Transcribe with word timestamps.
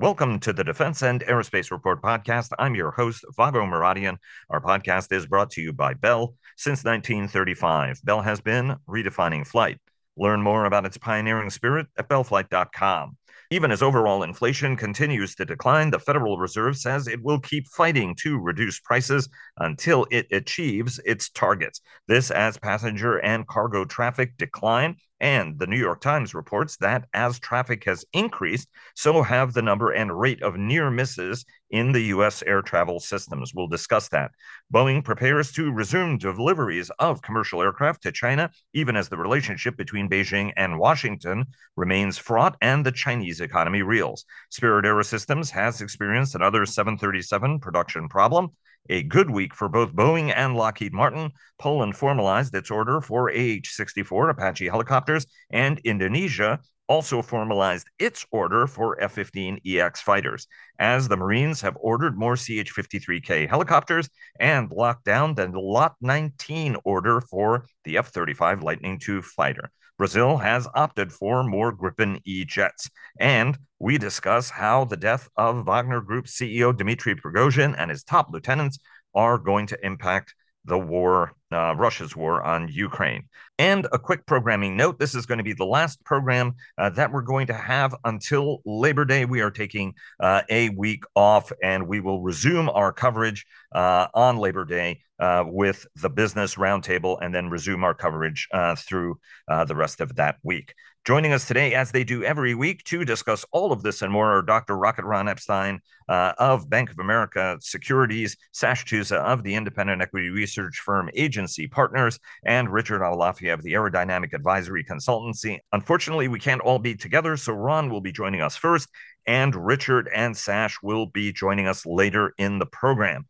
Welcome 0.00 0.40
to 0.40 0.54
the 0.54 0.64
Defense 0.64 1.02
and 1.02 1.20
Aerospace 1.20 1.70
Report 1.70 2.00
podcast. 2.00 2.52
I'm 2.58 2.74
your 2.74 2.90
host, 2.90 3.22
Vago 3.36 3.66
Muradian. 3.66 4.16
Our 4.48 4.58
podcast 4.58 5.12
is 5.12 5.26
brought 5.26 5.50
to 5.50 5.60
you 5.60 5.74
by 5.74 5.92
Bell. 5.92 6.36
Since 6.56 6.84
1935, 6.84 8.00
Bell 8.02 8.22
has 8.22 8.40
been 8.40 8.76
redefining 8.88 9.46
flight. 9.46 9.76
Learn 10.16 10.40
more 10.40 10.64
about 10.64 10.86
its 10.86 10.96
pioneering 10.96 11.50
spirit 11.50 11.86
at 11.98 12.08
bellflight.com. 12.08 13.18
Even 13.50 13.70
as 13.70 13.82
overall 13.82 14.22
inflation 14.22 14.74
continues 14.74 15.34
to 15.34 15.44
decline, 15.44 15.90
the 15.90 15.98
Federal 15.98 16.38
Reserve 16.38 16.78
says 16.78 17.06
it 17.06 17.22
will 17.22 17.38
keep 17.38 17.68
fighting 17.68 18.16
to 18.20 18.38
reduce 18.38 18.80
prices 18.80 19.28
until 19.58 20.06
it 20.10 20.28
achieves 20.32 20.98
its 21.04 21.28
targets. 21.28 21.82
This 22.08 22.30
as 22.30 22.56
passenger 22.56 23.18
and 23.18 23.46
cargo 23.46 23.84
traffic 23.84 24.38
decline 24.38 24.96
and 25.20 25.58
the 25.58 25.66
New 25.66 25.76
York 25.78 26.00
Times 26.00 26.34
reports 26.34 26.76
that 26.78 27.06
as 27.14 27.38
traffic 27.38 27.84
has 27.84 28.04
increased, 28.12 28.68
so 28.94 29.22
have 29.22 29.52
the 29.52 29.62
number 29.62 29.90
and 29.90 30.18
rate 30.18 30.42
of 30.42 30.56
near 30.56 30.90
misses 30.90 31.44
in 31.70 31.92
the 31.92 32.02
U.S. 32.04 32.42
air 32.46 32.62
travel 32.62 32.98
systems. 33.00 33.52
We'll 33.54 33.66
discuss 33.66 34.08
that. 34.08 34.32
Boeing 34.72 35.04
prepares 35.04 35.52
to 35.52 35.72
resume 35.72 36.18
deliveries 36.18 36.90
of 36.98 37.22
commercial 37.22 37.62
aircraft 37.62 38.02
to 38.02 38.12
China, 38.12 38.50
even 38.72 38.96
as 38.96 39.08
the 39.08 39.18
relationship 39.18 39.76
between 39.76 40.08
Beijing 40.08 40.52
and 40.56 40.78
Washington 40.78 41.46
remains 41.76 42.18
fraught 42.18 42.56
and 42.60 42.84
the 42.84 42.92
Chinese 42.92 43.40
economy 43.40 43.82
reels. 43.82 44.24
Spirit 44.50 44.84
AeroSystems 44.84 45.50
has 45.50 45.80
experienced 45.80 46.34
another 46.34 46.66
737 46.66 47.60
production 47.60 48.08
problem. 48.08 48.50
A 48.88 49.02
good 49.02 49.30
week 49.30 49.54
for 49.54 49.68
both 49.68 49.92
Boeing 49.92 50.32
and 50.34 50.56
Lockheed 50.56 50.92
Martin. 50.92 51.30
Poland 51.58 51.96
formalized 51.96 52.54
its 52.54 52.70
order 52.70 53.00
for 53.00 53.30
AH 53.30 53.64
64 53.64 54.30
Apache 54.30 54.66
helicopters, 54.66 55.26
and 55.50 55.78
Indonesia 55.80 56.58
also 56.88 57.22
formalized 57.22 57.88
its 58.00 58.26
order 58.32 58.66
for 58.66 59.00
F 59.00 59.14
15EX 59.14 59.98
fighters, 59.98 60.48
as 60.80 61.06
the 61.06 61.16
Marines 61.16 61.60
have 61.60 61.76
ordered 61.80 62.18
more 62.18 62.34
CH 62.34 62.74
53K 62.74 63.48
helicopters 63.48 64.08
and 64.40 64.72
locked 64.72 65.04
down 65.04 65.36
the 65.36 65.48
Lot 65.54 65.94
19 66.00 66.76
order 66.82 67.20
for 67.20 67.66
the 67.84 67.96
F 67.98 68.08
35 68.08 68.64
Lightning 68.64 69.00
II 69.08 69.22
fighter. 69.22 69.70
Brazil 70.00 70.38
has 70.38 70.66
opted 70.74 71.12
for 71.12 71.44
more 71.44 71.76
Gripen 71.76 72.22
E 72.24 72.46
jets. 72.46 72.88
And 73.18 73.58
we 73.78 73.98
discuss 73.98 74.48
how 74.48 74.86
the 74.86 74.96
death 74.96 75.28
of 75.36 75.66
Wagner 75.66 76.00
Group 76.00 76.24
CEO 76.24 76.74
Dmitry 76.74 77.14
Prigozhin 77.14 77.74
and 77.76 77.90
his 77.90 78.02
top 78.02 78.28
lieutenants 78.32 78.78
are 79.14 79.36
going 79.36 79.66
to 79.66 79.84
impact 79.84 80.34
the 80.64 80.78
war, 80.78 81.32
uh, 81.52 81.74
Russia's 81.76 82.14
war 82.14 82.42
on 82.42 82.68
Ukraine. 82.68 83.24
And 83.58 83.86
a 83.92 83.98
quick 83.98 84.26
programming 84.26 84.76
note 84.76 84.98
this 84.98 85.14
is 85.14 85.26
going 85.26 85.38
to 85.38 85.44
be 85.44 85.52
the 85.52 85.64
last 85.64 86.02
program 86.04 86.54
uh, 86.78 86.90
that 86.90 87.12
we're 87.12 87.22
going 87.22 87.46
to 87.48 87.54
have 87.54 87.94
until 88.04 88.60
Labor 88.64 89.04
Day. 89.04 89.24
We 89.24 89.40
are 89.40 89.50
taking 89.50 89.94
uh, 90.18 90.42
a 90.48 90.70
week 90.70 91.04
off 91.14 91.52
and 91.62 91.86
we 91.86 92.00
will 92.00 92.22
resume 92.22 92.68
our 92.70 92.92
coverage 92.92 93.46
uh, 93.74 94.08
on 94.14 94.38
Labor 94.38 94.64
Day 94.64 95.00
uh, 95.18 95.44
with 95.46 95.86
the 95.96 96.10
Business 96.10 96.54
Roundtable 96.54 97.18
and 97.20 97.34
then 97.34 97.50
resume 97.50 97.84
our 97.84 97.94
coverage 97.94 98.48
uh, 98.52 98.74
through 98.76 99.18
the 99.66 99.74
rest 99.74 100.00
of 100.00 100.16
that 100.16 100.36
week. 100.42 100.74
Joining 101.06 101.32
us 101.32 101.48
today, 101.48 101.72
as 101.72 101.90
they 101.90 102.04
do 102.04 102.22
every 102.24 102.54
week, 102.54 102.84
to 102.84 103.06
discuss 103.06 103.42
all 103.52 103.72
of 103.72 103.82
this 103.82 104.02
and 104.02 104.12
more 104.12 104.36
are 104.36 104.42
Dr. 104.42 104.76
Rocket 104.76 105.06
Ron 105.06 105.28
Epstein 105.28 105.80
uh, 106.10 106.34
of 106.36 106.68
Bank 106.68 106.90
of 106.90 106.98
America 106.98 107.56
Securities, 107.62 108.36
Sash 108.52 108.84
Tusa 108.84 109.16
of 109.16 109.42
the 109.42 109.54
independent 109.54 110.02
equity 110.02 110.28
research 110.28 110.80
firm 110.80 111.08
Agency 111.14 111.66
Partners, 111.66 112.18
and 112.44 112.70
Richard 112.70 113.00
Aboulafia 113.00 113.54
of 113.54 113.62
the 113.62 113.72
Aerodynamic 113.72 114.34
Advisory 114.34 114.84
Consultancy. 114.84 115.58
Unfortunately, 115.72 116.28
we 116.28 116.38
can't 116.38 116.60
all 116.60 116.78
be 116.78 116.94
together, 116.94 117.34
so 117.38 117.54
Ron 117.54 117.88
will 117.88 118.02
be 118.02 118.12
joining 118.12 118.42
us 118.42 118.54
first, 118.54 118.90
and 119.26 119.54
Richard 119.54 120.06
and 120.14 120.36
Sash 120.36 120.76
will 120.82 121.06
be 121.06 121.32
joining 121.32 121.66
us 121.66 121.86
later 121.86 122.34
in 122.36 122.58
the 122.58 122.66
program. 122.66 123.24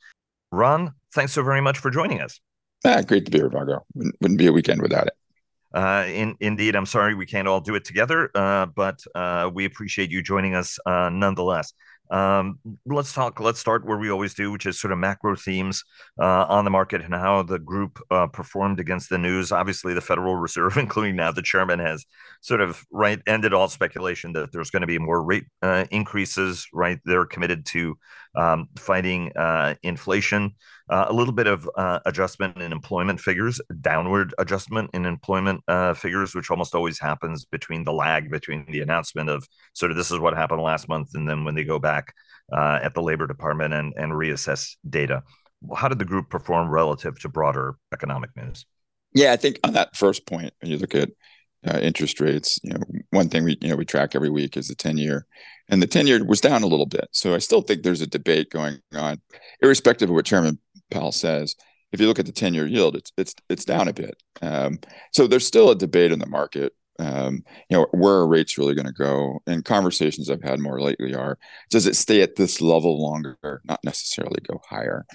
Ron, 0.50 0.92
thanks 1.14 1.32
so 1.32 1.44
very 1.44 1.60
much 1.60 1.78
for 1.78 1.90
joining 1.90 2.20
us. 2.20 2.40
Ah, 2.84 3.00
great 3.02 3.26
to 3.26 3.30
be 3.30 3.38
here, 3.38 3.48
Vago. 3.48 3.86
Wouldn't 3.94 4.38
be 4.38 4.48
a 4.48 4.52
weekend 4.52 4.82
without 4.82 5.06
it. 5.06 5.12
Uh, 5.72 6.04
in, 6.08 6.36
indeed, 6.40 6.74
I'm 6.74 6.86
sorry 6.86 7.14
we 7.14 7.26
can't 7.26 7.46
all 7.46 7.60
do 7.60 7.74
it 7.74 7.84
together, 7.84 8.30
uh, 8.34 8.66
but 8.66 8.98
uh, 9.14 9.50
we 9.52 9.64
appreciate 9.64 10.10
you 10.10 10.22
joining 10.22 10.54
us 10.54 10.78
uh, 10.84 11.10
nonetheless. 11.10 11.72
Um, 12.10 12.58
let's 12.86 13.12
talk. 13.12 13.38
Let's 13.38 13.60
start 13.60 13.86
where 13.86 13.96
we 13.96 14.10
always 14.10 14.34
do, 14.34 14.50
which 14.50 14.66
is 14.66 14.80
sort 14.80 14.92
of 14.92 14.98
macro 14.98 15.36
themes 15.36 15.84
uh, 16.20 16.44
on 16.48 16.64
the 16.64 16.70
market 16.70 17.02
and 17.02 17.14
how 17.14 17.44
the 17.44 17.60
group 17.60 18.00
uh, 18.10 18.26
performed 18.26 18.80
against 18.80 19.10
the 19.10 19.18
news. 19.18 19.52
Obviously, 19.52 19.94
the 19.94 20.00
Federal 20.00 20.34
Reserve, 20.34 20.76
including 20.76 21.14
now 21.14 21.30
the 21.30 21.40
chairman, 21.40 21.78
has 21.78 22.04
sort 22.40 22.60
of 22.62 22.84
right 22.90 23.20
ended 23.28 23.54
all 23.54 23.68
speculation 23.68 24.32
that 24.32 24.50
there's 24.50 24.70
going 24.70 24.80
to 24.80 24.88
be 24.88 24.98
more 24.98 25.22
rate 25.22 25.44
increases. 25.92 26.66
Right, 26.72 26.98
they're 27.04 27.26
committed 27.26 27.64
to 27.66 27.96
um, 28.34 28.68
fighting 28.78 29.32
uh, 29.36 29.74
inflation. 29.82 30.52
Uh, 30.88 31.06
a 31.08 31.12
little 31.12 31.32
bit 31.32 31.46
of 31.46 31.70
uh, 31.76 32.00
adjustment 32.04 32.56
in 32.60 32.72
employment 32.72 33.20
figures, 33.20 33.60
downward 33.80 34.34
adjustment 34.38 34.90
in 34.92 35.06
employment 35.06 35.62
uh, 35.68 35.94
figures, 35.94 36.34
which 36.34 36.50
almost 36.50 36.74
always 36.74 36.98
happens 36.98 37.44
between 37.44 37.84
the 37.84 37.92
lag 37.92 38.28
between 38.28 38.66
the 38.72 38.80
announcement 38.80 39.28
of 39.28 39.46
sort 39.72 39.92
of 39.92 39.96
this 39.96 40.10
is 40.10 40.18
what 40.18 40.36
happened 40.36 40.62
last 40.62 40.88
month, 40.88 41.10
and 41.14 41.28
then 41.28 41.44
when 41.44 41.54
they 41.54 41.62
go 41.62 41.78
back 41.78 42.12
uh, 42.52 42.80
at 42.82 42.94
the 42.94 43.02
Labor 43.02 43.26
Department 43.26 43.72
and, 43.74 43.94
and 43.96 44.12
reassess 44.12 44.76
data. 44.88 45.22
How 45.76 45.88
did 45.88 45.98
the 45.98 46.04
group 46.04 46.30
perform 46.30 46.70
relative 46.70 47.18
to 47.20 47.28
broader 47.28 47.76
economic 47.92 48.30
news? 48.36 48.64
Yeah, 49.12 49.32
I 49.32 49.36
think 49.36 49.60
on 49.64 49.74
that 49.74 49.96
first 49.96 50.26
point, 50.26 50.52
when 50.60 50.70
you 50.70 50.78
look 50.78 50.94
at 50.94 51.10
uh, 51.66 51.78
interest 51.78 52.20
rates. 52.20 52.58
You 52.62 52.74
know, 52.74 52.80
one 53.10 53.28
thing 53.28 53.44
we 53.44 53.58
you 53.60 53.68
know 53.68 53.76
we 53.76 53.84
track 53.84 54.14
every 54.14 54.30
week 54.30 54.56
is 54.56 54.68
the 54.68 54.74
ten 54.74 54.98
year, 54.98 55.26
and 55.68 55.82
the 55.82 55.86
ten 55.86 56.06
year 56.06 56.24
was 56.24 56.40
down 56.40 56.62
a 56.62 56.66
little 56.68 56.86
bit. 56.86 57.08
So 57.12 57.34
I 57.34 57.38
still 57.38 57.62
think 57.62 57.82
there's 57.82 58.00
a 58.00 58.06
debate 58.06 58.50
going 58.50 58.78
on, 58.94 59.20
irrespective 59.62 60.08
of 60.08 60.14
what 60.14 60.26
Chairman 60.26 60.58
Powell 60.90 61.12
says, 61.12 61.54
if 61.92 62.00
you 62.00 62.06
look 62.06 62.18
at 62.18 62.26
the 62.26 62.32
10 62.32 62.54
year 62.54 62.66
yield, 62.66 62.96
it's 62.96 63.12
it's 63.16 63.34
it's 63.48 63.64
down 63.64 63.88
a 63.88 63.92
bit. 63.92 64.22
Um, 64.42 64.78
so 65.12 65.26
there's 65.26 65.46
still 65.46 65.70
a 65.70 65.76
debate 65.76 66.12
in 66.12 66.18
the 66.18 66.26
market. 66.26 66.72
Um, 66.98 67.44
you 67.68 67.78
know, 67.78 67.86
where 67.92 68.14
are 68.14 68.28
rates 68.28 68.58
really 68.58 68.74
going 68.74 68.86
to 68.86 68.92
go? 68.92 69.40
And 69.46 69.64
conversations 69.64 70.28
I've 70.28 70.42
had 70.42 70.60
more 70.60 70.80
lately 70.80 71.14
are, 71.14 71.38
does 71.70 71.86
it 71.86 71.96
stay 71.96 72.20
at 72.20 72.36
this 72.36 72.60
level 72.60 73.02
longer, 73.02 73.38
not 73.64 73.80
necessarily 73.82 74.40
go 74.46 74.60
higher? 74.68 75.06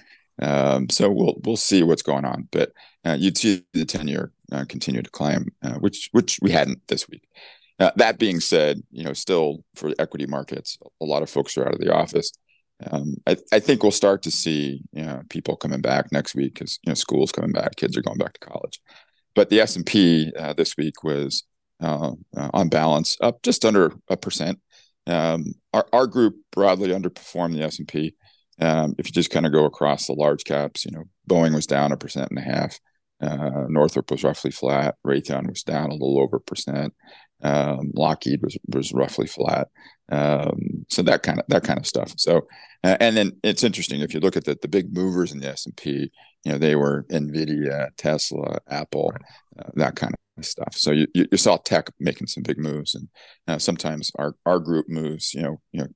Um, 0.41 0.89
so 0.89 1.09
we'll 1.09 1.35
we'll 1.43 1.57
see 1.57 1.83
what's 1.83 2.01
going 2.01 2.25
on. 2.25 2.49
But 2.51 2.71
uh, 3.05 3.17
you'd 3.19 3.37
see 3.37 3.63
the 3.73 3.85
10 3.85 4.07
year 4.07 4.31
uh, 4.51 4.65
continue 4.67 5.01
to 5.01 5.09
climb, 5.09 5.47
uh, 5.63 5.75
which 5.75 6.09
which 6.11 6.39
we 6.41 6.51
hadn't 6.51 6.81
this 6.87 7.07
week. 7.09 7.27
Uh, 7.79 7.91
that 7.97 8.17
being 8.17 8.39
said, 8.39 8.81
you 8.91 9.03
know, 9.03 9.13
still 9.13 9.63
for 9.75 9.91
equity 9.99 10.25
markets, 10.25 10.77
a 11.01 11.05
lot 11.05 11.23
of 11.23 11.29
folks 11.29 11.57
are 11.57 11.67
out 11.67 11.73
of 11.73 11.79
the 11.79 11.93
office 11.93 12.31
um, 12.91 13.15
I, 13.25 13.37
I, 13.53 13.59
think 13.59 13.83
we'll 13.83 13.91
start 13.91 14.21
to 14.23 14.31
see 14.31 14.81
you 14.91 15.03
know, 15.03 15.21
people 15.29 15.55
coming 15.55 15.81
back 15.81 16.11
next 16.11 16.35
week 16.35 16.55
because 16.55 16.77
you 16.83 16.91
know 16.91 16.95
schools 16.95 17.31
coming 17.31 17.53
back, 17.53 17.77
kids 17.77 17.97
are 17.97 18.01
going 18.01 18.17
back 18.17 18.33
to 18.33 18.47
college. 18.47 18.81
But 19.33 19.49
the 19.49 19.61
S 19.61 19.75
and 19.75 19.85
P 19.85 20.31
uh, 20.37 20.53
this 20.53 20.75
week 20.77 21.03
was 21.03 21.43
uh, 21.81 22.11
on 22.35 22.69
balance 22.69 23.17
up 23.21 23.41
just 23.43 23.63
under 23.63 23.93
a 24.09 24.17
percent. 24.17 24.59
Um, 25.07 25.53
our, 25.73 25.85
our 25.93 26.07
group 26.07 26.35
broadly 26.51 26.89
underperformed 26.89 27.53
the 27.53 27.63
S 27.63 27.79
and 27.79 27.87
P. 27.87 28.15
Um, 28.59 28.95
if 28.97 29.07
you 29.07 29.13
just 29.13 29.31
kind 29.31 29.45
of 29.45 29.51
go 29.51 29.65
across 29.65 30.07
the 30.07 30.13
large 30.13 30.43
caps, 30.43 30.85
you 30.85 30.91
know, 30.91 31.03
Boeing 31.29 31.53
was 31.53 31.67
down 31.67 31.91
a 31.91 31.97
percent 31.97 32.29
and 32.29 32.39
a 32.39 32.41
half. 32.41 32.79
Uh, 33.21 33.65
Northrop 33.69 34.11
was 34.11 34.23
roughly 34.23 34.51
flat. 34.51 34.95
Raytheon 35.05 35.47
was 35.47 35.63
down 35.63 35.89
a 35.89 35.93
little 35.93 36.19
over 36.19 36.39
percent. 36.39 36.93
Um, 37.41 37.91
Lockheed 37.93 38.41
was 38.41 38.57
was 38.67 38.93
roughly 38.93 39.27
flat. 39.27 39.69
Um, 40.11 40.85
so 40.89 41.01
that 41.03 41.23
kind 41.23 41.39
of 41.39 41.45
that 41.47 41.63
kind 41.63 41.79
of 41.79 41.87
stuff. 41.87 42.13
So, 42.17 42.47
uh, 42.83 42.97
and 42.99 43.15
then 43.17 43.31
it's 43.43 43.63
interesting 43.63 44.01
if 44.01 44.13
you 44.13 44.19
look 44.19 44.37
at 44.37 44.45
the 44.45 44.57
the 44.61 44.67
big 44.67 44.93
movers 44.93 45.31
in 45.31 45.39
the 45.39 45.49
S 45.49 45.65
and 45.65 45.75
P. 45.75 46.11
You 46.43 46.51
know, 46.51 46.57
they 46.57 46.75
were 46.75 47.05
Nvidia, 47.09 47.89
Tesla, 47.97 48.59
Apple, 48.69 49.13
uh, 49.57 49.69
that 49.73 49.95
kind 49.95 50.13
of 50.37 50.45
stuff. 50.45 50.75
So 50.75 50.91
you, 50.91 51.07
you 51.13 51.37
saw 51.37 51.57
tech 51.57 51.89
making 51.99 52.27
some 52.27 52.43
big 52.43 52.59
moves, 52.59 52.93
and 52.93 53.07
uh, 53.47 53.57
sometimes 53.57 54.11
our 54.19 54.35
our 54.45 54.59
group 54.59 54.87
moves, 54.87 55.33
you 55.33 55.41
know, 55.41 55.59
you 55.71 55.81
know, 55.81 55.87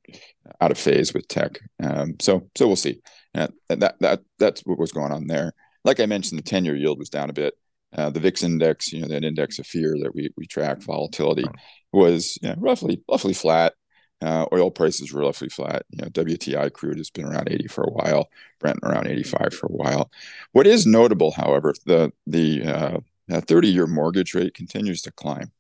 out 0.62 0.72
of 0.72 0.78
phase 0.78 1.14
with 1.14 1.28
tech. 1.28 1.60
Um, 1.84 2.16
so 2.20 2.50
so 2.56 2.68
we'll 2.68 2.76
see. 2.76 3.02
Uh, 3.36 3.48
that 3.70 4.00
that 4.00 4.22
that's 4.40 4.62
what 4.62 4.80
was 4.80 4.92
going 4.92 5.12
on 5.12 5.28
there. 5.28 5.54
Like 5.86 6.00
I 6.00 6.06
mentioned, 6.06 6.40
the 6.40 6.44
ten 6.44 6.66
year 6.66 6.76
yield 6.76 7.00
was 7.00 7.10
down 7.10 7.30
a 7.30 7.34
bit. 7.34 7.56
Uh, 7.96 8.10
the 8.10 8.20
VIX 8.20 8.44
index, 8.44 8.94
you 8.94 9.02
know, 9.02 9.08
that 9.08 9.24
index 9.24 9.58
of 9.58 9.66
fear 9.66 9.96
that 10.04 10.14
we 10.14 10.30
we 10.38 10.46
track 10.46 10.82
volatility, 10.82 11.46
was 11.92 12.38
you 12.42 12.50
know, 12.50 12.56
roughly 12.58 13.02
roughly 13.10 13.34
flat. 13.34 13.74
Uh, 14.22 14.46
oil 14.52 14.70
prices 14.70 15.14
were 15.14 15.22
roughly 15.22 15.48
flat. 15.48 15.84
You 15.90 16.04
know, 16.04 16.10
WTI 16.10 16.74
crude 16.74 16.98
has 16.98 17.10
been 17.10 17.24
around 17.26 17.50
80 17.50 17.68
for 17.68 17.86
a 17.86 17.90
while, 17.90 18.30
Brent 18.60 18.80
around 18.84 19.08
85 19.08 19.54
for 19.54 19.68
a 19.68 19.72
while. 19.72 20.12
What 20.52 20.68
is 20.68 20.86
notable, 20.86 21.32
however, 21.32 21.74
the 21.86 22.12
the 22.28 22.64
uh, 22.64 23.00
30-year 23.30 23.88
mortgage 23.88 24.34
rate 24.34 24.54
continues 24.54 25.02
to 25.04 25.12
climb, 25.12 25.52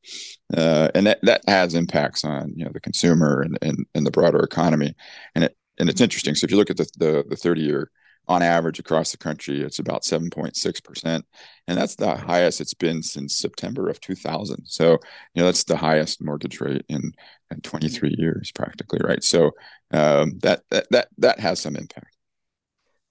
uh, 0.55 0.89
and 0.93 1.07
that, 1.07 1.19
that 1.23 1.41
has 1.47 1.73
impacts 1.73 2.25
on 2.25 2.53
you 2.55 2.65
know 2.65 2.71
the 2.71 2.79
consumer 2.81 3.41
and, 3.41 3.57
and, 3.61 3.85
and 3.95 4.05
the 4.05 4.11
broader 4.11 4.39
economy. 4.39 4.93
And 5.35 5.45
it 5.45 5.57
and 5.79 5.89
it's 5.89 6.01
interesting. 6.01 6.35
So 6.35 6.45
if 6.45 6.51
you 6.51 6.57
look 6.57 6.69
at 6.69 6.77
the 6.77 6.89
the, 6.97 7.25
the 7.27 7.35
30-year 7.35 7.89
on 8.29 8.43
average 8.43 8.77
across 8.77 9.11
the 9.11 9.17
country, 9.17 9.61
it's 9.61 9.79
about 9.79 10.03
7.6%. 10.03 11.23
And 11.67 11.77
that's 11.77 11.95
the 11.95 12.15
highest 12.15 12.61
it's 12.61 12.75
been 12.75 13.01
since 13.01 13.35
September 13.35 13.89
of 13.89 13.99
2000. 13.99 14.65
So, 14.65 14.91
you 15.33 15.41
know, 15.41 15.45
that's 15.45 15.63
the 15.63 15.75
highest 15.75 16.23
mortgage 16.23 16.61
rate 16.61 16.85
in, 16.87 17.11
in 17.49 17.61
23 17.61 18.15
years, 18.19 18.51
practically, 18.51 18.99
right? 19.03 19.23
So 19.23 19.51
um, 19.91 20.37
that, 20.43 20.61
that, 20.69 20.85
that, 20.91 21.07
that 21.17 21.39
has 21.39 21.59
some 21.59 21.75
impact. 21.75 22.15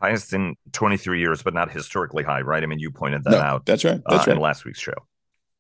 Highest 0.01 0.33
in 0.33 0.55
23 0.73 1.19
years, 1.19 1.43
but 1.43 1.53
not 1.53 1.73
historically 1.73 2.23
high, 2.23 2.43
right? 2.43 2.63
I 2.63 2.67
mean, 2.67 2.79
you 2.79 2.93
pointed 2.93 3.25
that 3.25 3.31
no, 3.33 3.39
out. 3.39 3.67
That's 3.67 3.85
right. 3.85 4.01
That's 4.09 4.29
uh, 4.29 4.31
right. 4.31 4.37
In 4.37 4.41
last 4.41 4.65
week's 4.65 4.79
show. 4.79 4.95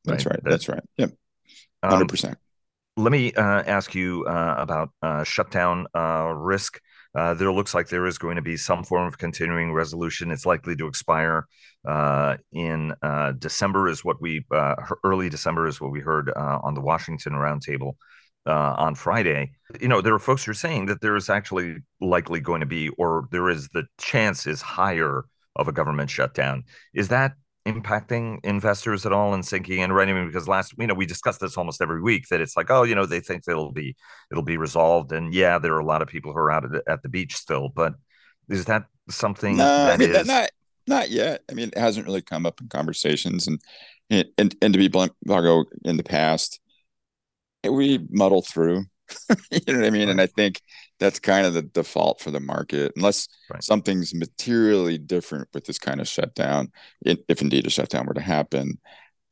That's 0.04 0.25
right. 0.25 0.34
right. 0.34 0.44
That, 0.44 0.50
that's 0.50 0.69
right. 0.69 0.82
Yep. 0.99 1.11
100%. 1.84 2.28
Um, 2.28 2.37
let 2.96 3.11
me 3.11 3.32
uh, 3.32 3.43
ask 3.43 3.93
you 3.96 4.25
uh, 4.25 4.54
about 4.56 4.90
uh, 5.02 5.25
shutdown 5.25 5.88
uh, 5.96 6.32
risk. 6.37 6.81
Uh, 7.19 7.35
there 7.35 7.50
looks 7.50 7.75
like 7.75 7.88
there 7.88 8.06
is 8.06 8.17
going 8.17 8.37
to 8.37 8.43
be 8.43 8.56
some 8.56 8.85
form 8.85 9.09
of 9.09 9.19
continuing 9.19 9.73
resolution. 9.73 10.31
It's 10.31 10.47
likely 10.47 10.76
to 10.76 10.87
expire 10.87 11.49
uh, 11.85 12.37
in 12.53 12.94
December, 13.38 13.88
is 13.88 14.05
what 14.05 14.20
we 14.20 14.44
early 15.03 15.29
December 15.29 15.67
is 15.67 15.81
what 15.81 15.91
we 15.91 16.00
heard 16.00 16.31
on 16.37 16.75
the 16.75 16.81
Washington 16.81 17.32
Roundtable 17.32 17.94
on 18.47 18.94
Friday. 18.94 19.50
You 19.81 19.88
know, 19.88 20.00
there 20.00 20.15
are 20.15 20.20
folks 20.20 20.44
who 20.44 20.53
are 20.53 20.55
saying 20.55 20.87
that 20.87 21.00
there 21.00 21.17
is 21.17 21.29
actually 21.29 21.79
likely 22.00 22.41
going 22.41 22.61
to 22.61 22.67
be, 22.67 22.88
or 22.91 23.26
there 23.32 23.49
is 23.49 23.69
the 23.71 23.85
chance 23.99 24.47
is 24.47 24.62
higher 24.62 25.25
of 25.56 25.67
a 25.67 25.73
government 25.73 26.11
shutdown. 26.11 26.62
Is 26.94 27.09
that 27.09 27.32
impacting 27.73 28.38
investors 28.44 29.06
at 29.06 29.12
all 29.12 29.35
and 29.35 29.44
sinking 29.44 29.81
in 29.81 29.93
right? 29.93 30.09
I 30.09 30.12
mean, 30.12 30.26
because 30.26 30.49
last 30.49 30.75
you 30.79 30.87
know 30.87 30.94
we 30.94 31.06
discuss 31.06 31.38
this 31.38 31.56
almost 31.56 31.82
every 31.82 32.00
week 32.00 32.29
that 32.29 32.41
it's 32.41 32.56
like 32.56 32.70
oh 32.70 32.82
you 32.82 32.94
know 32.94 33.06
they 33.06 33.20
think 33.20 33.44
it'll 33.49 33.73
be 33.73 33.97
it'll 34.31 34.43
be 34.43 34.56
resolved 34.56 35.12
and 35.12 35.35
yeah 35.35 35.59
there 35.59 35.75
are 35.75 35.81
a 35.81 35.87
lot 35.87 36.03
of 36.03 36.09
people 36.09 36.32
who 36.32 36.38
are 36.38 36.50
out 36.50 36.65
at 36.65 36.73
the, 36.73 36.82
at 36.88 37.03
the 37.03 37.09
beach 37.09 37.35
still 37.35 37.69
but 37.69 37.94
is 38.49 38.65
that 38.65 38.85
something 39.11 39.56
no, 39.56 39.65
that 39.65 39.94
I 39.94 39.97
mean, 39.97 40.11
is... 40.11 40.26
not 40.26 40.50
not 40.87 41.11
yet 41.11 41.43
I 41.50 41.55
mean 41.55 41.69
it 41.69 41.79
hasn't 41.79 42.06
really 42.06 42.23
come 42.23 42.47
up 42.47 42.61
in 42.61 42.69
conversations 42.69 43.47
and 43.47 43.61
and 44.11 44.56
and 44.61 44.73
to 44.73 44.79
be 44.79 44.88
blunt 44.88 45.12
Vago 45.25 45.64
in 45.85 45.97
the 45.97 46.05
past 46.05 46.61
we 47.69 48.06
muddle 48.11 48.43
through 48.43 48.85
you 49.50 49.61
know 49.69 49.81
what 49.81 49.87
I 49.87 49.91
mean 49.91 50.03
right. 50.03 50.11
and 50.11 50.21
I 50.21 50.26
think 50.26 50.61
that's 50.99 51.19
kind 51.19 51.47
of 51.47 51.55
the 51.55 51.62
default 51.62 52.21
for 52.21 52.31
the 52.31 52.41
market 52.41 52.93
unless 52.97 53.29
right. 53.50 53.62
something's 53.62 54.15
materially 54.15 54.99
different 54.99 55.49
with 55.55 55.65
this 55.65 55.79
kind 55.79 56.00
of 56.00 56.09
shutdown 56.09 56.71
if 57.03 57.41
indeed 57.41 57.67
a 57.67 57.71
shutdown 57.71 58.06
were 58.06 58.15
to 58.15 58.21
happen 58.21 58.79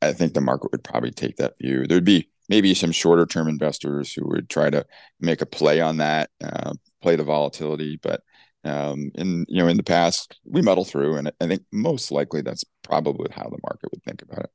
i 0.01 0.13
think 0.13 0.33
the 0.33 0.41
market 0.41 0.71
would 0.71 0.83
probably 0.83 1.11
take 1.11 1.37
that 1.37 1.53
view. 1.61 1.85
There'd 1.85 2.03
be 2.03 2.29
maybe 2.49 2.73
some 2.73 2.91
shorter 2.91 3.25
term 3.25 3.47
investors 3.47 4.13
who 4.13 4.27
would 4.29 4.49
try 4.49 4.69
to 4.69 4.85
make 5.19 5.41
a 5.41 5.45
play 5.45 5.81
on 5.81 5.97
that 5.97 6.29
uh, 6.43 6.73
play 7.01 7.15
the 7.15 7.23
volatility 7.23 7.99
but 8.01 8.21
um, 8.63 9.11
in 9.15 9.45
you 9.47 9.61
know 9.61 9.67
in 9.67 9.77
the 9.77 9.83
past 9.83 10.39
we 10.45 10.61
muddle 10.61 10.85
through 10.85 11.15
and 11.15 11.31
i 11.41 11.47
think 11.47 11.63
most 11.71 12.11
likely 12.11 12.41
that's 12.41 12.63
probably 12.83 13.29
how 13.31 13.43
the 13.43 13.59
market 13.63 13.89
would 13.91 14.03
think 14.03 14.21
about 14.21 14.45
it. 14.45 14.49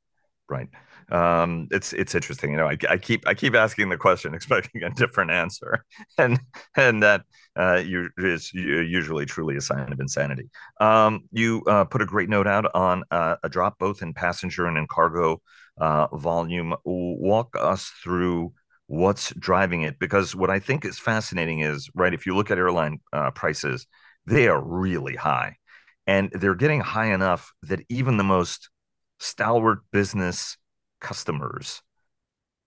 Right 0.49 0.69
um, 1.13 1.69
it's 1.71 1.93
it's 1.93 2.15
interesting. 2.15 2.53
You 2.53 2.57
know, 2.57 2.69
I, 2.69 2.79
I 2.89 2.97
keep 2.97 3.29
I 3.29 3.35
keep 3.35 3.55
asking 3.55 3.91
the 3.91 3.99
question, 3.99 4.35
expecting 4.35 4.83
a 4.83 4.91
different 4.91 5.31
answer, 5.31 5.85
and 6.19 6.41
and 6.77 7.03
that 7.03 7.23
uh, 7.55 7.83
you, 7.85 8.09
is 8.17 8.53
usually 8.55 9.27
truly 9.27 9.57
a 9.57 9.61
sign 9.61 9.93
of 9.93 10.01
insanity. 10.01 10.51
Um, 10.81 11.29
you 11.31 11.63
uh, 11.67 11.85
put 11.85 12.01
a 12.01 12.07
great 12.07 12.31
note 12.31 12.47
out 12.47 12.75
on 12.75 13.05
uh, 13.11 13.37
a 13.43 13.49
drop 13.49 13.79
both 13.79 14.01
in 14.01 14.15
passenger 14.15 14.67
and 14.67 14.79
in 14.79 14.87
cargo 14.87 15.43
uh, 15.79 16.07
volume. 16.17 16.75
Walk 16.85 17.55
us 17.61 17.93
through 18.03 18.55
what's 18.87 19.35
driving 19.35 19.83
it, 19.83 19.99
because 19.99 20.35
what 20.35 20.51
I 20.51 20.61
think 20.61 20.87
is 20.87 20.99
fascinating 20.99 21.61
is 21.61 21.91
right. 21.95 22.15
If 22.15 22.25
you 22.25 22.35
look 22.35 22.51
at 22.51 22.57
airline 22.57 23.01
uh, 23.13 23.33
prices, 23.33 23.87
they 24.27 24.49
are 24.49 24.63
really 24.63 25.17
high, 25.17 25.57
and 26.07 26.31
they're 26.33 26.55
getting 26.55 26.81
high 26.81 27.13
enough 27.13 27.53
that 27.65 27.81
even 27.91 28.17
the 28.17 28.25
most 28.25 28.71
stalwart 29.19 29.81
business 29.93 30.57
customers, 31.03 31.83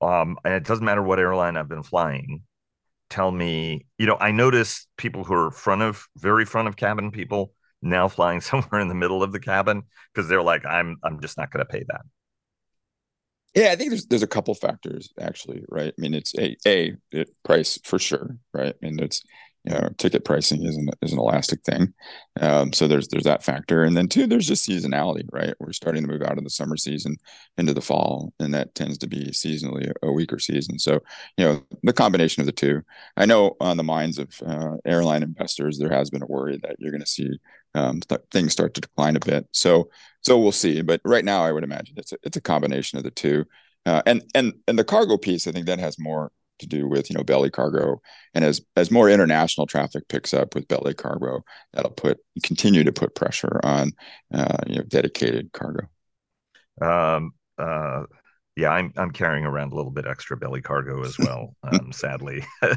um, 0.01 0.37
and 0.45 0.53
it 0.53 0.65
doesn't 0.65 0.85
matter 0.85 1.03
what 1.03 1.19
airline 1.19 1.57
I've 1.57 1.69
been 1.69 1.83
flying, 1.83 2.43
tell 3.09 3.31
me, 3.31 3.87
you 3.97 4.07
know, 4.07 4.17
I 4.19 4.31
notice 4.31 4.87
people 4.97 5.23
who 5.23 5.33
are 5.33 5.51
front 5.51 5.81
of 5.81 6.07
very 6.17 6.45
front 6.45 6.67
of 6.67 6.75
cabin 6.75 7.11
people 7.11 7.53
now 7.81 8.07
flying 8.07 8.41
somewhere 8.41 8.81
in 8.81 8.89
the 8.89 8.95
middle 8.95 9.23
of 9.23 9.31
the 9.31 9.39
cabin 9.39 9.83
because 10.13 10.29
they're 10.29 10.43
like, 10.43 10.65
I'm 10.65 10.97
I'm 11.03 11.21
just 11.21 11.37
not 11.37 11.51
going 11.51 11.65
to 11.65 11.71
pay 11.71 11.83
that. 11.87 12.01
Yeah, 13.55 13.71
I 13.71 13.77
think 13.77 13.91
there's 13.91 14.05
there's 14.07 14.23
a 14.23 14.27
couple 14.27 14.53
factors 14.53 15.13
actually, 15.19 15.63
right? 15.69 15.93
I 15.97 16.01
mean, 16.01 16.13
it's 16.13 16.37
a 16.37 16.57
a 16.67 16.95
it, 17.11 17.29
price 17.43 17.79
for 17.85 17.97
sure, 17.97 18.37
right? 18.53 18.75
I 18.75 18.85
mean, 18.85 18.99
it's 19.01 19.21
you 19.65 19.73
know, 19.73 19.89
ticket 19.97 20.25
pricing 20.25 20.63
is 20.63 20.77
an 20.77 20.89
is 21.01 21.11
an 21.11 21.19
elastic 21.19 21.63
thing. 21.63 21.93
Um, 22.39 22.71
so 22.73 22.87
there's 22.87 23.07
there's 23.07 23.23
that 23.23 23.43
factor, 23.43 23.83
and 23.83 23.97
then 23.97 24.07
two, 24.07 24.27
there's 24.27 24.47
just 24.47 24.67
seasonality, 24.67 25.27
right? 25.31 25.53
We're 25.59 25.73
starting 25.73 26.03
to 26.03 26.09
move 26.09 26.21
out 26.21 26.37
of 26.37 26.43
the 26.43 26.49
summer 26.49 26.77
season 26.77 27.17
into 27.57 27.73
the 27.73 27.81
fall, 27.81 28.33
and 28.39 28.53
that 28.53 28.75
tends 28.75 28.97
to 28.99 29.07
be 29.07 29.27
seasonally 29.31 29.91
a 30.03 30.11
weaker 30.11 30.39
season. 30.39 30.77
So 30.77 31.01
you 31.37 31.45
know, 31.45 31.63
the 31.83 31.93
combination 31.93 32.41
of 32.41 32.45
the 32.45 32.51
two. 32.51 32.83
I 33.17 33.25
know 33.25 33.55
on 33.59 33.77
the 33.77 33.83
minds 33.83 34.19
of 34.19 34.29
uh, 34.45 34.77
airline 34.85 35.23
investors, 35.23 35.79
there 35.79 35.89
has 35.89 36.09
been 36.09 36.23
a 36.23 36.27
worry 36.27 36.57
that 36.61 36.75
you're 36.79 36.91
going 36.91 37.01
to 37.01 37.07
see 37.07 37.39
um, 37.73 38.01
th- 38.01 38.21
things 38.31 38.53
start 38.53 38.73
to 38.75 38.81
decline 38.81 39.15
a 39.15 39.19
bit. 39.19 39.47
So 39.51 39.89
so 40.21 40.39
we'll 40.39 40.51
see. 40.51 40.81
But 40.81 41.01
right 41.05 41.25
now, 41.25 41.43
I 41.43 41.51
would 41.51 41.63
imagine 41.63 41.95
it's 41.97 42.11
a, 42.11 42.17
it's 42.23 42.37
a 42.37 42.41
combination 42.41 42.97
of 42.97 43.03
the 43.03 43.11
two. 43.11 43.45
Uh, 43.85 44.01
and 44.05 44.23
and 44.33 44.53
and 44.67 44.77
the 44.77 44.83
cargo 44.83 45.17
piece, 45.17 45.47
I 45.47 45.51
think 45.51 45.67
that 45.67 45.79
has 45.79 45.99
more 45.99 46.31
to 46.59 46.67
do 46.67 46.87
with 46.87 47.09
you 47.09 47.17
know 47.17 47.23
belly 47.23 47.49
cargo. 47.49 48.01
And 48.33 48.45
as 48.45 48.61
as 48.75 48.91
more 48.91 49.09
international 49.09 49.67
traffic 49.67 50.07
picks 50.07 50.33
up 50.33 50.55
with 50.55 50.67
belly 50.67 50.93
cargo 50.93 51.43
that'll 51.73 51.91
put 51.91 52.19
continue 52.43 52.83
to 52.83 52.91
put 52.91 53.15
pressure 53.15 53.59
on 53.63 53.91
uh, 54.33 54.57
you 54.67 54.77
know 54.77 54.83
dedicated 54.83 55.51
cargo. 55.53 55.87
Um 56.81 57.33
uh 57.57 58.03
yeah 58.55 58.69
i'm 58.69 58.91
i'm 58.97 59.11
carrying 59.11 59.45
around 59.45 59.71
a 59.71 59.75
little 59.75 59.91
bit 59.91 60.05
extra 60.07 60.35
belly 60.37 60.61
cargo 60.61 61.03
as 61.03 61.17
well 61.17 61.55
um 61.63 61.91
sadly 61.91 62.43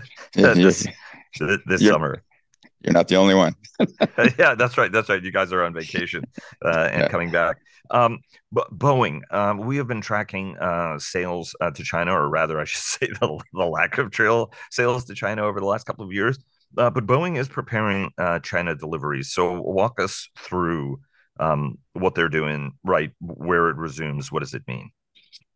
this, 1.40 1.58
this 1.66 1.82
summer 1.86 2.22
you're 2.82 2.92
not 2.92 3.08
the 3.08 3.16
only 3.16 3.34
one. 3.34 3.54
yeah, 4.38 4.54
that's 4.54 4.78
right. 4.78 4.90
That's 4.90 5.08
right. 5.08 5.22
You 5.22 5.32
guys 5.32 5.52
are 5.52 5.64
on 5.64 5.74
vacation 5.74 6.24
uh, 6.64 6.88
and 6.92 7.02
yeah. 7.02 7.08
coming 7.08 7.30
back. 7.30 7.58
Um, 7.90 8.18
but 8.52 8.76
Boeing, 8.76 9.20
um, 9.30 9.58
we 9.58 9.76
have 9.78 9.86
been 9.86 10.00
tracking 10.00 10.56
uh, 10.58 10.98
sales 10.98 11.54
uh, 11.60 11.70
to 11.70 11.82
China, 11.82 12.12
or 12.12 12.28
rather, 12.28 12.60
I 12.60 12.64
should 12.64 12.80
say, 12.82 13.06
the, 13.20 13.40
the 13.52 13.64
lack 13.64 13.98
of 13.98 14.10
trail 14.10 14.52
sales 14.70 15.04
to 15.06 15.14
China 15.14 15.44
over 15.44 15.60
the 15.60 15.66
last 15.66 15.84
couple 15.84 16.04
of 16.04 16.12
years. 16.12 16.38
Uh, 16.76 16.90
but 16.90 17.06
Boeing 17.06 17.38
is 17.38 17.48
preparing 17.48 18.10
uh, 18.18 18.40
China 18.40 18.74
deliveries. 18.74 19.32
So 19.32 19.60
walk 19.60 20.00
us 20.00 20.28
through 20.36 21.00
um, 21.40 21.78
what 21.94 22.14
they're 22.14 22.28
doing, 22.28 22.72
right? 22.84 23.10
Where 23.20 23.70
it 23.70 23.76
resumes. 23.76 24.30
What 24.30 24.40
does 24.40 24.54
it 24.54 24.62
mean? 24.68 24.90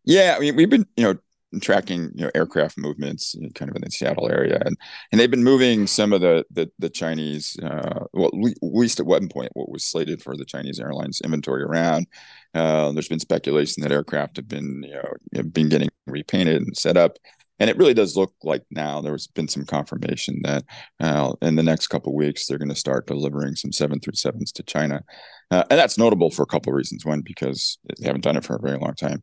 Yeah, 0.04 0.34
I 0.36 0.40
mean, 0.40 0.56
we've 0.56 0.70
been, 0.70 0.86
you 0.96 1.04
know, 1.04 1.18
tracking 1.60 2.10
you 2.14 2.25
know 2.25 2.31
aircraft 2.34 2.78
movements 2.78 3.34
kind 3.54 3.70
of 3.70 3.76
in 3.76 3.82
the 3.82 3.90
Seattle 3.90 4.31
area. 4.31 4.60
And 4.64 4.76
and 5.10 5.20
they've 5.20 5.31
been 5.31 5.44
moving 5.44 5.87
some 5.87 6.12
of 6.12 6.20
the 6.20 6.44
the, 6.50 6.70
the 6.78 6.90
Chinese 6.90 7.56
uh, 7.62 8.06
well 8.12 8.28
at 8.28 8.59
least 8.62 9.00
at 9.00 9.06
one 9.06 9.28
point 9.28 9.50
what 9.54 9.71
was 9.71 9.85
slated 9.85 10.23
for 10.23 10.37
the 10.37 10.44
Chinese 10.44 10.80
airlines 10.80 11.21
inventory 11.23 11.62
around. 11.62 12.06
Uh, 12.54 12.92
there's 12.92 13.09
been 13.09 13.21
speculation 13.21 13.82
that 13.82 13.92
aircraft 13.92 14.37
have 14.37 14.49
been 14.49 14.82
you 14.82 14.94
know 14.94 15.42
been 15.42 15.68
getting 15.68 15.88
repainted 16.06 16.62
and 16.62 16.76
set 16.76 16.97
up. 16.97 17.18
And 17.59 17.71
it 17.71 17.76
really 17.76 17.94
does 17.94 18.16
look 18.16 18.35
like 18.42 18.64
now 18.73 19.00
there's 19.00 19.28
been 19.28 19.47
some 19.47 19.64
confirmation 19.64 20.40
that 20.42 20.64
uh, 20.99 21.35
in 21.42 21.54
the 21.54 21.62
next 21.62 21.88
couple 21.88 22.12
weeks 22.12 22.47
they're 22.47 22.59
going 22.59 22.68
to 22.71 22.75
start 22.75 23.06
delivering 23.06 23.54
some 23.54 23.71
737s 23.71 24.52
to 24.54 24.64
China. 24.64 25.04
Uh, 25.49 25.62
and 25.71 25.78
that's 25.78 25.97
notable 25.97 26.30
for 26.30 26.42
a 26.42 26.47
couple 26.47 26.73
of 26.73 26.76
reasons. 26.76 27.04
One 27.04 27.21
because 27.21 27.78
they 28.00 28.06
haven't 28.06 28.25
done 28.25 28.37
it 28.37 28.44
for 28.44 28.56
a 28.56 28.61
very 28.61 28.78
long 28.78 28.94
time 28.94 29.23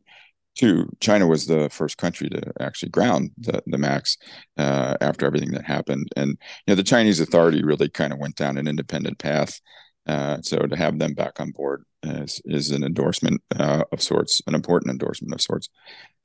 China 1.00 1.26
was 1.26 1.46
the 1.46 1.68
first 1.70 1.98
country 1.98 2.28
to 2.28 2.52
actually 2.60 2.90
ground 2.90 3.30
the, 3.38 3.62
the 3.66 3.78
MAX 3.78 4.16
uh, 4.56 4.96
after 5.00 5.26
everything 5.26 5.52
that 5.52 5.64
happened. 5.64 6.08
And, 6.16 6.30
you 6.30 6.72
know, 6.72 6.74
the 6.74 6.82
Chinese 6.82 7.20
authority 7.20 7.62
really 7.62 7.88
kind 7.88 8.12
of 8.12 8.18
went 8.18 8.36
down 8.36 8.58
an 8.58 8.68
independent 8.68 9.18
path. 9.18 9.60
Uh, 10.06 10.38
so 10.42 10.58
to 10.58 10.76
have 10.76 10.98
them 10.98 11.14
back 11.14 11.40
on 11.40 11.50
board 11.50 11.84
is, 12.02 12.40
is 12.44 12.70
an 12.70 12.82
endorsement 12.82 13.40
uh, 13.58 13.84
of 13.92 14.02
sorts, 14.02 14.40
an 14.46 14.54
important 14.54 14.90
endorsement 14.90 15.34
of 15.34 15.40
sorts. 15.40 15.68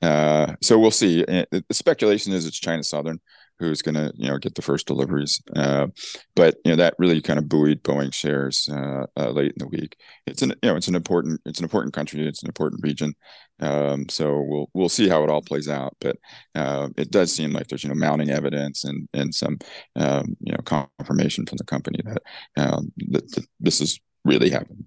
Uh, 0.02 0.54
so 0.62 0.78
we'll 0.78 0.90
see. 0.90 1.24
The 1.24 1.64
speculation 1.70 2.32
is 2.32 2.46
it's 2.46 2.58
China 2.58 2.82
Southern 2.82 3.20
who's 3.58 3.82
going 3.82 3.94
to 3.94 4.12
you 4.16 4.28
know 4.28 4.38
get 4.38 4.54
the 4.54 4.62
first 4.62 4.86
deliveries. 4.86 5.40
Uh, 5.54 5.86
but 6.34 6.56
you 6.64 6.70
know 6.70 6.76
that 6.76 6.94
really 6.98 7.20
kind 7.20 7.38
of 7.38 7.48
buoyed 7.48 7.82
Boeing 7.82 8.12
shares 8.12 8.68
uh, 8.70 9.06
uh, 9.16 9.30
late 9.30 9.52
in 9.52 9.58
the 9.58 9.68
week. 9.68 9.96
It's 10.26 10.42
an 10.42 10.50
you 10.62 10.70
know 10.70 10.76
it's 10.76 10.88
an 10.88 10.94
important 10.94 11.40
it's 11.44 11.58
an 11.58 11.64
important 11.64 11.94
country. 11.94 12.26
It's 12.26 12.42
an 12.42 12.48
important 12.48 12.82
region. 12.82 13.14
Um, 13.60 14.08
so 14.08 14.40
we'll 14.40 14.70
we'll 14.74 14.88
see 14.88 15.08
how 15.08 15.22
it 15.24 15.30
all 15.30 15.42
plays 15.42 15.68
out. 15.68 15.96
But 16.00 16.16
uh, 16.54 16.88
it 16.96 17.10
does 17.10 17.34
seem 17.34 17.52
like 17.52 17.68
there's 17.68 17.84
you 17.84 17.88
know 17.88 17.94
mounting 17.94 18.30
evidence 18.30 18.84
and 18.84 19.08
and 19.14 19.34
some 19.34 19.58
um, 19.96 20.36
you 20.40 20.52
know 20.52 20.86
confirmation 20.98 21.46
from 21.46 21.56
the 21.58 21.64
company 21.64 22.00
that, 22.04 22.22
um, 22.56 22.92
that, 23.08 23.30
that 23.32 23.46
this 23.60 23.80
is 23.80 24.00
really 24.24 24.50
happening. 24.50 24.84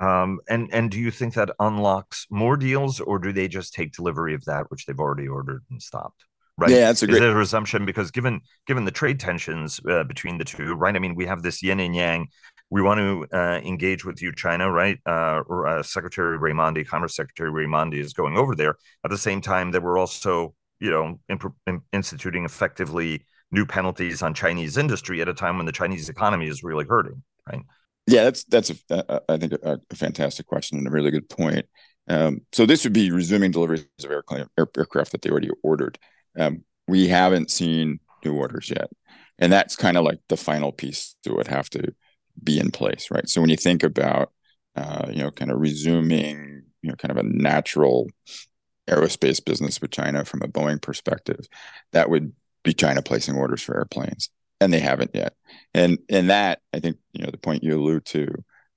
Um, 0.00 0.40
and 0.48 0.68
and 0.72 0.90
do 0.90 0.98
you 0.98 1.10
think 1.10 1.34
that 1.34 1.50
unlocks 1.58 2.26
more 2.30 2.56
deals, 2.56 3.00
or 3.00 3.18
do 3.18 3.32
they 3.32 3.48
just 3.48 3.74
take 3.74 3.92
delivery 3.92 4.34
of 4.34 4.44
that 4.44 4.70
which 4.70 4.86
they've 4.86 4.98
already 4.98 5.28
ordered 5.28 5.64
and 5.70 5.82
stopped? 5.82 6.24
right? 6.60 6.70
Yeah, 6.70 6.86
that's 6.86 7.02
a 7.02 7.06
great 7.06 7.22
Is 7.22 7.30
a 7.30 7.34
resumption 7.34 7.86
because 7.86 8.10
given 8.10 8.40
given 8.66 8.84
the 8.84 8.90
trade 8.90 9.18
tensions 9.18 9.80
uh, 9.88 10.04
between 10.04 10.38
the 10.38 10.44
two, 10.44 10.74
right? 10.74 10.94
I 10.94 10.98
mean, 10.98 11.14
we 11.14 11.26
have 11.26 11.42
this 11.42 11.62
yin 11.62 11.80
and 11.80 11.94
yang 11.94 12.28
we 12.70 12.82
want 12.82 12.98
to 12.98 13.26
uh, 13.36 13.60
engage 13.64 14.04
with 14.04 14.22
you, 14.22 14.32
China, 14.32 14.70
right? 14.70 14.98
Uh, 15.04 15.42
uh, 15.48 15.82
Secretary 15.82 16.38
Raimondo, 16.38 16.84
Commerce 16.84 17.16
Secretary 17.16 17.50
Raimondo 17.50 17.96
is 17.96 18.12
going 18.12 18.36
over 18.36 18.54
there 18.54 18.76
at 19.04 19.10
the 19.10 19.18
same 19.18 19.40
time 19.40 19.72
that 19.72 19.82
we're 19.82 19.98
also, 19.98 20.54
you 20.78 20.90
know, 20.90 21.18
in, 21.66 21.80
instituting 21.92 22.44
effectively 22.44 23.26
new 23.50 23.66
penalties 23.66 24.22
on 24.22 24.34
Chinese 24.34 24.76
industry 24.76 25.20
at 25.20 25.28
a 25.28 25.34
time 25.34 25.56
when 25.56 25.66
the 25.66 25.72
Chinese 25.72 26.08
economy 26.08 26.46
is 26.46 26.62
really 26.62 26.84
hurting, 26.84 27.22
right? 27.50 27.62
Yeah, 28.06 28.24
that's 28.24 28.44
that's 28.44 28.70
a, 28.90 29.20
I 29.28 29.36
think 29.36 29.52
a, 29.52 29.80
a 29.90 29.96
fantastic 29.96 30.46
question 30.46 30.78
and 30.78 30.86
a 30.86 30.90
really 30.90 31.10
good 31.10 31.28
point. 31.28 31.66
Um, 32.08 32.42
so 32.52 32.66
this 32.66 32.84
would 32.84 32.92
be 32.92 33.10
resuming 33.10 33.50
deliveries 33.50 33.86
of 34.02 34.10
aircraft, 34.10 34.50
aircraft 34.58 35.12
that 35.12 35.22
they 35.22 35.30
already 35.30 35.50
ordered. 35.62 35.98
Um, 36.38 36.64
we 36.88 37.08
haven't 37.08 37.50
seen 37.50 38.00
new 38.24 38.34
orders 38.34 38.70
yet, 38.70 38.90
and 39.38 39.52
that's 39.52 39.76
kind 39.76 39.96
of 39.96 40.04
like 40.04 40.20
the 40.28 40.36
final 40.36 40.72
piece 40.72 41.14
that 41.24 41.34
would 41.34 41.48
have 41.48 41.68
to 41.70 41.94
be 42.42 42.58
in 42.58 42.70
place, 42.70 43.10
right? 43.10 43.28
So 43.28 43.40
when 43.40 43.50
you 43.50 43.56
think 43.56 43.82
about, 43.82 44.32
uh, 44.76 45.06
you 45.10 45.22
know, 45.22 45.30
kind 45.30 45.50
of 45.50 45.60
resuming, 45.60 46.62
you 46.82 46.90
know, 46.90 46.96
kind 46.96 47.10
of 47.10 47.18
a 47.18 47.28
natural 47.28 48.08
aerospace 48.88 49.44
business 49.44 49.80
with 49.80 49.90
China 49.90 50.24
from 50.24 50.42
a 50.42 50.48
Boeing 50.48 50.80
perspective, 50.80 51.46
that 51.92 52.10
would 52.10 52.32
be 52.62 52.72
China 52.72 53.02
placing 53.02 53.36
orders 53.36 53.62
for 53.62 53.76
airplanes, 53.76 54.30
and 54.60 54.72
they 54.72 54.80
haven't 54.80 55.12
yet. 55.14 55.34
And 55.74 55.98
and 56.08 56.30
that 56.30 56.60
I 56.72 56.80
think 56.80 56.96
you 57.12 57.24
know 57.24 57.30
the 57.30 57.38
point 57.38 57.64
you 57.64 57.76
allude 57.78 58.04
to 58.06 58.28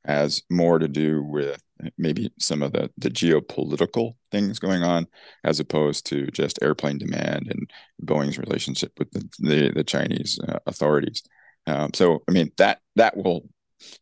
has 0.05 0.43
more 0.49 0.79
to 0.79 0.87
do 0.87 1.23
with 1.23 1.61
maybe 1.97 2.31
some 2.39 2.61
of 2.61 2.73
the 2.73 2.89
the 2.97 3.09
geopolitical 3.09 4.15
things 4.31 4.59
going 4.59 4.83
on 4.83 5.07
as 5.43 5.59
opposed 5.59 6.05
to 6.07 6.27
just 6.27 6.59
airplane 6.61 6.97
demand 6.97 7.47
and 7.49 7.69
Boeing's 8.03 8.37
relationship 8.37 8.91
with 8.97 9.11
the 9.11 9.29
the, 9.39 9.71
the 9.75 9.83
Chinese 9.83 10.39
uh, 10.47 10.59
authorities. 10.65 11.23
Um, 11.65 11.91
so 11.93 12.23
I 12.27 12.31
mean 12.31 12.51
that 12.57 12.79
that 12.95 13.17
will 13.17 13.49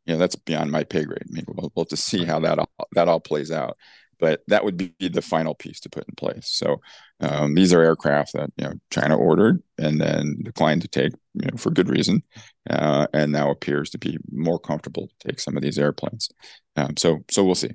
you 0.05 0.13
know 0.13 0.19
that's 0.19 0.35
beyond 0.35 0.71
my 0.71 0.83
pay 0.83 1.03
grade. 1.03 1.23
I 1.29 1.31
mean 1.31 1.45
we'll, 1.47 1.71
we'll 1.75 1.83
have 1.85 1.89
to 1.89 1.97
see 1.97 2.25
how 2.25 2.39
that 2.39 2.59
all, 2.59 2.69
that 2.93 3.07
all 3.07 3.19
plays 3.19 3.51
out 3.51 3.77
but 4.21 4.41
that 4.47 4.63
would 4.63 4.77
be 4.77 4.93
the 4.99 5.21
final 5.21 5.55
piece 5.55 5.79
to 5.81 5.89
put 5.89 6.07
in 6.07 6.13
place. 6.15 6.47
So 6.47 6.79
um, 7.19 7.55
these 7.55 7.73
are 7.73 7.81
aircraft 7.81 8.33
that 8.33 8.51
you 8.55 8.63
know 8.63 8.73
China 8.91 9.17
ordered 9.17 9.61
and 9.77 9.99
then 9.99 10.37
declined 10.43 10.83
to 10.83 10.87
take, 10.87 11.11
you 11.33 11.49
know, 11.49 11.57
for 11.57 11.71
good 11.71 11.89
reason, 11.89 12.23
uh, 12.69 13.07
and 13.13 13.31
now 13.31 13.49
appears 13.49 13.89
to 13.89 13.97
be 13.97 14.17
more 14.31 14.59
comfortable 14.59 15.07
to 15.07 15.27
take 15.27 15.39
some 15.39 15.57
of 15.57 15.63
these 15.63 15.79
airplanes. 15.79 16.29
Um, 16.77 16.95
so 16.97 17.25
so 17.29 17.43
we'll 17.43 17.55
see. 17.55 17.71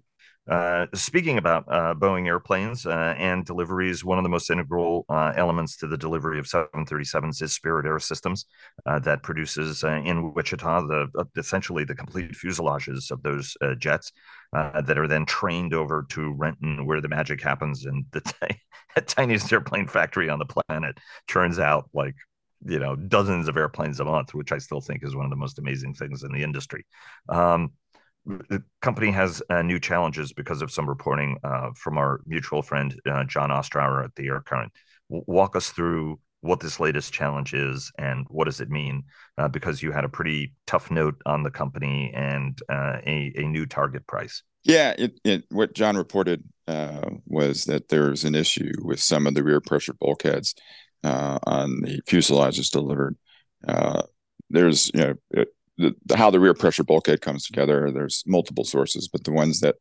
Uh, 0.49 0.87
speaking 0.95 1.39
about 1.39 1.65
uh, 1.69 1.93
Boeing 1.95 2.27
airplanes 2.27 2.87
uh, 2.87 3.15
and 3.19 3.45
deliveries, 3.45 4.05
one 4.05 4.19
of 4.19 4.23
the 4.23 4.31
most 4.31 4.49
integral 4.49 5.05
uh, 5.09 5.33
elements 5.35 5.77
to 5.79 5.89
the 5.89 5.97
delivery 5.97 6.39
of 6.39 6.47
737s 6.47 7.43
is 7.43 7.53
Spirit 7.53 7.85
AeroSystems, 7.87 8.45
uh, 8.87 8.99
that 9.01 9.25
produces 9.25 9.83
in 9.83 10.33
Wichita 10.35 10.87
the 10.87 11.27
essentially 11.37 11.85
the 11.85 11.97
complete 11.97 12.33
fuselages 12.33 13.11
of 13.11 13.23
those 13.23 13.57
jets 13.79 14.13
that 14.53 14.97
are 14.97 15.09
then 15.09 15.27
trained 15.27 15.75
over 15.75 16.07
to 16.11 16.33
Renton, 16.33 16.87
where 16.87 17.01
the 17.01 17.09
magic 17.09 17.43
happens, 17.43 17.85
and 17.85 18.05
the 18.13 18.21
t- 18.21 19.01
tiniest 19.07 19.53
airplane 19.53 19.87
factory 19.87 20.31
on 20.31 20.39
the 20.39 20.47
planet 20.47 20.99
turns 21.27 21.59
out 21.59 21.91
like 21.93 22.15
you 22.65 22.79
know 22.79 22.97
dozens 22.97 23.49
of 23.49 23.57
airplanes 23.57 24.01
a 24.01 24.05
month, 24.05 24.33
which 24.33 24.53
I 24.53 24.59
still 24.59 24.81
think 24.81 25.03
is 25.03 25.17
one 25.17 25.25
of 25.25 25.31
the 25.31 25.37
most 25.37 25.59
amazing 25.59 25.95
things 25.95 26.23
in 26.23 26.33
the 26.33 26.43
industry. 26.43 26.87
Um, 27.29 27.73
the 28.27 28.63
company 28.83 29.11
has 29.13 29.43
uh, 29.51 29.63
new 29.63 29.79
challenges 29.79 30.33
because 30.33 30.61
of 30.61 30.71
some 30.71 30.89
reporting 30.89 31.39
uh, 31.45 31.71
from 31.77 31.97
our 31.97 32.21
mutual 32.27 32.63
friend 32.63 32.99
uh, 33.09 33.25
John 33.25 33.51
Ostrower 33.51 34.05
at 34.05 34.15
the 34.17 34.27
Air 34.27 34.41
Current. 34.41 34.73
W- 35.11 35.25
walk 35.27 35.55
us 35.55 35.71
through 35.71 36.19
what 36.41 36.61
this 36.61 36.81
latest 36.81 37.13
challenge 37.13 37.55
is 37.55 37.91
and 37.99 38.27
what 38.29 38.45
does 38.45 38.61
it 38.61 38.69
mean? 38.69 39.05
Uh, 39.39 39.49
because 39.49 39.83
you 39.83 39.93
had 39.93 40.05
a 40.05 40.09
pretty 40.09 40.55
tough 40.67 40.91
note 40.91 41.21
on 41.25 41.43
the 41.43 41.51
company 41.51 42.13
and 42.15 42.61
uh, 42.69 42.99
a, 43.07 43.33
a 43.37 43.43
new 43.43 43.67
target 43.67 44.07
price. 44.07 44.43
Yeah, 44.65 44.95
it, 44.99 45.19
it, 45.25 45.45
what 45.51 45.75
John 45.75 45.97
reported 45.97 46.43
uh, 46.67 47.11
was 47.27 47.65
that 47.65 47.89
there's 47.89 48.25
an 48.25 48.35
issue 48.35 48.73
with 48.83 49.01
some 49.01 49.27
of 49.27 49.35
the 49.35 49.45
rear 49.45 49.61
pressure 49.61 49.95
bulkheads 49.95 50.55
on 51.05 51.83
the 51.83 52.01
fuselages 52.09 52.71
delivered. 52.71 53.17
there's 54.51 54.91
you 54.93 55.01
know 55.01 55.15
it, 55.31 55.49
the, 55.79 55.95
how 56.17 56.31
the 56.31 56.41
rear 56.41 56.55
pressure 56.55 56.85
bulkhead 56.85 57.21
comes 57.21 57.47
together. 57.47 57.91
There's 57.91 58.23
multiple 58.27 58.65
sources, 58.65 59.09
but 59.09 59.25
the 59.25 59.33
ones 59.33 59.61
that 59.61 59.77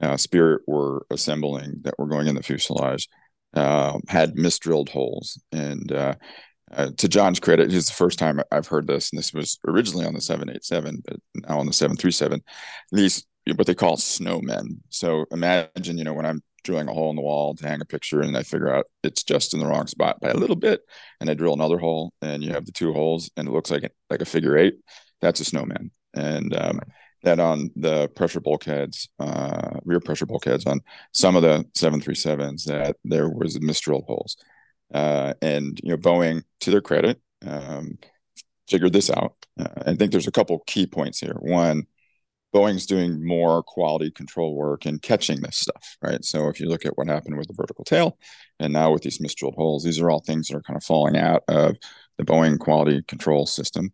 uh, 0.00 0.16
Spirit 0.16 0.62
were 0.66 1.06
assembling 1.10 1.80
that 1.82 1.98
were 1.98 2.06
going 2.06 2.26
in 2.26 2.34
the 2.34 2.42
fuselage 2.42 3.08
uh, 3.54 3.98
had 4.08 4.34
misdrilled 4.34 4.88
holes. 4.88 5.40
And 5.52 5.90
uh, 5.92 6.14
uh 6.72 6.90
to 6.96 7.08
John's 7.08 7.40
credit, 7.40 7.72
it's 7.72 7.88
the 7.88 7.94
first 7.94 8.18
time 8.18 8.40
I've 8.52 8.68
heard 8.68 8.86
this, 8.86 9.10
and 9.10 9.18
this 9.18 9.32
was 9.32 9.58
originally 9.66 10.06
on 10.06 10.14
the 10.14 10.20
787, 10.20 11.02
but 11.04 11.16
now 11.34 11.58
on 11.58 11.66
the 11.66 11.72
737. 11.72 12.42
These 12.92 13.26
what 13.56 13.66
they 13.66 13.74
call 13.74 13.96
snowmen. 13.96 14.78
So 14.90 15.24
imagine, 15.32 15.98
you 15.98 16.04
know, 16.04 16.12
when 16.12 16.26
I'm 16.26 16.42
drilling 16.62 16.88
a 16.88 16.92
hole 16.92 17.10
in 17.10 17.16
the 17.16 17.22
wall 17.22 17.54
to 17.54 17.66
hang 17.66 17.80
a 17.80 17.86
picture 17.86 18.20
and 18.20 18.36
I 18.36 18.42
figure 18.42 18.72
out 18.72 18.86
it's 19.02 19.22
just 19.22 19.54
in 19.54 19.60
the 19.60 19.66
wrong 19.66 19.86
spot 19.86 20.20
by 20.20 20.28
a 20.28 20.36
little 20.36 20.56
bit 20.56 20.82
and 21.20 21.30
I 21.30 21.34
drill 21.34 21.54
another 21.54 21.78
hole 21.78 22.12
and 22.20 22.42
you 22.42 22.52
have 22.52 22.66
the 22.66 22.72
two 22.72 22.92
holes 22.92 23.30
and 23.36 23.48
it 23.48 23.50
looks 23.50 23.70
like 23.70 23.90
like 24.10 24.20
a 24.20 24.26
figure 24.26 24.58
eight 24.58 24.74
that's 25.20 25.40
a 25.40 25.44
snowman. 25.44 25.90
And 26.14 26.56
um, 26.56 26.80
that 27.22 27.38
on 27.38 27.70
the 27.76 28.08
pressure 28.08 28.40
bulkheads, 28.40 29.08
uh, 29.18 29.78
rear 29.84 30.00
pressure 30.00 30.26
bulkheads 30.26 30.66
on 30.66 30.80
some 31.12 31.36
of 31.36 31.42
the 31.42 31.64
737s, 31.78 32.64
that 32.64 32.96
there 33.04 33.28
was 33.28 33.58
misdrilled 33.58 34.06
holes. 34.06 34.36
Uh, 34.92 35.34
and, 35.42 35.78
you 35.82 35.90
know, 35.90 35.96
Boeing, 35.96 36.42
to 36.60 36.70
their 36.70 36.80
credit, 36.80 37.20
um, 37.46 37.98
figured 38.68 38.92
this 38.92 39.10
out. 39.10 39.34
Uh, 39.58 39.68
I 39.86 39.94
think 39.94 40.12
there's 40.12 40.26
a 40.26 40.32
couple 40.32 40.58
key 40.66 40.86
points 40.86 41.20
here. 41.20 41.36
One, 41.38 41.84
Boeing's 42.54 42.86
doing 42.86 43.24
more 43.24 43.62
quality 43.62 44.10
control 44.10 44.56
work 44.56 44.84
and 44.84 45.00
catching 45.00 45.40
this 45.40 45.56
stuff, 45.56 45.96
right? 46.02 46.24
So 46.24 46.48
if 46.48 46.58
you 46.58 46.68
look 46.68 46.84
at 46.84 46.96
what 46.96 47.06
happened 47.06 47.36
with 47.36 47.46
the 47.46 47.54
vertical 47.54 47.84
tail 47.84 48.18
and 48.58 48.72
now 48.72 48.92
with 48.92 49.02
these 49.02 49.18
misdrilled 49.18 49.54
holes, 49.54 49.84
these 49.84 50.00
are 50.00 50.10
all 50.10 50.20
things 50.20 50.48
that 50.48 50.56
are 50.56 50.62
kind 50.62 50.76
of 50.76 50.82
falling 50.82 51.16
out 51.16 51.44
of 51.46 51.76
the 52.18 52.24
Boeing 52.24 52.58
quality 52.58 53.02
control 53.06 53.46
system 53.46 53.92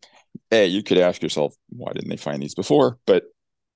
a 0.53 0.67
you 0.67 0.83
could 0.83 0.99
ask 0.99 1.23
yourself 1.23 1.55
why 1.71 1.93
didn't 1.93 2.11
they 2.11 2.17
find 2.17 2.43
these 2.43 2.55
before? 2.55 2.99
But 3.07 3.25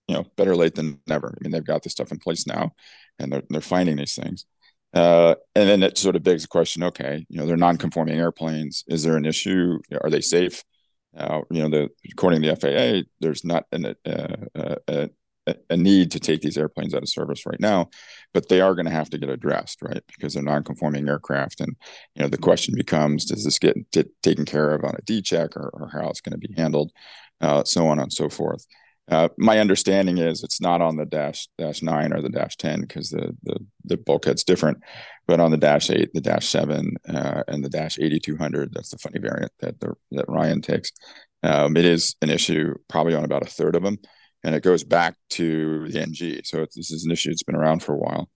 you 0.08 0.14
know 0.14 0.26
better 0.36 0.56
late 0.56 0.74
than 0.74 1.00
never. 1.06 1.28
I 1.28 1.38
mean 1.42 1.52
they've 1.52 1.64
got 1.64 1.82
this 1.82 1.92
stuff 1.92 2.12
in 2.12 2.18
place 2.18 2.46
now 2.46 2.72
and 3.18 3.32
they're, 3.32 3.42
they're 3.50 3.60
finding 3.60 3.96
these 3.96 4.14
things. 4.14 4.46
Uh, 4.92 5.36
and 5.54 5.68
then 5.68 5.82
it 5.84 5.96
sort 5.96 6.16
of 6.16 6.24
begs 6.24 6.42
the 6.42 6.48
question 6.48 6.82
okay 6.82 7.24
you 7.28 7.38
know 7.38 7.46
they're 7.46 7.56
non-conforming 7.56 8.18
airplanes. 8.18 8.84
Is 8.88 9.02
there 9.02 9.16
an 9.16 9.26
issue? 9.26 9.78
Are 10.02 10.10
they 10.10 10.20
safe? 10.20 10.64
Uh, 11.16 11.42
you 11.50 11.62
know 11.62 11.68
the 11.68 11.88
according 12.12 12.42
to 12.42 12.48
the 12.48 12.56
faa 12.56 13.06
there's 13.20 13.44
not 13.44 13.64
an, 13.72 13.94
uh, 14.06 14.76
uh 14.86 15.08
a 15.68 15.76
need 15.76 16.10
to 16.12 16.20
take 16.20 16.40
these 16.40 16.58
airplanes 16.58 16.94
out 16.94 17.02
of 17.02 17.08
service 17.08 17.46
right 17.46 17.60
now, 17.60 17.90
but 18.32 18.48
they 18.48 18.60
are 18.60 18.74
going 18.74 18.86
to 18.86 18.92
have 18.92 19.10
to 19.10 19.18
get 19.18 19.28
addressed, 19.28 19.82
right? 19.82 20.02
Because 20.08 20.34
they're 20.34 20.42
non-conforming 20.42 21.08
aircraft, 21.08 21.60
and 21.60 21.76
you 22.14 22.22
know 22.22 22.28
the 22.28 22.38
question 22.38 22.74
becomes: 22.76 23.24
Does 23.24 23.44
this 23.44 23.58
get 23.58 23.76
t- 23.92 24.04
taken 24.22 24.44
care 24.44 24.74
of 24.74 24.84
on 24.84 24.94
a 24.96 25.02
D 25.02 25.22
check, 25.22 25.56
or, 25.56 25.70
or 25.72 25.88
how 25.92 26.08
it's 26.08 26.20
going 26.20 26.38
to 26.38 26.48
be 26.48 26.54
handled, 26.56 26.92
uh, 27.40 27.64
so 27.64 27.86
on 27.86 27.98
and 27.98 28.12
so 28.12 28.28
forth. 28.28 28.66
Uh, 29.10 29.28
my 29.38 29.58
understanding 29.58 30.18
is 30.18 30.44
it's 30.44 30.60
not 30.60 30.80
on 30.80 30.96
the 30.96 31.04
dash 31.04 31.48
dash 31.58 31.82
nine 31.82 32.12
or 32.12 32.22
the 32.22 32.28
dash 32.28 32.56
ten 32.56 32.80
because 32.80 33.10
the, 33.10 33.36
the 33.42 33.58
the 33.84 33.96
bulkhead's 33.96 34.44
different, 34.44 34.78
but 35.26 35.40
on 35.40 35.50
the 35.50 35.56
dash 35.56 35.90
eight, 35.90 36.10
the 36.14 36.20
dash 36.20 36.46
seven, 36.48 36.96
uh, 37.08 37.42
and 37.48 37.64
the 37.64 37.68
dash 37.68 37.98
eighty 37.98 38.20
two 38.20 38.36
hundred. 38.36 38.72
That's 38.72 38.90
the 38.90 38.98
funny 38.98 39.18
variant 39.18 39.50
that 39.60 39.80
the, 39.80 39.94
that 40.12 40.28
Ryan 40.28 40.62
takes. 40.62 40.92
Um, 41.42 41.76
it 41.76 41.84
is 41.84 42.14
an 42.22 42.30
issue 42.30 42.74
probably 42.88 43.14
on 43.14 43.24
about 43.24 43.42
a 43.42 43.50
third 43.50 43.74
of 43.74 43.82
them 43.82 43.98
and 44.42 44.54
it 44.54 44.62
goes 44.62 44.84
back 44.84 45.16
to 45.30 45.88
the 45.88 46.00
NG. 46.00 46.40
So 46.44 46.66
this 46.74 46.90
is 46.90 47.04
an 47.04 47.10
issue 47.10 47.30
that's 47.30 47.42
been 47.42 47.56
around 47.56 47.82
for 47.82 47.94
a 47.94 47.98
while, 47.98 48.30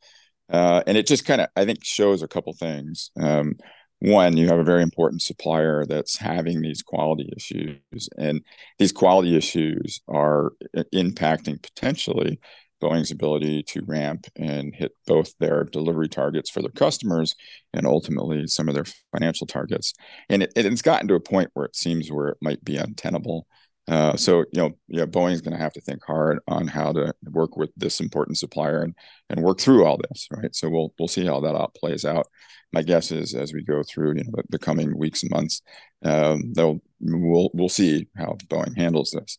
uh, 0.50 0.82
and 0.86 0.96
it 0.96 1.06
just 1.06 1.24
kind 1.24 1.40
of 1.40 1.48
I 1.56 1.64
think 1.64 1.84
shows 1.84 2.22
a 2.22 2.28
couple 2.28 2.52
things. 2.54 3.10
Um, 3.18 3.54
one, 4.00 4.36
you 4.36 4.48
have 4.48 4.58
a 4.58 4.64
very 4.64 4.82
important 4.82 5.22
supplier 5.22 5.86
that's 5.86 6.18
having 6.18 6.60
these 6.60 6.82
quality 6.82 7.30
issues, 7.36 8.08
and 8.18 8.42
these 8.78 8.92
quality 8.92 9.36
issues 9.36 10.00
are 10.08 10.52
impacting 10.92 11.62
potentially 11.62 12.38
Boeing's 12.84 13.10
ability 13.10 13.62
to 13.62 13.82
ramp 13.86 14.26
and 14.36 14.74
hit 14.74 14.92
both 15.06 15.36
their 15.38 15.64
delivery 15.64 16.08
targets 16.08 16.50
for 16.50 16.60
their 16.60 16.70
customers 16.70 17.34
and 17.72 17.86
ultimately 17.86 18.46
some 18.46 18.68
of 18.68 18.74
their 18.74 18.84
financial 19.10 19.46
targets. 19.46 19.94
And 20.28 20.42
it, 20.42 20.52
it's 20.54 20.82
gotten 20.82 21.08
to 21.08 21.14
a 21.14 21.20
point 21.20 21.50
where 21.54 21.64
it 21.64 21.76
seems 21.76 22.10
where 22.10 22.28
it 22.28 22.38
might 22.42 22.62
be 22.62 22.76
untenable 22.76 23.46
uh, 23.86 24.16
so 24.16 24.40
you 24.52 24.62
know, 24.62 24.70
yeah, 24.88 25.04
Boeing's 25.04 25.42
going 25.42 25.52
to 25.52 25.62
have 25.62 25.74
to 25.74 25.80
think 25.80 26.02
hard 26.04 26.38
on 26.48 26.66
how 26.66 26.92
to 26.92 27.14
work 27.30 27.56
with 27.56 27.70
this 27.76 28.00
important 28.00 28.38
supplier 28.38 28.82
and 28.82 28.94
and 29.28 29.42
work 29.42 29.60
through 29.60 29.84
all 29.84 29.98
this, 30.08 30.26
right? 30.30 30.54
So 30.54 30.70
we'll 30.70 30.94
we'll 30.98 31.08
see 31.08 31.26
how 31.26 31.40
that 31.40 31.54
all 31.54 31.70
plays 31.76 32.04
out. 32.04 32.26
My 32.72 32.82
guess 32.82 33.12
is 33.12 33.34
as 33.34 33.52
we 33.52 33.62
go 33.62 33.82
through 33.82 34.16
you 34.16 34.24
know 34.24 34.30
the, 34.32 34.44
the 34.50 34.58
coming 34.58 34.96
weeks 34.96 35.22
and 35.22 35.30
months, 35.30 35.60
um, 36.04 36.52
they'll 36.54 36.80
we'll 37.00 37.50
we'll 37.52 37.68
see 37.68 38.08
how 38.16 38.36
Boeing 38.48 38.76
handles 38.76 39.10
this. 39.10 39.38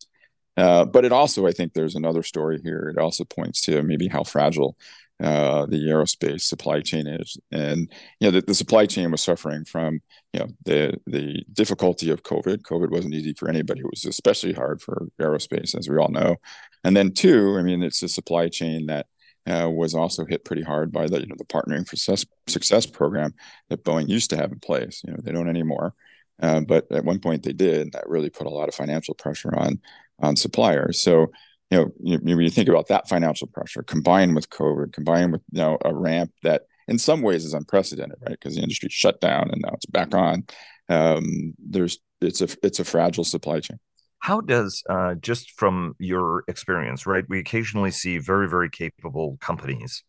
Uh, 0.58 0.86
but 0.86 1.04
it 1.04 1.12
also, 1.12 1.46
I 1.46 1.52
think, 1.52 1.74
there's 1.74 1.96
another 1.96 2.24
story 2.24 2.62
here. 2.64 2.94
It 2.96 3.02
also 3.02 3.26
points 3.26 3.62
to 3.64 3.84
maybe 3.84 4.08
how 4.08 4.24
fragile 4.24 4.78
uh, 5.24 5.66
the 5.68 5.78
aerospace 5.78 6.42
supply 6.42 6.82
chain 6.82 7.08
is. 7.08 7.38
And 7.52 7.92
you 8.20 8.28
know, 8.28 8.32
the, 8.32 8.42
the, 8.42 8.54
supply 8.54 8.86
chain 8.86 9.12
was 9.12 9.22
suffering 9.22 9.64
from 9.64 10.02
you 10.34 10.42
know 10.42 10.48
the 10.66 11.00
the 11.08 11.46
difficulty 11.54 12.10
of 12.10 12.24
COVID. 12.24 12.64
COVID 12.64 12.92
wasn't 12.92 13.14
easy 13.14 13.34
for 13.34 13.50
anybody. 13.50 13.82
It 13.82 13.90
was 13.90 14.06
especially 14.06 14.54
hard 14.54 14.82
for 14.82 15.08
aerospace, 15.22 15.78
as 15.78 15.88
we 15.88 15.98
all 15.98 16.10
know. 16.10 16.36
And 16.84 16.98
then 16.98 17.14
two, 17.14 17.58
I 17.58 17.64
mean, 17.64 17.82
it's 17.82 18.04
a 18.04 18.10
supply 18.10 18.50
chain 18.50 18.88
that 18.88 19.08
uh, 19.48 19.70
was 19.70 19.96
also 19.96 20.26
hit 20.26 20.44
pretty 20.44 20.64
hard 20.64 20.92
by 20.92 21.08
the 21.08 21.22
you 21.22 21.28
know 21.28 21.36
the 21.38 21.46
partnering 21.46 21.88
for 21.88 21.96
success, 21.96 22.26
success 22.48 22.86
program 22.86 23.34
that 23.70 23.84
Boeing 23.86 24.10
used 24.10 24.30
to 24.32 24.38
have 24.38 24.52
in 24.52 24.60
place. 24.60 25.02
You 25.06 25.14
know, 25.14 25.20
they 25.24 25.32
don't 25.32 25.50
anymore. 25.50 25.94
Uh, 26.42 26.60
but 26.60 26.92
at 26.92 27.06
one 27.06 27.20
point 27.20 27.44
they 27.44 27.54
did. 27.54 27.82
And 27.82 27.92
that 27.94 28.10
really 28.10 28.30
put 28.30 28.48
a 28.48 28.50
lot 28.50 28.68
of 28.68 28.76
financial 28.76 29.14
pressure 29.14 29.56
on 29.56 29.80
on 30.20 30.36
suppliers. 30.36 31.02
So 31.02 31.32
you 31.76 31.82
know, 31.82 31.92
you, 32.00 32.36
when 32.36 32.40
you 32.40 32.50
think 32.50 32.70
about 32.70 32.88
that 32.88 33.10
financial 33.10 33.48
pressure 33.48 33.84
combined 33.84 34.36
with 34.36 34.50
COVID, 34.50 34.94
combined 34.94 35.34
with 35.34 35.42
you 35.52 35.62
know 35.62 35.78
a 35.84 35.94
ramp 35.94 36.32
that 36.44 36.64
in 36.88 36.98
some 36.98 37.22
ways 37.22 37.44
is 37.44 37.54
unprecedented, 37.54 38.18
right? 38.22 38.32
Because 38.32 38.56
the 38.56 38.62
industry 38.62 38.90
shut 38.92 39.20
down 39.20 39.50
and 39.52 39.62
now 39.62 39.72
it's 39.74 39.86
back 39.86 40.14
on. 40.14 40.46
Um, 40.88 41.54
there's 41.60 42.00
it's 42.22 42.42
a 42.42 42.48
it's 42.64 42.80
a 42.80 42.86
fragile 42.86 43.24
supply 43.24 43.60
chain. 43.60 43.80
How 44.20 44.42
does 44.42 44.84
uh, 44.90 45.16
just 45.16 45.52
from 45.52 45.96
your 46.00 46.44
experience, 46.48 47.06
right? 47.06 47.26
We 47.28 47.40
occasionally 47.40 47.92
see 47.92 48.20
very 48.20 48.48
very 48.48 48.70
capable 48.70 49.38
companies, 49.42 50.04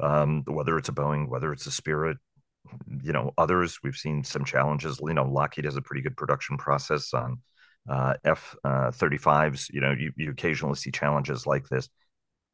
um, 0.00 0.42
whether 0.46 0.76
it's 0.76 0.88
a 0.88 0.92
Boeing, 0.92 1.28
whether 1.28 1.52
it's 1.52 1.66
a 1.66 1.70
Spirit, 1.70 2.18
you 3.02 3.12
know, 3.12 3.32
others. 3.38 3.78
We've 3.82 3.96
seen 3.96 4.22
some 4.22 4.44
challenges. 4.44 5.00
You 5.02 5.14
know, 5.14 5.24
Lockheed 5.24 5.64
has 5.64 5.76
a 5.76 5.82
pretty 5.82 6.02
good 6.02 6.16
production 6.16 6.58
process 6.58 7.14
on 7.14 7.40
uh, 7.88 8.14
F 8.24 8.56
uh, 8.64 8.90
35s, 8.90 9.72
you 9.72 9.80
know, 9.80 9.92
you, 9.92 10.12
you 10.16 10.30
occasionally 10.30 10.76
see 10.76 10.90
challenges 10.90 11.46
like 11.46 11.68
this. 11.68 11.88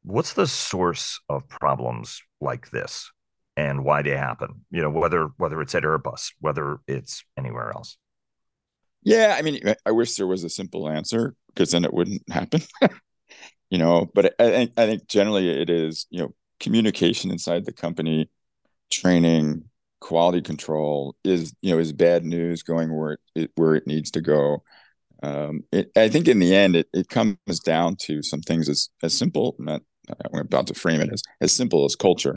What's 0.03 0.33
the 0.33 0.47
source 0.47 1.19
of 1.29 1.47
problems 1.47 2.21
like 2.41 2.69
this 2.71 3.11
and 3.55 3.83
why 3.83 4.01
they 4.01 4.17
happen? 4.17 4.65
You 4.69 4.81
know, 4.81 4.89
whether 4.89 5.29
whether 5.37 5.61
it's 5.61 5.75
at 5.75 5.83
Airbus, 5.83 6.33
whether 6.39 6.79
it's 6.87 7.23
anywhere 7.37 7.71
else. 7.73 7.97
Yeah, 9.03 9.35
I 9.37 9.41
mean, 9.41 9.59
I 9.85 9.91
wish 9.91 10.15
there 10.15 10.27
was 10.27 10.43
a 10.43 10.49
simple 10.49 10.89
answer 10.89 11.35
because 11.47 11.71
then 11.71 11.85
it 11.85 11.93
wouldn't 11.93 12.23
happen. 12.29 12.61
you 13.69 13.77
know, 13.77 14.09
but 14.13 14.33
I 14.39 14.49
think 14.49 14.71
I 14.77 14.85
think 14.85 15.07
generally 15.07 15.49
it 15.49 15.69
is, 15.69 16.05
you 16.09 16.19
know, 16.19 16.33
communication 16.59 17.31
inside 17.31 17.65
the 17.65 17.73
company, 17.73 18.29
training, 18.91 19.65
quality 19.99 20.41
control 20.41 21.15
is, 21.23 21.53
you 21.61 21.71
know, 21.71 21.79
is 21.79 21.93
bad 21.93 22.25
news 22.25 22.63
going 22.63 22.95
where 22.95 23.17
it 23.35 23.51
where 23.55 23.75
it 23.75 23.87
needs 23.87 24.11
to 24.11 24.21
go 24.21 24.63
um, 25.23 25.63
it, 25.71 25.91
I 25.95 26.09
think 26.09 26.27
in 26.27 26.39
the 26.39 26.55
end, 26.55 26.75
it, 26.75 26.87
it 26.93 27.09
comes 27.09 27.37
down 27.65 27.97
to 28.03 28.23
some 28.23 28.41
things 28.41 28.69
as 28.69 28.89
as 29.03 29.17
simple. 29.17 29.55
Not 29.59 29.81
I'm 30.33 30.41
about 30.41 30.67
to 30.67 30.75
frame 30.75 31.01
it 31.01 31.11
as 31.13 31.23
as 31.41 31.53
simple 31.53 31.85
as 31.85 31.95
culture, 31.95 32.35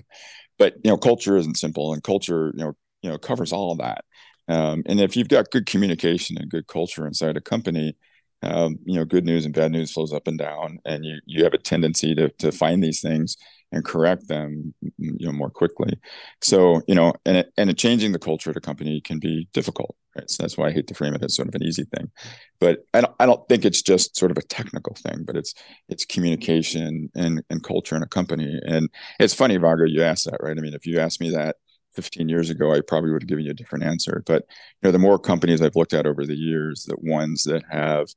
but 0.59 0.75
you 0.85 0.91
know, 0.91 0.97
culture 0.99 1.37
isn't 1.37 1.59
simple, 1.59 1.93
and 1.93 2.03
culture 2.03 2.53
you 2.55 2.65
know 2.65 2.73
you 3.03 3.11
know 3.11 3.19
covers 3.19 3.53
all 3.53 3.73
of 3.73 3.79
that. 3.79 4.05
Um, 4.49 4.83
and 4.87 5.01
if 5.01 5.17
you've 5.17 5.29
got 5.29 5.51
good 5.51 5.67
communication 5.67 6.39
and 6.39 6.51
good 6.51 6.69
culture 6.69 7.07
inside 7.07 7.37
a 7.37 7.41
company, 7.41 7.97
um, 8.43 8.79
you 8.85 8.97
know, 8.97 9.05
good 9.05 9.25
news 9.25 9.45
and 9.45 9.55
bad 9.55 9.73
news 9.73 9.93
flows 9.93 10.13
up 10.13 10.29
and 10.29 10.39
down, 10.39 10.79
and 10.85 11.05
you 11.05 11.19
you 11.27 11.45
have 11.45 11.55
a 11.55 11.59
tendency 11.59 12.15
to 12.15 12.31
to 12.39 12.53
find 12.53 12.83
these 12.83 13.01
things 13.01 13.37
and 13.77 13.85
correct 13.85 14.27
them, 14.29 14.75
you 14.99 15.27
know, 15.27 15.33
more 15.33 15.51
quickly. 15.51 15.99
So 16.43 16.83
you 16.89 16.95
know, 16.95 17.13
and 17.25 17.39
it, 17.39 17.53
and 17.57 17.71
it, 17.71 17.79
changing 17.79 18.13
the 18.13 18.19
culture 18.19 18.51
at 18.51 18.57
a 18.57 18.61
company 18.61 19.01
can 19.01 19.19
be 19.19 19.49
difficult. 19.53 19.95
Right? 20.17 20.29
So 20.31 20.43
that's 20.43 20.57
why 20.57 20.69
I 20.69 20.73
hate 20.73 20.87
to 20.89 20.95
frame 20.95 21.15
it 21.15 21.23
as 21.23 21.37
sort 21.37 21.49
of 21.49 21.55
an 21.55 21.63
easy 21.63 21.85
thing, 21.85 22.11
but 22.59 22.85
I 22.95 23.03
don't 23.03 23.15
I 23.21 23.27
don't 23.27 23.47
think 23.49 23.65
it's 23.65 23.83
just 23.83 24.17
sort 24.17 24.31
of 24.31 24.39
a 24.39 24.43
technical 24.43 24.95
thing, 24.95 25.25
but 25.27 25.37
it's 25.37 25.55
it's 25.89 26.05
communication 26.05 27.11
and 27.15 27.43
and 27.51 27.63
culture 27.63 27.97
in 27.97 28.03
a 28.03 28.09
company. 28.09 28.59
And 28.67 28.89
it's 29.21 29.35
funny, 29.35 29.57
Vago, 29.57 29.85
you 29.85 30.03
asked 30.03 30.25
that, 30.25 30.43
right? 30.43 30.57
I 30.57 30.61
mean, 30.61 30.75
if 30.75 30.87
you 30.87 30.99
asked 30.99 31.21
me 31.21 31.31
that 31.31 31.57
15 31.95 32.29
years 32.29 32.51
ago, 32.51 32.73
I 32.73 32.81
probably 32.81 33.11
would 33.11 33.23
have 33.23 33.29
given 33.29 33.45
you 33.45 33.51
a 33.51 33.55
different 33.55 33.85
answer. 33.85 34.23
But 34.27 34.45
you 34.83 34.89
know, 34.89 34.91
the 34.91 34.99
more 34.99 35.19
companies 35.19 35.63
I've 35.63 35.77
looked 35.77 35.95
at 35.95 36.07
over 36.07 36.27
the 36.27 36.37
years, 36.37 36.85
the 36.85 36.97
ones 37.03 37.45
that 37.45 37.63
have 37.71 38.09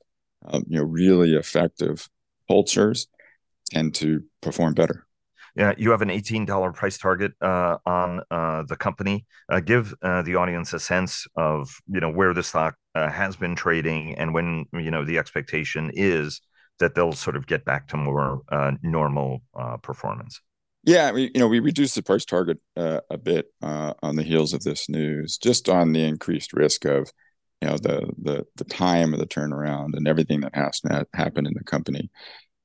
um, 0.46 0.64
you 0.68 0.78
know 0.78 0.86
really 0.86 1.36
effective 1.36 2.10
cultures 2.48 3.08
tend 3.72 3.96
to 3.96 4.24
perform 4.42 4.74
better. 4.74 5.06
Yeah, 5.56 5.74
you 5.78 5.92
have 5.92 6.02
an 6.02 6.10
$18 6.10 6.74
price 6.74 6.98
target 6.98 7.34
uh, 7.42 7.78
on 7.86 8.22
uh, 8.32 8.64
the 8.64 8.76
company. 8.76 9.26
Uh, 9.50 9.60
give 9.60 9.94
uh, 10.02 10.22
the 10.22 10.36
audience 10.36 10.74
a 10.74 10.80
sense 10.80 11.26
of 11.36 11.70
you 11.88 12.00
know 12.00 12.10
where 12.10 12.34
the 12.34 12.44
stock 12.44 12.76
uh, 12.96 13.10
has 13.10 13.36
been 13.36 13.56
trading 13.56 14.16
and 14.16 14.34
when 14.34 14.66
you 14.74 14.92
know 14.92 15.06
the 15.06 15.18
expectation 15.18 15.92
is 15.94 16.42
that 16.80 16.96
they'll 16.96 17.12
sort 17.12 17.36
of 17.36 17.46
get 17.46 17.66
back 17.66 17.88
to 17.90 17.98
more 17.98 18.42
uh, 18.52 18.72
normal 18.82 19.42
performance. 19.82 20.40
Yeah, 20.86 21.12
we 21.12 21.32
you 21.34 21.40
know 21.40 21.48
we 21.48 21.60
reduced 21.60 21.96
the 21.96 22.04
price 22.04 22.26
target 22.26 22.60
a 22.78 23.18
bit 23.18 23.48
on 23.62 24.16
the 24.16 24.24
heels 24.24 24.54
of 24.54 24.64
this 24.64 24.88
news, 24.88 25.38
just 25.38 25.68
on 25.68 25.92
the 25.92 26.04
increased 26.04 26.54
risk 26.54 26.86
of 26.86 27.12
you 27.62 27.68
know 27.68 27.78
the 27.78 28.10
the 28.22 28.46
the 28.56 28.64
time 28.64 29.14
of 29.14 29.20
the 29.20 29.28
turnaround 29.28 29.96
and 29.96 30.08
everything 30.08 30.42
that 30.42 30.56
has 30.56 30.80
to 30.82 31.06
happen 31.14 31.46
in 31.46 31.54
the 31.54 31.64
company. 31.64 32.10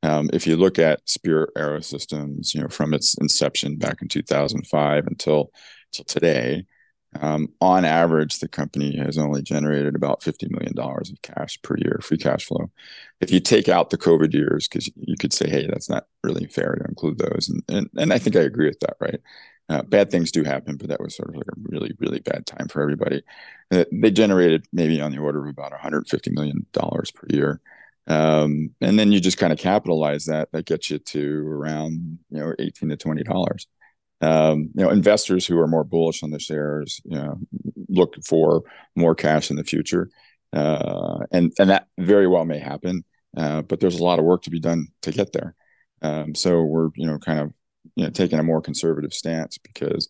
Um, 0.04 0.28
if 0.34 0.46
you 0.46 0.56
look 0.56 0.78
at 0.78 1.08
Spirit 1.08 1.50
Aerosystems, 1.56 2.54
you 2.54 2.60
know 2.60 2.68
from 2.68 2.92
its 2.92 3.16
inception 3.18 3.76
back 3.76 4.02
in 4.02 4.08
2005 4.08 5.06
until 5.06 5.50
today, 6.06 6.66
um, 7.20 7.48
on 7.60 7.84
average, 7.84 8.40
the 8.40 8.48
company 8.48 8.96
has 8.98 9.16
only 9.16 9.40
generated 9.40 9.94
about 9.94 10.20
$50 10.20 10.50
million 10.50 10.78
of 10.78 11.22
cash 11.22 11.58
per 11.62 11.76
year, 11.78 12.00
free 12.02 12.18
cash 12.18 12.44
flow. 12.44 12.70
If 13.20 13.30
you 13.30 13.40
take 13.40 13.68
out 13.68 13.90
the 13.90 13.98
COVID 13.98 14.34
years, 14.34 14.68
because 14.68 14.90
you 14.96 15.16
could 15.16 15.32
say, 15.32 15.48
hey, 15.48 15.66
that's 15.66 15.88
not 15.88 16.06
really 16.22 16.46
fair 16.48 16.74
to 16.74 16.84
include 16.88 17.18
those. 17.18 17.48
And, 17.48 17.62
and, 17.68 17.88
and 17.96 18.12
I 18.12 18.18
think 18.18 18.36
I 18.36 18.40
agree 18.40 18.66
with 18.66 18.80
that, 18.80 18.96
right? 19.00 19.20
Uh, 19.68 19.82
bad 19.82 20.10
things 20.10 20.30
do 20.30 20.44
happen, 20.44 20.76
but 20.76 20.88
that 20.88 21.00
was 21.00 21.16
sort 21.16 21.30
of 21.30 21.36
like 21.36 21.46
a 21.46 21.60
really, 21.70 21.94
really 21.98 22.20
bad 22.20 22.46
time 22.46 22.68
for 22.68 22.82
everybody. 22.82 23.22
Uh, 23.70 23.84
they 23.92 24.10
generated 24.10 24.66
maybe 24.72 25.00
on 25.00 25.12
the 25.12 25.18
order 25.18 25.42
of 25.42 25.48
about 25.48 25.72
$150 25.72 26.32
million 26.32 26.66
per 26.72 27.26
year. 27.30 27.60
Um, 28.06 28.70
and 28.80 28.98
then 28.98 29.12
you 29.12 29.20
just 29.20 29.38
kind 29.38 29.52
of 29.52 29.58
capitalize 29.58 30.26
that. 30.26 30.50
That 30.52 30.66
gets 30.66 30.90
you 30.90 30.98
to 30.98 31.48
around, 31.48 32.18
you 32.30 32.40
know, 32.40 32.54
18 32.58 32.90
to 32.90 32.96
$20. 32.96 33.66
Um, 34.20 34.70
you 34.74 34.84
know, 34.84 34.90
investors 34.90 35.46
who 35.46 35.58
are 35.58 35.66
more 35.66 35.84
bullish 35.84 36.22
on 36.22 36.30
the 36.30 36.38
shares, 36.38 37.00
you 37.04 37.16
know, 37.16 37.38
look 37.88 38.14
for 38.24 38.62
more 38.96 39.14
cash 39.14 39.50
in 39.50 39.56
the 39.56 39.64
future. 39.64 40.10
Uh, 40.52 41.20
and, 41.32 41.52
and 41.58 41.70
that 41.70 41.88
very 41.98 42.26
well 42.26 42.44
may 42.44 42.58
happen. 42.58 43.04
Uh, 43.36 43.62
but 43.62 43.80
there's 43.80 43.98
a 43.98 44.04
lot 44.04 44.18
of 44.18 44.24
work 44.24 44.42
to 44.42 44.50
be 44.50 44.60
done 44.60 44.86
to 45.02 45.10
get 45.10 45.32
there. 45.32 45.54
Um, 46.02 46.34
so 46.34 46.62
we're, 46.62 46.90
you 46.94 47.06
know, 47.06 47.18
kind 47.18 47.40
of 47.40 47.52
you 47.96 48.04
know 48.04 48.10
taking 48.10 48.38
a 48.38 48.42
more 48.42 48.60
conservative 48.60 49.12
stance 49.12 49.58
because 49.58 50.08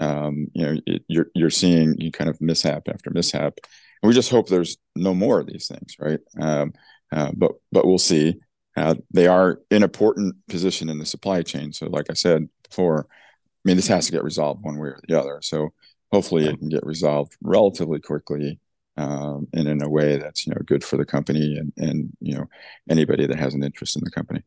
um, 0.00 0.48
you 0.52 0.66
know 0.66 0.80
it, 0.86 1.02
you're 1.08 1.26
you're 1.34 1.50
seeing 1.50 1.94
you 1.98 2.10
kind 2.10 2.30
of 2.30 2.40
mishap 2.40 2.88
after 2.88 3.10
mishap, 3.10 3.54
and 4.02 4.08
we 4.08 4.14
just 4.14 4.30
hope 4.30 4.48
there's 4.48 4.76
no 4.96 5.14
more 5.14 5.40
of 5.40 5.46
these 5.46 5.68
things, 5.68 5.96
right? 5.98 6.20
Um, 6.40 6.72
uh, 7.14 7.32
but 7.36 7.52
but 7.72 7.86
we'll 7.86 7.98
see. 7.98 8.36
Uh, 8.76 8.96
they 9.12 9.28
are 9.28 9.60
in 9.70 9.78
an 9.78 9.82
important 9.84 10.34
position 10.48 10.88
in 10.88 10.98
the 10.98 11.06
supply 11.06 11.42
chain. 11.42 11.72
So, 11.72 11.86
like 11.86 12.06
I 12.10 12.14
said 12.14 12.48
before, 12.68 13.06
I 13.08 13.62
mean 13.64 13.76
this 13.76 13.86
has 13.88 14.06
to 14.06 14.12
get 14.12 14.24
resolved 14.24 14.64
one 14.64 14.78
way 14.78 14.88
or 14.88 15.00
the 15.06 15.18
other. 15.18 15.38
So 15.42 15.72
hopefully 16.12 16.46
it 16.46 16.58
can 16.58 16.68
get 16.68 16.84
resolved 16.84 17.36
relatively 17.40 18.00
quickly 18.00 18.58
um, 18.96 19.48
and 19.52 19.68
in 19.68 19.82
a 19.82 19.88
way 19.88 20.16
that's 20.16 20.46
you 20.46 20.52
know 20.52 20.60
good 20.64 20.84
for 20.84 20.96
the 20.96 21.04
company 21.04 21.56
and 21.56 21.72
and 21.76 22.10
you 22.20 22.34
know 22.34 22.46
anybody 22.88 23.26
that 23.26 23.38
has 23.38 23.54
an 23.54 23.64
interest 23.64 23.96
in 23.96 24.02
the 24.04 24.10
company. 24.10 24.42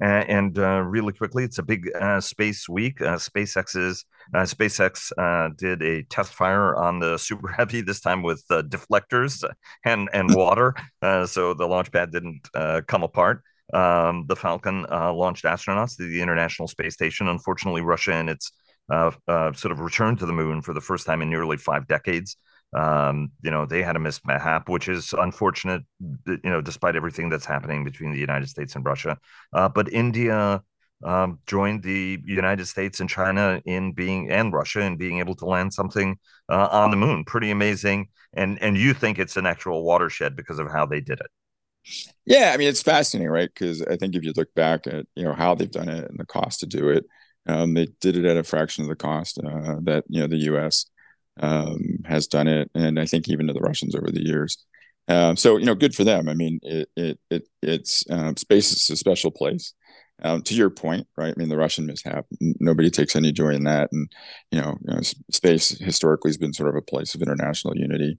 Uh, 0.00 0.04
and 0.04 0.58
uh, 0.58 0.80
really 0.80 1.12
quickly, 1.12 1.44
it's 1.44 1.58
a 1.58 1.62
big 1.62 1.88
uh, 1.94 2.20
space 2.20 2.68
week. 2.68 2.98
SpaceX's 2.98 4.04
SpaceX 4.34 5.56
did 5.56 5.82
a 5.82 6.02
test 6.04 6.32
fire 6.34 6.74
on 6.76 6.98
the 6.98 7.16
Super 7.18 7.48
Heavy 7.56 7.80
this 7.80 8.00
time 8.00 8.22
with 8.22 8.44
deflectors 8.48 9.44
and 9.84 10.08
and 10.12 10.34
water, 10.34 10.74
so 11.26 11.54
the 11.54 11.66
launch 11.66 11.92
pad 11.92 12.10
didn't 12.10 12.48
come 12.86 13.02
apart. 13.02 13.42
Um, 13.72 14.26
the 14.28 14.36
Falcon 14.36 14.82
launched 14.90 15.44
astronauts 15.44 15.96
to 15.96 16.08
the 16.08 16.20
International 16.20 16.68
Space 16.68 16.94
Station. 16.94 17.28
Unfortunately, 17.28 17.82
Russia 17.82 18.14
and 18.14 18.30
its 18.30 18.52
sort 18.90 19.72
of 19.72 19.80
returned 19.80 20.18
to 20.18 20.26
the 20.26 20.32
moon 20.32 20.62
for 20.62 20.74
the 20.74 20.80
first 20.80 21.06
time 21.06 21.22
in 21.22 21.30
nearly 21.30 21.56
five 21.56 21.86
decades. 21.86 22.36
Um, 22.74 23.30
you 23.42 23.50
know, 23.50 23.66
they 23.66 23.82
had 23.82 23.96
a 23.96 24.00
mishap, 24.00 24.68
which 24.68 24.88
is 24.88 25.12
unfortunate, 25.12 25.82
you 26.26 26.40
know, 26.42 26.60
despite 26.60 26.96
everything 26.96 27.28
that's 27.28 27.46
happening 27.46 27.84
between 27.84 28.10
the 28.10 28.18
United 28.18 28.48
States 28.48 28.74
and 28.74 28.84
Russia. 28.84 29.16
Uh, 29.52 29.68
but 29.68 29.92
India 29.92 30.60
um, 31.04 31.38
joined 31.46 31.82
the 31.84 32.20
United 32.24 32.66
States 32.66 32.98
and 32.98 33.08
China 33.08 33.62
in 33.64 33.92
being 33.92 34.30
and 34.30 34.52
Russia 34.52 34.80
in 34.80 34.96
being 34.96 35.20
able 35.20 35.36
to 35.36 35.44
land 35.44 35.72
something 35.72 36.18
uh, 36.48 36.68
on 36.70 36.90
the 36.90 36.96
moon. 36.96 37.24
Pretty 37.24 37.50
amazing. 37.50 38.08
And 38.32 38.60
and 38.60 38.76
you 38.76 38.92
think 38.92 39.18
it's 39.18 39.36
an 39.36 39.46
actual 39.46 39.84
watershed 39.84 40.34
because 40.34 40.58
of 40.58 40.70
how 40.70 40.86
they 40.86 41.00
did 41.00 41.20
it. 41.20 42.10
Yeah, 42.26 42.50
I 42.52 42.56
mean 42.56 42.68
it's 42.68 42.82
fascinating, 42.82 43.30
right? 43.30 43.50
Because 43.52 43.82
I 43.82 43.96
think 43.96 44.16
if 44.16 44.24
you 44.24 44.32
look 44.36 44.52
back 44.54 44.88
at 44.88 45.06
you 45.14 45.24
know 45.24 45.34
how 45.34 45.54
they've 45.54 45.70
done 45.70 45.88
it 45.88 46.10
and 46.10 46.18
the 46.18 46.26
cost 46.26 46.60
to 46.60 46.66
do 46.66 46.88
it, 46.88 47.04
um, 47.46 47.74
they 47.74 47.86
did 48.00 48.16
it 48.16 48.24
at 48.24 48.36
a 48.36 48.42
fraction 48.42 48.82
of 48.82 48.88
the 48.88 48.96
cost 48.96 49.38
uh, 49.38 49.76
that 49.82 50.04
you 50.08 50.20
know 50.20 50.26
the 50.26 50.38
U.S 50.38 50.86
um, 51.40 51.98
has 52.04 52.26
done 52.26 52.48
it, 52.48 52.70
and 52.74 52.98
I 52.98 53.06
think 53.06 53.28
even 53.28 53.46
to 53.46 53.52
the 53.52 53.60
Russians 53.60 53.94
over 53.94 54.10
the 54.10 54.24
years. 54.24 54.58
Um, 55.08 55.36
so 55.36 55.56
you 55.56 55.66
know, 55.66 55.74
good 55.74 55.94
for 55.94 56.04
them. 56.04 56.28
I 56.28 56.34
mean, 56.34 56.60
it 56.62 56.88
it, 56.96 57.18
it 57.30 57.48
it's 57.62 58.04
um, 58.10 58.36
space 58.36 58.72
is 58.72 58.90
a 58.90 58.96
special 58.96 59.30
place. 59.30 59.74
Um, 60.22 60.42
to 60.42 60.54
your 60.54 60.70
point, 60.70 61.08
right? 61.16 61.34
I 61.36 61.38
mean, 61.38 61.48
the 61.48 61.56
Russian 61.56 61.86
mishap, 61.86 62.24
nobody 62.40 62.88
takes 62.88 63.16
any 63.16 63.32
joy 63.32 63.48
in 63.48 63.64
that. 63.64 63.90
And, 63.90 64.08
you 64.52 64.60
know, 64.60 64.78
you 64.86 64.94
know, 64.94 65.00
space 65.32 65.70
historically 65.70 66.28
has 66.28 66.38
been 66.38 66.52
sort 66.52 66.68
of 66.68 66.76
a 66.76 66.82
place 66.82 67.16
of 67.16 67.20
international 67.20 67.76
unity. 67.76 68.16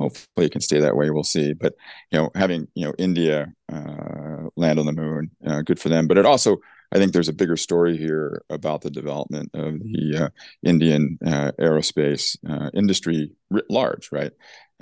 Hopefully 0.00 0.46
it 0.46 0.52
can 0.52 0.60
stay 0.60 0.80
that 0.80 0.96
way. 0.96 1.08
We'll 1.08 1.22
see. 1.22 1.52
But, 1.52 1.74
you 2.10 2.18
know, 2.18 2.30
having, 2.34 2.66
you 2.74 2.84
know, 2.84 2.94
India 2.98 3.46
uh, 3.72 4.48
land 4.56 4.80
on 4.80 4.86
the 4.86 4.92
moon, 4.92 5.30
uh, 5.46 5.62
good 5.62 5.78
for 5.78 5.88
them. 5.88 6.08
But 6.08 6.18
it 6.18 6.26
also, 6.26 6.58
I 6.92 6.98
think 6.98 7.12
there's 7.12 7.28
a 7.28 7.32
bigger 7.32 7.56
story 7.56 7.96
here 7.96 8.42
about 8.50 8.82
the 8.82 8.90
development 8.90 9.50
of 9.54 9.78
the 9.78 10.24
uh, 10.24 10.28
Indian 10.64 11.18
uh, 11.24 11.52
aerospace 11.60 12.36
uh, 12.48 12.70
industry 12.74 13.30
writ 13.50 13.66
large, 13.70 14.10
right? 14.10 14.32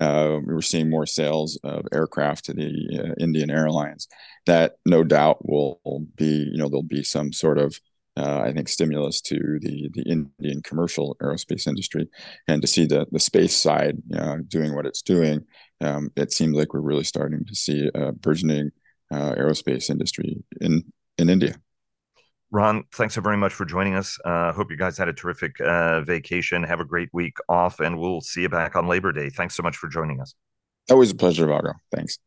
Uh, 0.00 0.38
we 0.46 0.54
were 0.54 0.62
seeing 0.62 0.88
more 0.88 1.06
sales 1.06 1.58
of 1.64 1.86
aircraft 1.92 2.44
to 2.46 2.54
the 2.54 2.70
uh, 2.98 3.14
Indian 3.22 3.50
airlines. 3.50 4.08
That 4.46 4.76
no 4.86 5.04
doubt 5.04 5.46
will 5.46 5.80
be, 6.16 6.48
you 6.50 6.56
know, 6.56 6.68
there'll 6.68 6.82
be 6.82 7.02
some 7.02 7.32
sort 7.32 7.58
of, 7.58 7.78
uh, 8.16 8.40
I 8.40 8.52
think, 8.52 8.68
stimulus 8.68 9.20
to 9.22 9.58
the 9.60 9.90
the 9.92 10.02
Indian 10.02 10.62
commercial 10.62 11.16
aerospace 11.22 11.66
industry, 11.66 12.08
and 12.46 12.62
to 12.62 12.68
see 12.68 12.86
the 12.86 13.06
the 13.10 13.20
space 13.20 13.56
side 13.56 13.96
doing 14.48 14.74
what 14.74 14.86
it's 14.86 15.02
doing, 15.02 15.44
um, 15.80 16.10
it 16.16 16.32
seems 16.32 16.56
like 16.56 16.72
we're 16.72 16.80
really 16.80 17.04
starting 17.04 17.44
to 17.44 17.54
see 17.54 17.90
a 17.94 18.12
burgeoning 18.12 18.70
aerospace 19.12 19.90
industry 19.90 20.42
in 20.60 20.84
in 21.18 21.28
India. 21.28 21.60
Ron, 22.50 22.84
thanks 22.92 23.14
so 23.14 23.20
very 23.20 23.36
much 23.36 23.52
for 23.52 23.66
joining 23.66 23.94
us. 23.94 24.18
Uh, 24.24 24.52
hope 24.52 24.70
you 24.70 24.76
guys 24.76 24.96
had 24.96 25.08
a 25.08 25.12
terrific 25.12 25.60
uh, 25.60 26.00
vacation. 26.00 26.62
Have 26.62 26.80
a 26.80 26.84
great 26.84 27.10
week 27.12 27.36
off, 27.48 27.80
and 27.80 27.98
we'll 27.98 28.22
see 28.22 28.42
you 28.42 28.48
back 28.48 28.74
on 28.74 28.86
Labor 28.86 29.12
Day. 29.12 29.28
Thanks 29.28 29.54
so 29.54 29.62
much 29.62 29.76
for 29.76 29.88
joining 29.88 30.20
us. 30.20 30.34
Always 30.90 31.10
a 31.10 31.14
pleasure, 31.14 31.46
Vago. 31.46 31.72
Thanks. 31.94 32.18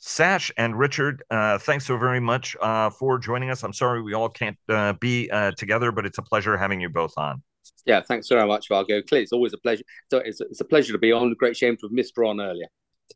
Sash 0.00 0.52
and 0.56 0.78
Richard, 0.78 1.24
uh, 1.28 1.58
thanks 1.58 1.84
so 1.84 1.98
very 1.98 2.20
much 2.20 2.56
uh, 2.60 2.88
for 2.88 3.18
joining 3.18 3.50
us. 3.50 3.64
I'm 3.64 3.72
sorry 3.72 4.00
we 4.00 4.14
all 4.14 4.28
can't 4.28 4.56
uh, 4.68 4.92
be 4.94 5.28
uh, 5.30 5.50
together, 5.52 5.90
but 5.90 6.06
it's 6.06 6.18
a 6.18 6.22
pleasure 6.22 6.56
having 6.56 6.80
you 6.80 6.88
both 6.88 7.14
on. 7.18 7.42
Yeah, 7.84 8.00
thanks 8.00 8.28
very 8.28 8.46
much, 8.46 8.68
Vago. 8.68 9.02
Clearly, 9.02 9.24
it's 9.24 9.32
always 9.32 9.52
a 9.54 9.58
pleasure. 9.58 9.82
So 10.10 10.18
it's, 10.18 10.40
it's 10.40 10.60
a 10.60 10.64
pleasure 10.64 10.92
to 10.92 10.98
be 10.98 11.10
on. 11.10 11.34
Great 11.34 11.56
shame 11.56 11.76
to 11.78 11.86
have 11.86 11.92
missed 11.92 12.16
Ron 12.16 12.40
earlier. 12.40 12.66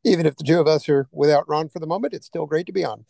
Even 0.04 0.26
if 0.26 0.36
the 0.36 0.44
two 0.44 0.58
of 0.58 0.66
us 0.66 0.88
are 0.88 1.08
without 1.12 1.48
Ron 1.48 1.68
for 1.68 1.78
the 1.78 1.86
moment, 1.86 2.14
it's 2.14 2.26
still 2.26 2.46
great 2.46 2.66
to 2.66 2.72
be 2.72 2.84
on. 2.84 3.04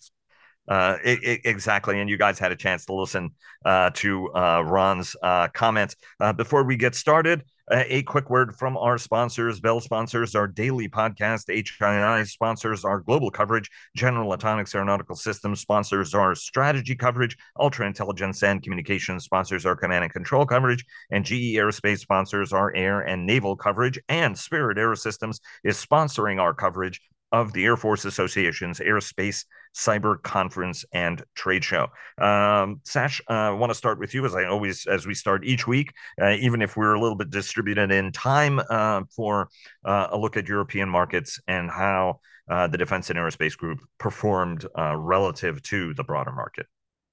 Uh, 0.69 0.97
it, 1.05 1.23
it, 1.23 1.41
exactly. 1.45 2.01
And 2.01 2.09
you 2.09 2.17
guys 2.17 2.39
had 2.39 2.53
a 2.53 2.57
chance 2.57 2.87
to 2.87 2.95
listen 2.95 3.31
uh, 3.65 3.91
to 3.95 4.33
uh, 4.35 4.63
Ron's 4.65 5.17
uh, 5.23 5.49
comments. 5.49 5.97
Uh, 6.21 6.33
before 6.33 6.63
we 6.65 6.77
get 6.77 6.95
started, 6.95 7.43
uh, 7.71 7.85
a 7.87 8.03
quick 8.03 8.31
word 8.31 8.55
from 8.55 8.77
our 8.77 8.99
sponsors. 8.99 9.61
Bell 9.61 9.81
sponsors 9.81 10.35
our 10.35 10.47
daily 10.47 10.89
podcast. 10.89 11.49
HII 11.49 12.29
sponsors 12.29 12.85
our 12.85 13.01
global 13.01 13.31
coverage. 13.31 13.71
General 13.97 14.33
Atomics 14.33 14.75
Aeronautical 14.75 15.17
Systems 15.17 15.61
sponsors 15.61 16.15
our 16.15 16.35
strategy 16.35 16.95
coverage. 16.95 17.37
Ultra 17.59 17.87
Intelligence 17.87 18.43
and 18.43 18.63
Communications 18.63 19.25
sponsors 19.25 19.67
our 19.67 19.77
command 19.77 20.05
and 20.05 20.13
control 20.13 20.47
coverage. 20.47 20.85
And 21.11 21.25
GE 21.25 21.55
Aerospace 21.55 21.99
sponsors 21.99 22.53
our 22.53 22.75
air 22.75 23.01
and 23.01 23.27
naval 23.27 23.57
coverage. 23.57 23.99
And 24.09 24.39
Spirit 24.39 24.77
Aerosystems 24.77 25.41
is 25.65 25.85
sponsoring 25.85 26.41
our 26.41 26.55
coverage 26.55 27.01
of 27.33 27.53
the 27.55 27.65
Air 27.65 27.77
Force 27.77 28.05
Association's 28.05 28.79
Aerospace 28.79 29.47
Cyber 29.75 30.21
Conference 30.23 30.85
and 30.93 31.23
Trade 31.35 31.65
Show. 31.65 31.89
Um, 32.19 32.81
Sash, 32.85 33.21
uh, 33.29 33.33
I 33.33 33.51
want 33.51 33.71
to 33.71 33.75
start 33.75 33.99
with 33.99 34.15
you 34.15 34.25
as 34.27 34.35
I 34.35 34.45
always, 34.45 34.87
as 34.87 35.07
we 35.07 35.15
start 35.15 35.45
each 35.45 35.67
week, 35.67 35.93
uh, 36.21 36.37
even 36.41 36.63
if 36.63 36.77
we're 36.77 36.95
a 36.95 37.01
little 37.01 37.17
bit 37.17 37.31
distributed 37.31 37.91
in 37.91 38.13
time 38.13 38.61
uh, 38.71 39.03
for 39.15 39.49
uh, 39.85 40.09
a 40.11 40.19
look 40.19 40.37
at 40.37 40.49
European 40.49 40.89
markets 40.89 41.41
and 41.47 41.71
how 41.71 42.21
uh, 42.51 42.67
the 42.69 42.79
Defense 42.79 43.09
and 43.11 43.19
Aerospace 43.19 43.57
Group 43.57 43.81
performed 43.99 44.67
uh, 44.77 44.97
relative 44.97 45.63
to 45.65 45.95
the 45.95 46.05
broader 46.05 46.33
market. 46.33 46.67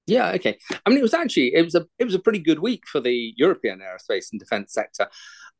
Yeah, 0.06 0.32
okay. 0.32 0.58
I 0.84 0.90
mean, 0.90 0.98
it 0.98 1.02
was 1.02 1.14
actually 1.14 1.54
it 1.54 1.62
was 1.62 1.74
a 1.74 1.86
it 1.98 2.04
was 2.04 2.14
a 2.14 2.18
pretty 2.18 2.40
good 2.40 2.58
week 2.58 2.82
for 2.86 3.00
the 3.00 3.32
European 3.36 3.80
aerospace 3.80 4.26
and 4.32 4.40
defence 4.40 4.72
sector. 4.72 5.08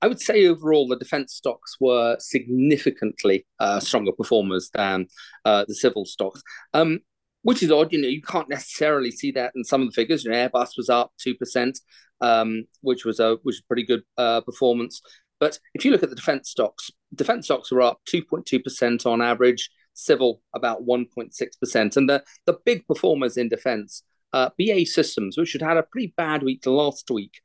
I 0.03 0.09
would 0.09 0.21
say 0.21 0.47
overall 0.47 0.89
the 0.89 0.97
defence 0.97 1.35
stocks 1.35 1.77
were 1.79 2.17
significantly 2.19 3.47
uh, 3.61 3.81
stronger 3.81 4.13
performers 4.13 4.71
than 4.75 5.07
uh, 5.45 5.67
the 5.69 5.75
civil 5.75 6.05
stocks, 6.05 6.43
um, 6.75 7.01
which 7.43 7.63
is 7.63 7.71
odd. 7.71 7.93
You 7.93 8.01
know, 8.03 8.09
you 8.09 8.23
can't 8.23 8.49
necessarily 8.49 9.11
see 9.13 9.31
that 9.33 9.53
in 9.55 9.63
some 9.65 9.83
of 9.83 9.89
the 9.89 9.95
figures. 9.95 10.25
You 10.25 10.33
know, 10.33 10.49
Airbus 10.49 10.71
was 10.77 10.89
up 10.91 11.13
two 11.19 11.35
percent, 11.37 11.79
um, 12.21 12.65
which 12.81 13.05
was 13.05 13.21
a 13.21 13.35
which 13.43 13.57
was 13.57 13.61
a 13.61 13.69
pretty 13.69 13.85
good 13.85 14.03
uh, 14.19 14.41
performance. 14.41 15.01
But 15.39 15.59
if 15.75 15.85
you 15.85 15.93
look 15.93 16.03
at 16.03 16.11
the 16.11 16.17
defence 16.17 16.51
stocks, 16.51 16.91
defence 17.15 17.47
stocks 17.47 17.71
were 17.71 17.83
up 17.83 18.01
two 18.05 18.25
point 18.25 18.47
two 18.47 18.61
percent 18.61 19.07
on 19.07 19.23
average. 19.23 19.71
Civil 19.93 20.41
about 20.55 20.85
one 20.85 21.05
point 21.07 21.35
six 21.35 21.57
percent, 21.57 21.97
and 21.97 22.09
the 22.09 22.23
the 22.47 22.59
big 22.65 22.87
performers 22.87 23.37
in 23.37 23.49
defence, 23.49 24.03
uh, 24.33 24.51
BAE 24.59 24.85
Systems, 24.85 25.37
which 25.37 25.53
had 25.53 25.63
had 25.63 25.77
a 25.77 25.83
pretty 25.83 26.15
bad 26.17 26.43
week 26.43 26.65
last 26.67 27.11
week 27.11 27.41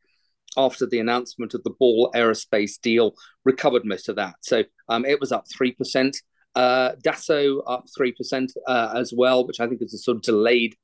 after 0.57 0.85
the 0.85 0.99
announcement 0.99 1.53
of 1.53 1.63
the 1.63 1.73
Ball 1.79 2.11
Aerospace 2.15 2.79
deal, 2.79 3.15
recovered 3.43 3.85
most 3.85 4.09
of 4.09 4.15
that. 4.15 4.35
So 4.41 4.63
um, 4.89 5.05
it 5.05 5.19
was 5.19 5.31
up 5.31 5.45
3%. 5.47 6.15
Uh, 6.55 6.93
Dassault 7.03 7.63
up 7.67 7.85
3% 7.99 8.49
uh, 8.67 8.93
as 8.95 9.13
well, 9.15 9.45
which 9.45 9.59
I 9.59 9.67
think 9.67 9.81
is 9.81 9.93
a 9.93 9.97
sort 9.97 10.17
of 10.17 10.23
delayed 10.23 10.75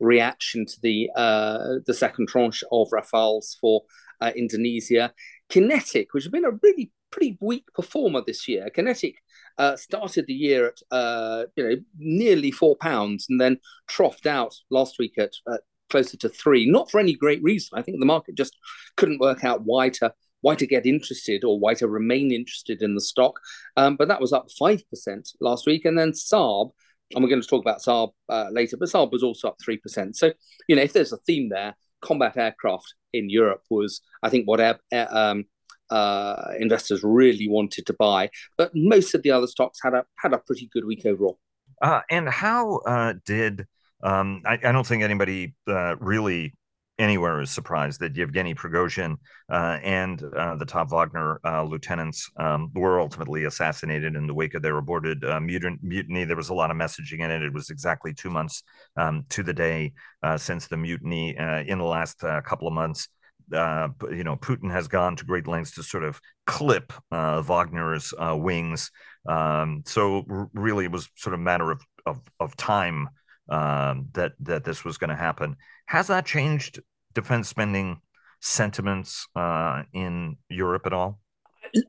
reaction 0.00 0.66
to 0.66 0.80
the 0.82 1.08
uh, 1.14 1.76
the 1.86 1.94
second 1.94 2.28
tranche 2.28 2.64
of 2.72 2.88
Rafales 2.92 3.56
for 3.60 3.82
uh, 4.20 4.32
Indonesia. 4.34 5.12
QinetiQ, 5.50 6.06
which 6.12 6.24
has 6.24 6.30
been 6.30 6.44
a 6.44 6.58
really 6.62 6.90
pretty 7.12 7.38
weak 7.40 7.64
performer 7.74 8.22
this 8.26 8.48
year. 8.48 8.68
QinetiQ 8.76 9.14
uh, 9.58 9.76
started 9.76 10.26
the 10.26 10.34
year 10.34 10.66
at 10.68 10.80
uh, 10.90 11.44
you 11.56 11.68
know 11.68 11.76
nearly 11.98 12.50
four 12.50 12.76
pounds 12.76 13.26
and 13.28 13.40
then 13.40 13.58
troughed 13.88 14.26
out 14.26 14.54
last 14.70 14.96
week 14.98 15.14
at, 15.18 15.32
at 15.52 15.60
closer 15.90 16.16
to 16.16 16.28
three, 16.28 16.68
not 16.68 16.90
for 16.90 16.98
any 16.98 17.14
great 17.14 17.42
reason. 17.42 17.78
I 17.78 17.82
think 17.82 18.00
the 18.00 18.06
market 18.06 18.34
just 18.36 18.56
couldn't 18.96 19.20
work 19.20 19.44
out 19.44 19.62
why 19.64 19.90
to 19.90 20.12
why 20.40 20.54
to 20.54 20.66
get 20.66 20.86
interested 20.86 21.44
or 21.44 21.58
why 21.58 21.74
to 21.74 21.88
remain 21.88 22.30
interested 22.30 22.82
in 22.82 22.94
the 22.94 23.00
stock. 23.00 23.38
Um, 23.76 23.96
but 23.96 24.08
that 24.08 24.20
was 24.20 24.32
up 24.32 24.48
five 24.58 24.82
percent 24.90 25.30
last 25.40 25.66
week, 25.66 25.84
and 25.84 25.98
then 25.98 26.12
Saab. 26.12 26.70
And 27.14 27.22
we're 27.22 27.30
going 27.30 27.42
to 27.42 27.46
talk 27.46 27.62
about 27.62 27.82
Saab 27.82 28.12
uh, 28.28 28.48
later, 28.50 28.76
but 28.76 28.88
Saab 28.88 29.12
was 29.12 29.22
also 29.22 29.48
up 29.48 29.56
three 29.62 29.76
percent. 29.76 30.16
So 30.16 30.32
you 30.68 30.76
know, 30.76 30.82
if 30.82 30.92
there's 30.92 31.12
a 31.12 31.18
theme 31.18 31.48
there, 31.48 31.76
combat 32.00 32.36
aircraft 32.36 32.94
in 33.12 33.30
Europe 33.30 33.62
was, 33.70 34.00
I 34.22 34.30
think, 34.30 34.46
what 34.46 34.60
air, 34.60 34.78
air, 34.92 35.08
um, 35.16 35.44
uh, 35.90 36.52
investors 36.58 37.02
really 37.02 37.48
wanted 37.48 37.86
to 37.86 37.92
buy. 37.94 38.30
But 38.56 38.72
most 38.74 39.14
of 39.14 39.22
the 39.22 39.30
other 39.30 39.46
stocks 39.46 39.78
had 39.82 39.94
a 39.94 40.04
had 40.16 40.32
a 40.32 40.38
pretty 40.38 40.68
good 40.72 40.84
week 40.84 41.06
overall. 41.06 41.38
Uh, 41.82 42.00
and 42.10 42.28
how 42.28 42.76
uh, 42.86 43.14
did 43.26 43.66
um, 44.02 44.42
I, 44.44 44.54
I, 44.62 44.72
don't 44.72 44.86
think 44.86 45.02
anybody 45.02 45.54
uh, 45.66 45.96
really 45.96 46.54
anywhere 46.98 47.40
is 47.40 47.50
surprised 47.50 48.00
that 48.00 48.14
Yevgeny 48.14 48.54
Prigozhin 48.54 49.16
uh, 49.50 49.78
and 49.82 50.22
uh, 50.36 50.56
the 50.56 50.66
top 50.66 50.90
Wagner 50.90 51.40
uh, 51.44 51.64
lieutenants 51.64 52.30
um, 52.36 52.70
were 52.74 53.00
ultimately 53.00 53.44
assassinated 53.44 54.14
in 54.14 54.26
the 54.26 54.34
wake 54.34 54.54
of 54.54 54.62
their 54.62 54.76
aborted 54.76 55.24
uh, 55.24 55.40
mutiny. 55.40 56.24
There 56.24 56.36
was 56.36 56.50
a 56.50 56.54
lot 56.54 56.70
of 56.70 56.76
messaging 56.76 57.20
in 57.20 57.30
it. 57.30 57.42
It 57.42 57.52
was 57.52 57.70
exactly 57.70 58.12
two 58.12 58.30
months 58.30 58.62
um, 58.96 59.24
to 59.30 59.42
the 59.42 59.54
day 59.54 59.92
uh, 60.22 60.36
since 60.36 60.66
the 60.66 60.76
mutiny 60.76 61.36
in 61.36 61.78
the 61.78 61.84
last 61.84 62.20
couple 62.44 62.68
of 62.68 62.74
months. 62.74 63.08
You 63.50 64.24
know, 64.24 64.36
Putin 64.36 64.70
has 64.70 64.88
gone 64.88 65.16
to 65.16 65.24
great 65.24 65.46
lengths 65.46 65.74
to 65.74 65.82
sort 65.82 66.04
of 66.04 66.20
clip 66.46 66.92
Wagner's 67.10 68.12
wings. 68.18 68.90
Um, 69.26 69.82
so 69.86 70.24
r- 70.28 70.50
really, 70.52 70.84
it 70.84 70.92
was 70.92 71.08
sort 71.16 71.34
of 71.34 71.40
matter 71.40 71.70
of 71.70 71.80
of, 72.06 72.20
of 72.40 72.56
time 72.56 73.08
um, 73.48 74.08
that 74.12 74.32
that 74.40 74.64
this 74.64 74.84
was 74.84 74.98
going 74.98 75.10
to 75.10 75.16
happen. 75.16 75.56
Has 75.86 76.08
that 76.08 76.26
changed 76.26 76.80
defense 77.14 77.48
spending 77.48 78.00
sentiments 78.40 79.26
uh, 79.34 79.82
in 79.92 80.36
Europe 80.48 80.86
at 80.86 80.92
all? 80.92 81.20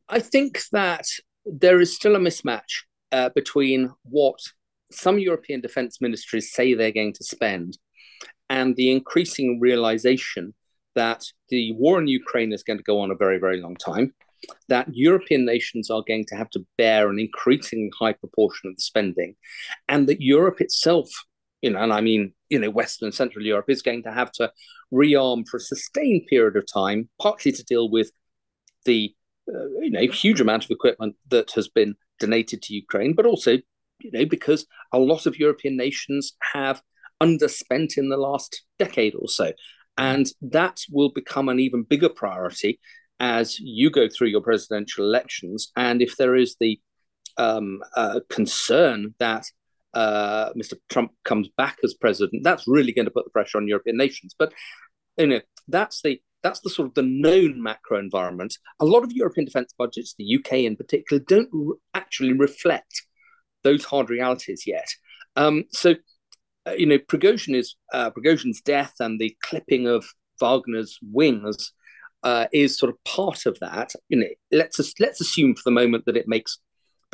I 0.10 0.20
think 0.20 0.62
that 0.72 1.06
there 1.46 1.80
is 1.80 1.96
still 1.96 2.16
a 2.16 2.20
mismatch 2.20 2.84
uh, 3.12 3.30
between 3.36 3.92
what 4.04 4.40
some 4.92 5.20
European 5.20 5.62
defense 5.62 6.00
ministries 6.02 6.52
say 6.52 6.74
they're 6.74 6.92
going 6.92 7.14
to 7.14 7.24
spend 7.24 7.78
and 8.50 8.76
the 8.76 8.92
increasing 8.92 9.60
realization 9.60 10.54
that 10.96 11.24
the 11.50 11.74
war 11.74 12.00
in 12.00 12.08
Ukraine 12.08 12.54
is 12.54 12.64
going 12.64 12.78
to 12.78 12.84
go 12.84 13.00
on 13.00 13.12
a 13.12 13.16
very, 13.16 13.38
very 13.38 13.62
long 13.62 13.76
time, 13.76 14.14
that 14.70 14.88
European 14.92 15.46
nations 15.46 15.90
are 15.90 16.04
going 16.08 16.26
to 16.28 16.36
have 16.36 16.50
to 16.52 16.66
bear 16.78 17.10
an 17.10 17.20
increasingly 17.20 17.92
high 18.00 18.14
proportion 18.14 18.70
of 18.70 18.76
the 18.76 18.82
spending, 18.82 19.36
and 19.88 20.08
that 20.08 20.22
Europe 20.22 20.62
itself 20.62 21.10
you 21.66 21.72
know, 21.72 21.80
and 21.80 21.92
I 21.92 22.00
mean, 22.00 22.32
you 22.50 22.60
know, 22.60 22.70
Western 22.70 23.08
and 23.08 23.16
Central 23.16 23.44
Europe 23.44 23.70
is 23.70 23.82
going 23.82 24.04
to 24.04 24.12
have 24.12 24.32
to 24.34 24.52
rearm 24.94 25.48
for 25.48 25.58
a 25.58 25.60
sustained 25.60 26.28
period 26.28 26.56
of 26.56 26.72
time, 26.72 27.10
partly 27.20 27.52
to 27.54 27.64
deal 27.64 27.90
with 27.90 28.12
the 28.86 29.16
uh, 29.50 29.68
you 29.82 29.90
know 29.90 30.02
huge 30.02 30.40
amount 30.40 30.64
of 30.64 30.70
equipment 30.70 31.16
that 31.30 31.50
has 31.52 31.68
been 31.68 31.96
donated 32.20 32.62
to 32.62 32.76
Ukraine, 32.76 33.14
but 33.14 33.26
also 33.26 33.54
you 34.00 34.12
know 34.12 34.26
because 34.26 34.68
a 34.94 35.00
lot 35.00 35.26
of 35.26 35.40
European 35.40 35.76
nations 35.76 36.34
have 36.54 36.84
underspent 37.20 37.98
in 37.98 38.10
the 38.10 38.18
last 38.18 38.64
decade 38.78 39.16
or 39.16 39.28
so, 39.28 39.52
and 39.98 40.28
that 40.42 40.82
will 40.92 41.10
become 41.10 41.50
an 41.50 41.60
even 41.60 41.84
bigger 41.84 42.10
priority 42.10 42.80
as 43.20 43.60
you 43.60 43.90
go 43.90 44.10
through 44.10 44.28
your 44.28 44.42
presidential 44.42 45.06
elections. 45.06 45.72
And 45.76 46.02
if 46.02 46.18
there 46.18 46.36
is 46.36 46.58
the 46.60 46.80
um, 47.38 47.82
uh, 47.96 48.20
concern 48.30 49.14
that 49.20 49.46
uh, 49.94 50.52
Mr. 50.54 50.74
Trump 50.90 51.12
comes 51.24 51.48
back 51.56 51.78
as 51.84 51.94
president, 51.94 52.44
that's 52.44 52.68
really 52.68 52.92
going 52.92 53.06
to 53.06 53.12
put 53.12 53.24
the 53.26 53.32
pressure 53.32 53.58
on 53.58 53.68
European 53.68 53.98
nations. 53.98 54.36
But 54.38 54.54
you 55.18 55.28
know, 55.28 55.42
that's 55.68 56.02
the 56.02 56.22
that's 56.44 56.60
the 56.60 56.70
sort 56.70 56.88
of 56.88 56.94
the 56.94 57.02
known 57.02 57.64
macro 57.64 57.98
environment. 57.98 58.56
A 58.80 58.86
lot 58.86 59.04
of 59.04 59.12
European 59.12 59.46
defence 59.46 59.74
budgets, 59.76 60.14
the 60.16 60.36
UK 60.36 60.54
in 60.60 60.76
particular, 60.76 61.24
don't 61.26 61.50
actually 61.96 62.34
reflect 62.34 63.02
those 63.64 63.84
hard 63.84 64.12
realities 64.12 64.66
yet. 64.68 64.88
Um, 65.36 65.64
so, 65.72 65.96
you 66.74 66.86
know, 66.86 66.98
Prigozhin 66.98 67.56
is 67.56 67.76
uh, 67.94 68.12
Prigozhin's 68.12 68.62
death 68.62 68.94
and 69.00 69.20
the 69.20 69.36
clipping 69.44 69.88
of 69.88 70.06
Wagner's 70.40 70.98
wings 71.02 71.72
uh, 72.24 72.48
is 72.52 72.78
sort 72.78 72.92
of 72.92 73.04
part 73.04 73.46
of 73.46 73.58
that. 73.60 73.94
You 74.10 74.20
know, 74.20 74.28
let's 74.52 74.94
let's 75.00 75.22
assume 75.22 75.56
for 75.56 75.62
the 75.66 75.72
moment 75.72 76.06
that 76.06 76.18
it 76.18 76.28
makes 76.28 76.60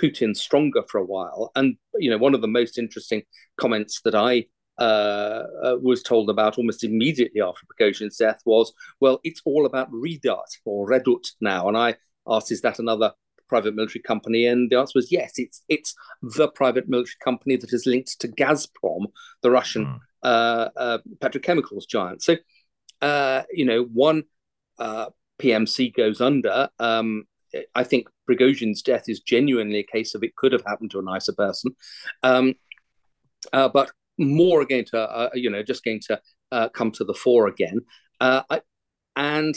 Putin 0.01 0.35
stronger 0.35 0.83
for 0.89 0.99
a 0.99 1.05
while. 1.05 1.51
And 1.55 1.75
you 1.95 2.09
know, 2.09 2.17
one 2.17 2.33
of 2.33 2.41
the 2.41 2.47
most 2.47 2.77
interesting 2.77 3.23
comments 3.57 4.01
that 4.05 4.15
I 4.15 4.45
uh, 4.79 5.43
uh, 5.63 5.77
was 5.81 6.01
told 6.01 6.29
about 6.29 6.57
almost 6.57 6.83
immediately 6.83 7.41
after 7.41 7.65
Prigozhin's 7.67 8.17
death 8.17 8.39
was, 8.45 8.73
well, 8.99 9.19
it's 9.23 9.41
all 9.45 9.65
about 9.65 9.91
Redut 9.91 10.39
or 10.65 10.87
Redut 10.87 11.27
now. 11.39 11.67
And 11.67 11.77
I 11.77 11.95
asked, 12.27 12.51
is 12.51 12.61
that 12.61 12.79
another 12.79 13.11
private 13.53 13.75
military 13.75 14.01
company? 14.01 14.45
And 14.45 14.69
the 14.69 14.79
answer 14.79 14.93
was 14.95 15.11
yes, 15.11 15.33
it's 15.37 15.63
it's 15.67 15.93
the 16.37 16.47
private 16.47 16.87
military 16.87 17.19
company 17.23 17.55
that 17.57 17.73
is 17.73 17.85
linked 17.85 18.19
to 18.21 18.27
Gazprom, 18.29 19.03
the 19.43 19.51
Russian 19.51 19.85
mm. 19.85 19.99
uh, 20.23 20.97
petrochemicals 21.23 21.87
giant. 21.87 22.23
So, 22.23 22.37
uh, 23.01 23.43
you 23.51 23.65
know, 23.65 23.83
one 23.83 24.23
uh, 24.79 25.07
PMC 25.41 25.93
goes 25.93 26.21
under. 26.21 26.69
Um, 26.79 27.25
I 27.75 27.83
think 27.83 28.07
Prigozhin's 28.29 28.81
death 28.81 29.05
is 29.09 29.19
genuinely 29.19 29.79
a 29.79 29.91
case 29.95 30.15
of 30.15 30.23
it 30.23 30.35
could 30.37 30.53
have 30.53 30.63
happened 30.65 30.91
to 30.91 30.99
a 30.99 31.03
nicer 31.03 31.33
person. 31.33 31.75
Um, 32.23 32.53
uh, 33.51 33.67
but 33.67 33.91
more 34.17 34.61
are 34.61 34.65
going 34.65 34.85
to, 34.85 34.99
uh, 34.99 35.29
you 35.33 35.49
know, 35.49 35.63
just 35.63 35.83
going 35.83 35.99
to 36.07 36.21
uh, 36.51 36.69
come 36.69 36.91
to 36.91 37.03
the 37.03 37.13
fore 37.13 37.47
again. 37.47 37.81
Uh, 38.19 38.43
I, 38.49 38.61
and 39.15 39.55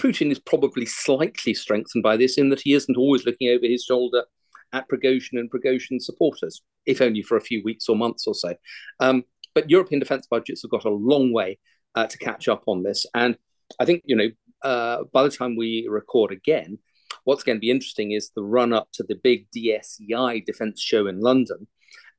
Putin 0.00 0.30
is 0.30 0.38
probably 0.38 0.86
slightly 0.86 1.52
strengthened 1.52 2.02
by 2.02 2.16
this 2.16 2.38
in 2.38 2.48
that 2.48 2.62
he 2.62 2.72
isn't 2.72 2.96
always 2.96 3.26
looking 3.26 3.50
over 3.50 3.66
his 3.66 3.84
shoulder 3.84 4.24
at 4.72 4.88
Prigozhin 4.88 5.38
and 5.38 5.50
Prigozhin 5.50 6.00
supporters, 6.00 6.62
if 6.86 7.02
only 7.02 7.22
for 7.22 7.36
a 7.36 7.40
few 7.40 7.62
weeks 7.62 7.88
or 7.88 7.96
months 7.96 8.26
or 8.26 8.34
so. 8.34 8.54
Um, 8.98 9.24
but 9.54 9.68
European 9.68 10.00
defense 10.00 10.26
budgets 10.30 10.62
have 10.62 10.70
got 10.70 10.86
a 10.86 10.90
long 10.90 11.32
way 11.32 11.58
uh, 11.94 12.06
to 12.06 12.18
catch 12.18 12.48
up 12.48 12.62
on 12.66 12.82
this. 12.82 13.04
And 13.14 13.36
I 13.78 13.84
think, 13.84 14.02
you 14.06 14.16
know, 14.16 14.28
uh, 14.62 15.04
by 15.12 15.22
the 15.22 15.30
time 15.30 15.56
we 15.56 15.86
record 15.90 16.32
again, 16.32 16.78
what's 17.24 17.42
going 17.42 17.56
to 17.56 17.60
be 17.60 17.70
interesting 17.70 18.12
is 18.12 18.30
the 18.34 18.42
run 18.42 18.72
up 18.72 18.88
to 18.94 19.02
the 19.02 19.16
big 19.22 19.50
DSEI 19.50 20.44
defense 20.46 20.80
show 20.80 21.08
in 21.08 21.20
London 21.20 21.66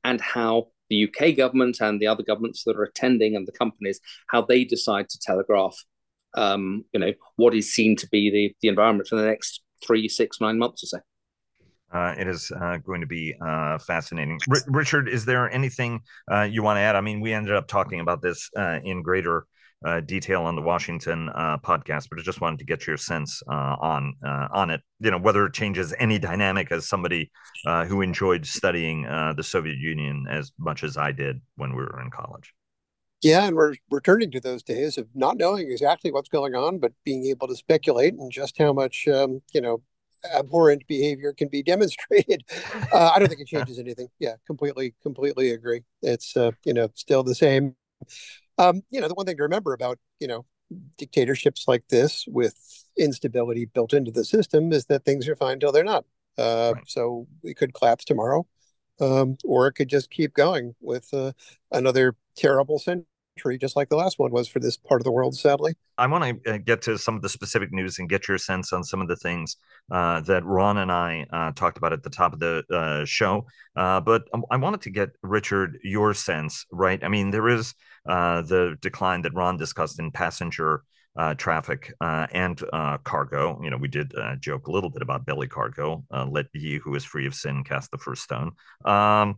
and 0.04 0.20
how 0.20 0.68
the 0.88 1.08
UK 1.08 1.36
government 1.36 1.78
and 1.80 2.00
the 2.00 2.06
other 2.06 2.22
governments 2.22 2.62
that 2.64 2.76
are 2.76 2.84
attending 2.84 3.34
and 3.34 3.48
the 3.48 3.52
companies, 3.52 3.98
how 4.28 4.42
they 4.42 4.64
decide 4.64 5.08
to 5.08 5.18
telegraph, 5.18 5.76
um, 6.34 6.84
you 6.92 7.00
know, 7.00 7.12
what 7.36 7.54
is 7.54 7.72
seen 7.72 7.96
to 7.96 8.08
be 8.08 8.30
the, 8.30 8.54
the 8.62 8.68
environment 8.68 9.08
for 9.08 9.16
the 9.16 9.26
next 9.26 9.62
three, 9.84 10.08
six, 10.08 10.40
nine 10.40 10.58
months 10.58 10.84
or 10.84 10.86
so. 10.86 10.98
Uh, 11.92 12.14
it 12.18 12.26
is 12.26 12.50
uh, 12.58 12.78
going 12.78 13.02
to 13.02 13.06
be 13.06 13.34
uh, 13.44 13.76
fascinating. 13.78 14.38
R- 14.50 14.62
Richard, 14.68 15.08
is 15.08 15.26
there 15.26 15.50
anything 15.50 16.00
uh, 16.30 16.42
you 16.42 16.62
want 16.62 16.78
to 16.78 16.80
add? 16.80 16.96
I 16.96 17.02
mean, 17.02 17.20
we 17.20 17.34
ended 17.34 17.54
up 17.54 17.68
talking 17.68 18.00
about 18.00 18.22
this 18.22 18.48
uh, 18.56 18.78
in 18.82 19.02
greater 19.02 19.46
uh, 19.84 20.00
detail 20.00 20.42
on 20.44 20.54
the 20.54 20.62
Washington 20.62 21.28
uh, 21.34 21.58
podcast, 21.58 22.08
but 22.08 22.18
I 22.18 22.22
just 22.22 22.40
wanted 22.40 22.60
to 22.60 22.64
get 22.64 22.86
your 22.86 22.96
sense 22.96 23.42
uh, 23.50 23.76
on 23.80 24.14
on 24.24 24.70
it. 24.70 24.80
You 25.00 25.10
know 25.10 25.18
whether 25.18 25.44
it 25.46 25.54
changes 25.54 25.92
any 25.98 26.18
dynamic 26.18 26.70
as 26.70 26.88
somebody 26.88 27.30
who 27.64 28.00
enjoyed 28.00 28.46
studying 28.46 29.06
uh, 29.06 29.32
the 29.36 29.42
Soviet 29.42 29.78
Union 29.78 30.26
as 30.30 30.52
much 30.58 30.84
as 30.84 30.96
I 30.96 31.12
did 31.12 31.40
when 31.56 31.70
we 31.74 31.82
were 31.82 32.00
in 32.00 32.10
college. 32.10 32.54
Yeah, 33.22 33.46
and 33.46 33.54
we're 33.56 33.74
returning 33.90 34.30
to 34.32 34.40
those 34.40 34.62
days 34.62 34.98
of 34.98 35.06
not 35.14 35.36
knowing 35.36 35.70
exactly 35.70 36.10
what's 36.10 36.28
going 36.28 36.54
on, 36.54 36.78
but 36.78 36.92
being 37.04 37.24
able 37.26 37.46
to 37.48 37.54
speculate 37.56 38.14
and 38.14 38.32
just 38.32 38.58
how 38.58 38.72
much 38.72 39.06
um, 39.08 39.42
you 39.52 39.60
know 39.60 39.82
abhorrent 40.34 40.86
behavior 40.88 41.32
can 41.32 41.48
be 41.48 41.62
demonstrated. 41.72 42.44
I 42.92 43.18
don't 43.18 43.28
think 43.28 43.40
it 43.40 43.46
changes 43.48 43.78
anything. 43.78 44.08
Yeah, 44.18 44.34
completely, 44.46 44.94
completely 45.02 45.50
agree. 45.50 45.82
It's 46.02 46.34
you 46.64 46.74
know 46.74 46.88
still 46.94 47.22
the 47.22 47.34
same 47.34 47.76
um, 48.58 48.82
you 48.90 49.00
know, 49.00 49.08
the 49.08 49.14
one 49.14 49.26
thing 49.26 49.36
to 49.36 49.42
remember 49.42 49.72
about, 49.72 49.98
you 50.20 50.26
know, 50.26 50.44
dictatorships 50.98 51.66
like 51.68 51.84
this 51.88 52.24
with 52.28 52.54
instability 52.98 53.66
built 53.66 53.92
into 53.92 54.10
the 54.10 54.24
system 54.24 54.72
is 54.72 54.86
that 54.86 55.04
things 55.04 55.28
are 55.28 55.36
fine 55.36 55.60
till 55.60 55.72
they're 55.72 55.84
not. 55.84 56.04
Uh, 56.38 56.72
right. 56.74 56.84
So 56.86 57.26
we 57.42 57.54
could 57.54 57.74
collapse 57.74 58.04
tomorrow, 58.04 58.46
um, 59.00 59.36
or 59.44 59.66
it 59.66 59.72
could 59.74 59.88
just 59.88 60.10
keep 60.10 60.34
going 60.34 60.74
with 60.80 61.12
uh, 61.12 61.32
another 61.70 62.16
terrible 62.36 62.78
century 62.78 63.06
just 63.58 63.76
like 63.76 63.88
the 63.88 63.96
last 63.96 64.18
one 64.18 64.30
was 64.30 64.48
for 64.48 64.60
this 64.60 64.76
part 64.76 65.00
of 65.00 65.04
the 65.04 65.12
world, 65.12 65.36
sadly. 65.36 65.74
I 65.98 66.06
want 66.06 66.44
to 66.44 66.54
uh, 66.54 66.58
get 66.58 66.82
to 66.82 66.98
some 66.98 67.16
of 67.16 67.22
the 67.22 67.28
specific 67.28 67.72
news 67.72 67.98
and 67.98 68.08
get 68.08 68.28
your 68.28 68.38
sense 68.38 68.72
on 68.72 68.84
some 68.84 69.00
of 69.00 69.08
the 69.08 69.16
things 69.16 69.56
uh, 69.90 70.20
that 70.20 70.44
Ron 70.44 70.78
and 70.78 70.92
I 70.92 71.26
uh, 71.32 71.52
talked 71.52 71.78
about 71.78 71.92
at 71.92 72.02
the 72.02 72.10
top 72.10 72.32
of 72.32 72.38
the 72.38 72.64
uh, 72.70 73.04
show. 73.04 73.46
Uh, 73.76 74.00
but 74.00 74.24
I 74.50 74.56
wanted 74.56 74.82
to 74.82 74.90
get, 74.90 75.10
Richard, 75.22 75.78
your 75.82 76.14
sense, 76.14 76.66
right? 76.70 77.02
I 77.02 77.08
mean, 77.08 77.30
there 77.30 77.48
is 77.48 77.74
uh, 78.08 78.42
the 78.42 78.76
decline 78.80 79.22
that 79.22 79.34
Ron 79.34 79.56
discussed 79.56 79.98
in 79.98 80.10
passenger. 80.10 80.82
traffic 81.36 81.92
and 82.00 82.62
cargo. 83.04 83.60
You 83.62 83.70
know, 83.70 83.76
we 83.76 83.88
did 83.88 84.14
joke 84.40 84.66
a 84.66 84.72
little 84.72 84.90
bit 84.90 85.02
about 85.02 85.26
belly 85.26 85.48
cargo. 85.48 86.04
let 86.10 86.46
ye 86.54 86.78
who 86.78 86.94
is 86.94 87.04
free 87.04 87.26
of 87.26 87.34
sin 87.34 87.64
cast 87.64 87.90
the 87.90 87.98
first 87.98 88.22
stone. 88.22 88.52
Um, 88.84 89.36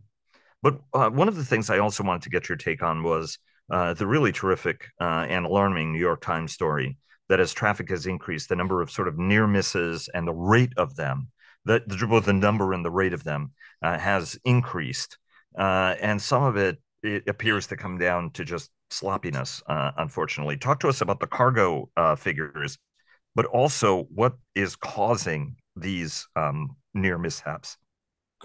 but 0.63 0.79
one 0.91 1.27
of 1.27 1.35
the 1.35 1.45
things 1.45 1.69
I 1.69 1.79
also 1.79 2.03
wanted 2.03 2.23
to 2.23 2.29
get 2.29 2.49
your 2.49 2.57
take 2.57 2.81
on 2.81 3.03
was 3.03 3.37
uh, 3.71 3.93
the 3.93 4.07
really 4.07 4.31
terrific 4.31 4.87
uh, 4.99 5.25
and 5.27 5.45
alarming 5.45 5.91
New 5.91 5.99
York 5.99 6.21
Times 6.21 6.51
story 6.51 6.97
that 7.29 7.39
as 7.39 7.53
traffic 7.53 7.89
has 7.89 8.05
increased, 8.05 8.49
the 8.49 8.55
number 8.55 8.81
of 8.81 8.91
sort 8.91 9.07
of 9.07 9.17
near 9.17 9.47
misses 9.47 10.07
and 10.13 10.27
the 10.27 10.33
rate 10.33 10.73
of 10.77 10.95
them, 10.95 11.29
the, 11.65 11.81
the 11.87 12.05
both 12.07 12.25
the 12.25 12.33
number 12.33 12.73
and 12.73 12.85
the 12.85 12.91
rate 12.91 13.13
of 13.13 13.23
them 13.23 13.51
uh, 13.81 13.97
has 13.97 14.37
increased. 14.45 15.17
Uh, 15.57 15.95
and 15.99 16.21
some 16.21 16.43
of 16.43 16.57
it, 16.57 16.77
it 17.01 17.27
appears 17.27 17.67
to 17.67 17.77
come 17.77 17.97
down 17.97 18.29
to 18.31 18.45
just 18.45 18.69
sloppiness, 18.91 19.63
uh, 19.67 19.91
unfortunately. 19.97 20.57
Talk 20.57 20.79
to 20.81 20.89
us 20.89 21.01
about 21.01 21.19
the 21.19 21.27
cargo 21.27 21.89
figures, 22.17 22.77
but 23.33 23.45
also 23.45 24.03
what 24.13 24.33
is 24.53 24.75
causing 24.75 25.55
these 25.75 26.27
um, 26.35 26.75
near 26.93 27.17
mishaps 27.17 27.77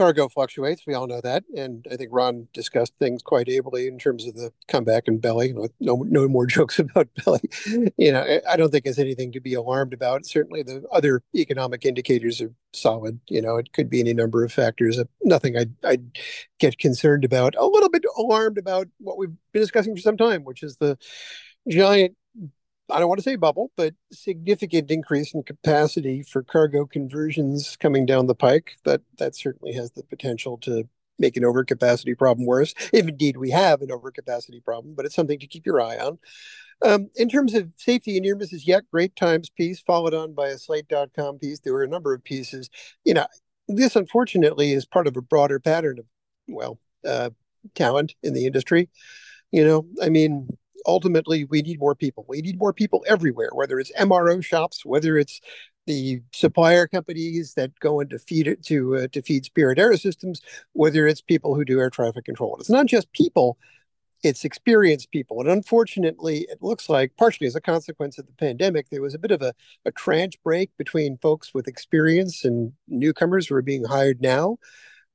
cargo 0.01 0.31
fluctuates. 0.31 0.87
We 0.87 0.95
all 0.95 1.07
know 1.07 1.21
that, 1.21 1.45
and 1.55 1.87
I 1.93 1.97
think 1.97 2.09
Ron 2.11 2.49
discussed 2.55 2.95
things 2.99 3.21
quite 3.21 3.51
ably 3.51 3.87
in 3.87 3.99
terms 3.99 4.27
of 4.27 4.35
the 4.35 4.51
comeback 4.67 5.09
in 5.09 5.19
belly. 5.19 5.53
No, 5.79 6.07
no 6.09 6.27
more 6.27 6.47
jokes 6.57 6.79
about 6.79 7.09
belly. 7.23 7.43
You 7.99 8.13
know, 8.13 8.41
I 8.49 8.57
don't 8.57 8.73
think 8.73 8.87
it's 8.87 8.99
anything 8.99 9.31
to 9.33 9.41
be 9.41 9.53
alarmed 9.53 9.93
about. 9.93 10.25
Certainly, 10.25 10.63
the 10.63 10.85
other 10.91 11.23
economic 11.35 11.85
indicators 11.85 12.41
are 12.41 12.51
solid. 12.73 13.21
You 13.29 13.43
know, 13.43 13.59
it 13.59 13.75
could 13.75 13.91
be 13.91 14.01
any 14.01 14.15
number 14.15 14.43
of 14.43 14.51
factors. 14.51 14.99
Uh, 14.99 15.05
nothing 15.23 15.59
I'd, 15.59 15.75
I'd 15.85 16.19
get 16.59 16.79
concerned 16.79 17.27
about. 17.27 17.55
A 17.59 17.67
little 17.67 17.91
bit 17.91 18.05
alarmed 18.17 18.57
about 18.57 18.89
what 19.01 19.19
we've 19.19 19.37
been 19.53 19.61
discussing 19.61 19.95
for 19.95 20.01
some 20.01 20.17
time, 20.17 20.45
which 20.45 20.63
is 20.63 20.79
the 20.79 20.97
giant 21.69 22.17
I 22.91 22.99
don't 22.99 23.09
want 23.09 23.19
to 23.19 23.25
say 23.25 23.37
bubble, 23.37 23.71
but 23.77 23.95
significant 24.13 24.91
increase 24.91 25.35
in 25.35 25.43
capacity 25.43 26.23
for 26.23 26.43
cargo 26.43 26.87
conversions 26.87 27.77
coming 27.77 28.07
down 28.07 28.27
the 28.27 28.35
pike. 28.35 28.77
That 28.85 29.03
that 29.19 29.35
certainly 29.35 29.73
has 29.75 29.93
the 29.93 30.03
potential 30.03 30.59
to 30.59 30.89
make 31.19 31.37
an 31.37 31.43
overcapacity 31.43 32.17
problem 32.17 32.47
worse, 32.47 32.75
if 32.93 33.07
indeed 33.07 33.37
we 33.37 33.51
have 33.51 33.83
an 33.83 33.89
overcapacity 33.89 34.65
problem. 34.65 34.95
But 34.95 35.07
it's 35.07 35.15
something 35.15 35.39
to 35.39 35.47
keep 35.47 35.67
your 35.67 35.81
eye 35.81 35.99
on. 35.99 36.19
Um, 36.83 37.11
in 37.17 37.29
terms 37.29 37.55
of 37.55 37.69
safety 37.77 38.17
and 38.17 38.25
near 38.25 38.35
misses, 38.37 38.67
yet 38.67 38.85
great 38.91 39.15
times 39.15 39.51
piece 39.51 39.81
followed 39.81 40.15
on 40.15 40.33
by 40.33 40.49
a 40.49 40.59
Slate.com 40.59 41.39
piece. 41.39 41.61
There 41.61 41.75
were 41.75 41.83
a 41.83 41.89
number 41.89 42.15
of 42.15 42.25
pieces. 42.25 42.71
You 43.05 43.15
know, 43.15 43.27
this 43.69 43.97
unfortunately 43.97 44.73
is 44.73 44.87
part 44.87 45.07
of 45.07 45.17
a 45.17 45.23
broader 45.23 45.61
pattern 45.61 45.99
of 45.99 46.07
well, 46.49 46.79
uh, 47.07 47.31
talent 47.75 48.15
in 48.23 48.33
the 48.33 48.47
industry. 48.47 48.89
You 49.53 49.65
know, 49.65 49.87
I 50.03 50.09
mean, 50.09 50.49
ultimately 50.87 51.45
we 51.45 51.63
need 51.63 51.79
more 51.79 51.95
people. 51.95 52.25
We 52.29 52.41
need 52.41 52.59
more 52.59 52.73
people 52.73 53.05
everywhere, 53.07 53.51
whether 53.53 53.79
it's 53.79 53.93
MRO 53.93 54.43
shops, 54.43 54.85
whether 54.85 55.19
it's 55.19 55.41
the 55.87 56.21
supplier 56.33 56.87
companies 56.87 57.55
that 57.55 57.79
go 57.81 58.01
into 58.01 58.19
feed 58.19 58.47
it 58.47 58.65
to 58.67 58.97
uh, 58.97 59.09
to 59.09 59.23
feed 59.23 59.45
Spirit 59.45 59.79
Aerosystems, 59.79 60.41
whether 60.73 61.07
it's 61.07 61.21
people 61.21 61.55
who 61.55 61.65
do 61.65 61.81
air 61.81 61.91
traffic 61.91 62.25
control. 62.25 62.57
It's 62.61 62.71
not 62.71 62.87
just 62.87 63.13
people; 63.13 63.59
it's 64.23 64.45
experienced 64.45 65.11
people. 65.11 65.41
And 65.41 65.49
unfortunately, 65.49 66.47
it 66.51 66.59
looks 66.63 66.89
like, 66.89 67.17
partially 67.17 67.47
as 67.47 67.57
a 67.57 67.61
consequence 67.61 68.19
of 68.19 68.27
the 68.27 68.33
pandemic, 68.33 68.91
there 68.91 69.03
was 69.03 69.15
a 69.15 69.19
bit 69.19 69.31
of 69.31 69.43
a, 69.43 69.55
a 69.85 69.93
tranche 69.93 70.41
break 70.43 70.71
between 70.77 71.19
folks 71.19 71.55
with 71.55 71.69
experience 71.69 72.45
and 72.45 72.73
newcomers 72.89 73.47
who 73.47 73.55
are 73.55 73.63
being 73.63 73.85
hired 73.85 74.21
now. 74.21 74.59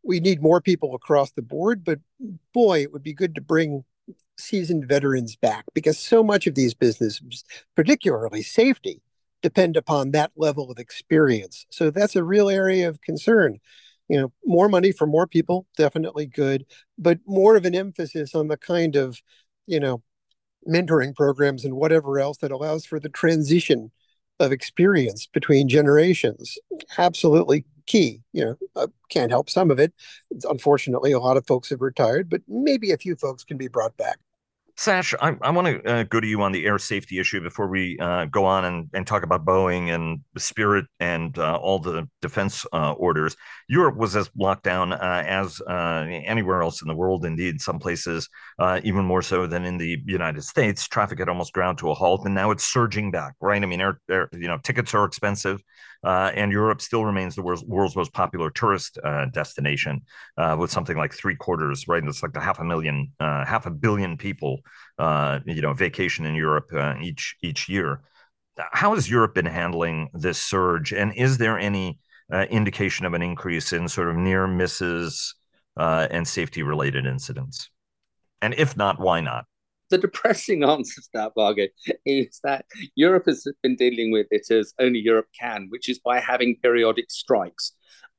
We 0.03 0.19
need 0.19 0.41
more 0.41 0.61
people 0.61 0.95
across 0.95 1.31
the 1.31 1.41
board, 1.41 1.83
but 1.83 1.99
boy, 2.53 2.81
it 2.81 2.91
would 2.91 3.03
be 3.03 3.13
good 3.13 3.35
to 3.35 3.41
bring 3.41 3.83
seasoned 4.37 4.87
veterans 4.87 5.35
back 5.35 5.65
because 5.73 5.97
so 5.97 6.23
much 6.23 6.47
of 6.47 6.55
these 6.55 6.73
businesses, 6.73 7.43
particularly 7.75 8.41
safety, 8.43 9.01
depend 9.41 9.77
upon 9.77 10.11
that 10.11 10.31
level 10.35 10.71
of 10.71 10.79
experience. 10.79 11.65
So 11.69 11.91
that's 11.91 12.15
a 12.15 12.23
real 12.23 12.49
area 12.49 12.89
of 12.89 13.01
concern. 13.01 13.59
you 14.07 14.19
know, 14.19 14.31
more 14.45 14.69
money 14.69 14.91
for 14.91 15.07
more 15.07 15.27
people, 15.27 15.65
definitely 15.77 16.25
good, 16.27 16.65
but 16.97 17.19
more 17.25 17.55
of 17.55 17.65
an 17.65 17.75
emphasis 17.75 18.35
on 18.35 18.47
the 18.47 18.57
kind 18.57 18.95
of, 18.95 19.21
you 19.65 19.79
know, 19.79 20.03
mentoring 20.67 21.15
programs 21.15 21.65
and 21.65 21.75
whatever 21.75 22.19
else 22.19 22.37
that 22.39 22.51
allows 22.51 22.85
for 22.85 22.99
the 22.99 23.09
transition 23.09 23.91
of 24.39 24.51
experience 24.51 25.27
between 25.27 25.69
generations. 25.69 26.57
Absolutely 26.97 27.65
key. 27.87 28.21
You 28.33 28.45
know, 28.45 28.55
I 28.75 28.85
can't 29.09 29.31
help 29.31 29.49
some 29.49 29.71
of 29.71 29.79
it. 29.79 29.93
Unfortunately, 30.49 31.11
a 31.11 31.19
lot 31.19 31.37
of 31.37 31.47
folks 31.47 31.69
have 31.69 31.81
retired, 31.81 32.29
but 32.29 32.41
maybe 32.47 32.91
a 32.91 32.97
few 32.97 33.15
folks 33.15 33.43
can 33.43 33.57
be 33.57 33.67
brought 33.67 33.97
back. 33.97 34.19
Sash, 34.77 35.13
I, 35.21 35.37
I 35.41 35.51
want 35.51 35.67
to 35.67 35.89
uh, 35.89 36.03
go 36.03 36.19
to 36.19 36.27
you 36.27 36.41
on 36.41 36.51
the 36.51 36.65
air 36.65 36.77
safety 36.77 37.17
issue 37.17 37.39
before 37.39 37.67
we 37.67 37.97
uh, 37.97 38.25
go 38.25 38.43
on 38.43 38.65
and, 38.65 38.89
and 38.93 39.07
talk 39.07 39.23
about 39.23 39.45
Boeing 39.45 39.95
and 39.95 40.19
Spirit 40.37 40.85
and 40.99 41.37
uh, 41.39 41.55
all 41.55 41.79
the 41.79 42.09
defense 42.21 42.65
uh, 42.73 42.91
orders. 42.91 43.37
Europe 43.69 43.95
was 43.95 44.17
as 44.17 44.29
locked 44.35 44.63
down 44.63 44.91
uh, 44.91 45.23
as 45.25 45.61
uh, 45.61 46.05
anywhere 46.09 46.61
else 46.61 46.81
in 46.81 46.89
the 46.89 46.95
world. 46.95 47.23
Indeed, 47.23 47.61
some 47.61 47.79
places 47.79 48.27
even 48.83 49.05
more 49.05 49.21
so 49.21 49.47
than 49.47 49.63
in 49.63 49.77
the 49.77 49.97
United 50.05 50.43
States. 50.43 50.85
Traffic 50.89 51.19
had 51.19 51.29
almost 51.29 51.53
ground 51.53 51.77
to 51.77 51.89
a 51.89 51.93
halt, 51.93 52.25
and 52.25 52.35
now 52.35 52.51
it's 52.51 52.65
surging 52.65 53.11
back. 53.11 53.35
Right? 53.39 53.63
I 53.63 53.65
mean, 53.65 53.79
air, 53.79 54.01
air, 54.09 54.29
you 54.33 54.49
know, 54.49 54.57
tickets 54.61 54.93
are 54.93 55.05
expensive. 55.05 55.63
And 56.03 56.51
Europe 56.51 56.81
still 56.81 57.03
remains 57.03 57.33
the 57.35 57.41
world's, 57.41 57.63
world's 57.63 57.95
most 57.95 58.13
popular 58.13 58.51
tourist 58.51 58.99
destination, 59.31 60.01
with 60.57 60.69
something 60.69 60.97
like 60.97 61.13
three 61.13 61.35
quarters, 61.35 61.87
right? 61.87 62.01
And 62.01 62.09
It's 62.09 62.21
like 62.21 62.33
the 62.33 62.41
half 62.41 62.59
a 62.59 62.63
million, 62.65 63.13
half 63.19 63.65
a 63.65 63.71
billion 63.71 64.17
people, 64.17 64.59
uh, 64.97 65.39
you 65.45 65.61
know, 65.61 65.73
vacation 65.73 66.25
in 66.25 66.35
Europe 66.35 66.69
uh, 66.73 66.95
each 67.01 67.35
each 67.41 67.69
year. 67.69 68.01
How 68.57 68.93
has 68.95 69.09
Europe 69.09 69.35
been 69.35 69.45
handling 69.45 70.09
this 70.13 70.41
surge, 70.41 70.93
and 70.93 71.13
is 71.15 71.37
there 71.37 71.59
any 71.59 71.99
indication 72.49 73.05
of 73.05 73.13
an 73.13 73.21
increase 73.21 73.73
in 73.73 73.87
sort 73.87 74.09
of 74.09 74.15
near 74.15 74.47
misses 74.47 75.35
and 75.77 76.27
safety 76.27 76.63
related 76.63 77.05
incidents? 77.05 77.69
And 78.41 78.53
if 78.53 78.77
not, 78.77 78.99
why 78.99 79.21
not? 79.21 79.45
the 79.89 79.97
depressing 79.97 80.63
answer 80.69 81.01
to 81.01 81.09
that, 81.13 81.33
Vago, 81.35 81.67
is 82.05 82.39
that 82.43 82.65
Europe 82.95 83.25
has 83.27 83.47
been 83.61 83.75
dealing 83.75 84.11
with 84.11 84.27
it 84.31 84.49
as 84.51 84.73
only 84.79 84.99
Europe 84.99 85.27
can, 85.39 85.67
which 85.69 85.89
is 85.89 85.99
by 85.99 86.19
having 86.19 86.57
periodic 86.61 87.09
strikes. 87.09 87.73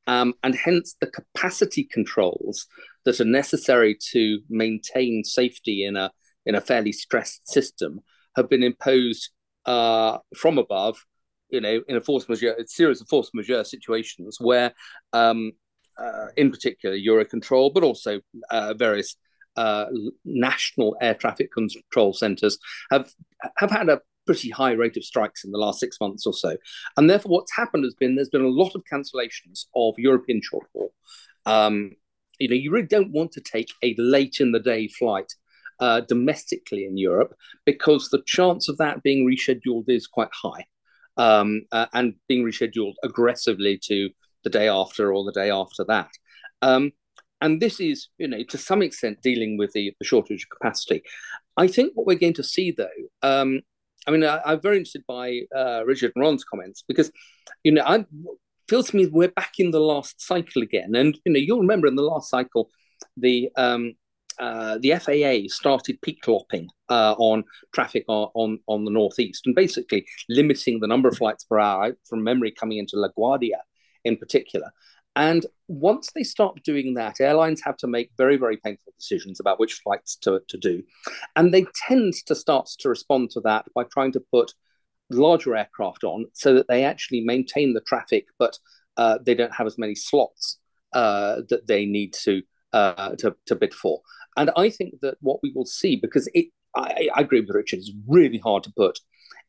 Um, 0.08 0.34
and 0.44 0.54
hence 0.54 0.94
the 1.00 1.08
capacity 1.08 1.82
controls 1.82 2.66
that 3.04 3.20
are 3.20 3.24
necessary 3.24 3.98
to 4.12 4.40
maintain 4.48 5.24
safety 5.24 5.84
in 5.84 5.96
a 5.96 6.12
in 6.46 6.54
a 6.54 6.60
fairly 6.60 6.92
stressed 6.92 7.46
system 7.48 8.00
have 8.36 8.48
been 8.48 8.62
imposed 8.62 9.30
uh, 9.66 10.18
from 10.36 10.58
above, 10.58 11.04
you 11.50 11.60
know, 11.60 11.82
in 11.88 11.96
a 11.96 12.00
force 12.00 12.28
majeure, 12.28 12.54
a 12.54 12.66
series 12.66 13.00
of 13.00 13.08
force 13.08 13.30
majeure 13.34 13.64
situations 13.64 14.38
where, 14.40 14.72
um, 15.12 15.52
uh, 15.98 16.28
in 16.36 16.50
particular, 16.50 16.96
Eurocontrol, 16.96 17.72
but 17.74 17.82
also 17.82 18.20
uh, 18.50 18.74
various 18.74 19.16
uh, 19.56 19.86
national 20.24 20.96
air 21.00 21.14
traffic 21.14 21.50
control 21.52 22.12
centres 22.12 22.58
have 22.90 23.10
have 23.56 23.70
had 23.70 23.88
a 23.88 24.00
pretty 24.26 24.50
high 24.50 24.72
rate 24.72 24.96
of 24.96 25.04
strikes 25.04 25.44
in 25.44 25.52
the 25.52 25.58
last 25.58 25.80
six 25.80 25.98
months 26.00 26.26
or 26.26 26.34
so, 26.34 26.56
and 26.96 27.08
therefore 27.08 27.32
what's 27.32 27.56
happened 27.56 27.84
has 27.84 27.94
been 27.94 28.14
there's 28.14 28.28
been 28.28 28.42
a 28.42 28.48
lot 28.48 28.74
of 28.74 28.82
cancellations 28.92 29.64
of 29.74 29.94
European 29.98 30.40
short 30.42 30.66
haul. 30.74 30.92
Um, 31.46 31.92
you 32.38 32.48
know, 32.48 32.54
you 32.54 32.70
really 32.70 32.86
don't 32.86 33.12
want 33.12 33.32
to 33.32 33.40
take 33.40 33.68
a 33.82 33.94
late 33.96 34.36
in 34.40 34.52
the 34.52 34.60
day 34.60 34.88
flight 34.88 35.32
uh, 35.80 36.00
domestically 36.02 36.84
in 36.84 36.96
Europe 36.96 37.34
because 37.64 38.08
the 38.08 38.22
chance 38.26 38.68
of 38.68 38.78
that 38.78 39.02
being 39.02 39.26
rescheduled 39.26 39.84
is 39.88 40.06
quite 40.06 40.30
high, 40.32 40.64
um, 41.16 41.62
uh, 41.72 41.86
and 41.92 42.14
being 42.28 42.44
rescheduled 42.44 42.94
aggressively 43.02 43.78
to 43.84 44.10
the 44.44 44.50
day 44.50 44.68
after 44.68 45.12
or 45.12 45.24
the 45.24 45.32
day 45.32 45.50
after 45.50 45.84
that. 45.84 46.10
Um, 46.62 46.92
and 47.40 47.60
this 47.60 47.80
is, 47.80 48.08
you 48.18 48.28
know, 48.28 48.42
to 48.44 48.58
some 48.58 48.82
extent 48.82 49.22
dealing 49.22 49.58
with 49.58 49.72
the, 49.72 49.92
the 49.98 50.06
shortage 50.06 50.44
of 50.44 50.58
capacity. 50.58 51.02
I 51.56 51.68
think 51.68 51.92
what 51.94 52.06
we're 52.06 52.18
going 52.18 52.34
to 52.34 52.42
see, 52.42 52.70
though, 52.70 52.88
um, 53.22 53.60
I 54.06 54.10
mean, 54.10 54.24
I, 54.24 54.52
am 54.52 54.60
very 54.60 54.76
interested 54.76 55.04
by 55.06 55.40
uh, 55.54 55.84
Richard 55.84 56.12
and 56.14 56.22
Ron's 56.22 56.44
comments 56.44 56.84
because, 56.86 57.10
you 57.64 57.72
know, 57.72 57.82
I 57.84 58.04
feels 58.68 58.90
to 58.90 58.96
me 58.96 59.06
we're 59.06 59.28
back 59.28 59.54
in 59.58 59.70
the 59.70 59.80
last 59.80 60.20
cycle 60.20 60.62
again, 60.62 60.94
and 60.94 61.18
you 61.24 61.32
know, 61.32 61.38
you'll 61.38 61.60
remember 61.60 61.86
in 61.86 61.96
the 61.96 62.02
last 62.02 62.30
cycle, 62.30 62.70
the 63.16 63.50
um, 63.56 63.94
uh, 64.38 64.78
the 64.78 64.94
FAA 64.96 65.52
started 65.52 66.00
peak 66.02 66.22
clopping 66.22 66.66
uh, 66.88 67.14
on 67.18 67.44
traffic 67.74 68.04
on, 68.08 68.28
on, 68.34 68.58
on 68.66 68.84
the 68.84 68.90
northeast 68.90 69.46
and 69.46 69.54
basically 69.54 70.06
limiting 70.28 70.80
the 70.80 70.86
number 70.86 71.08
of 71.08 71.16
flights 71.16 71.44
per 71.44 71.58
hour 71.58 71.96
from 72.08 72.22
memory 72.22 72.50
coming 72.50 72.78
into 72.78 72.96
LaGuardia 72.96 73.60
in 74.04 74.16
particular. 74.16 74.70
And 75.16 75.46
once 75.66 76.10
they 76.14 76.22
stop 76.22 76.62
doing 76.62 76.94
that, 76.94 77.20
airlines 77.20 77.62
have 77.64 77.78
to 77.78 77.86
make 77.86 78.10
very, 78.18 78.36
very 78.36 78.58
painful 78.58 78.92
decisions 78.98 79.40
about 79.40 79.58
which 79.58 79.80
flights 79.82 80.16
to, 80.16 80.42
to 80.48 80.58
do. 80.58 80.82
And 81.34 81.52
they 81.54 81.64
tend 81.88 82.12
to 82.26 82.34
start 82.34 82.68
to 82.80 82.90
respond 82.90 83.30
to 83.30 83.40
that 83.40 83.64
by 83.74 83.84
trying 83.84 84.12
to 84.12 84.22
put 84.30 84.52
larger 85.10 85.56
aircraft 85.56 86.04
on 86.04 86.26
so 86.34 86.54
that 86.54 86.68
they 86.68 86.84
actually 86.84 87.22
maintain 87.22 87.72
the 87.72 87.80
traffic, 87.80 88.26
but 88.38 88.58
uh, 88.98 89.18
they 89.24 89.34
don't 89.34 89.54
have 89.54 89.66
as 89.66 89.78
many 89.78 89.94
slots 89.94 90.58
uh, 90.92 91.40
that 91.48 91.66
they 91.66 91.86
need 91.86 92.12
to, 92.12 92.42
uh, 92.74 93.14
to, 93.16 93.34
to 93.46 93.54
bid 93.54 93.72
for. 93.72 94.02
And 94.36 94.50
I 94.56 94.70
think 94.70 95.00
that 95.00 95.16
what 95.20 95.40
we 95.42 95.52
will 95.54 95.66
see, 95.66 95.96
because 95.96 96.28
it, 96.34 96.46
I, 96.74 97.08
I 97.14 97.20
agree 97.20 97.40
with 97.40 97.50
Richard, 97.50 97.78
it's 97.78 97.92
really 98.06 98.38
hard 98.38 98.62
to 98.64 98.72
put 98.76 98.98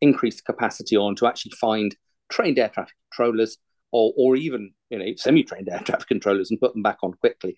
increased 0.01 0.45
capacity 0.45 0.95
on 0.95 1.15
to 1.15 1.27
actually 1.27 1.53
find 1.59 1.95
trained 2.29 2.59
air 2.59 2.69
traffic 2.69 2.95
controllers 3.11 3.57
or, 3.91 4.13
or 4.17 4.35
even 4.35 4.71
you 4.89 4.99
know 4.99 5.05
semi-trained 5.15 5.69
air 5.69 5.79
traffic 5.85 6.07
controllers 6.07 6.51
and 6.51 6.59
put 6.59 6.73
them 6.73 6.83
back 6.83 6.99
on 7.03 7.13
quickly. 7.13 7.57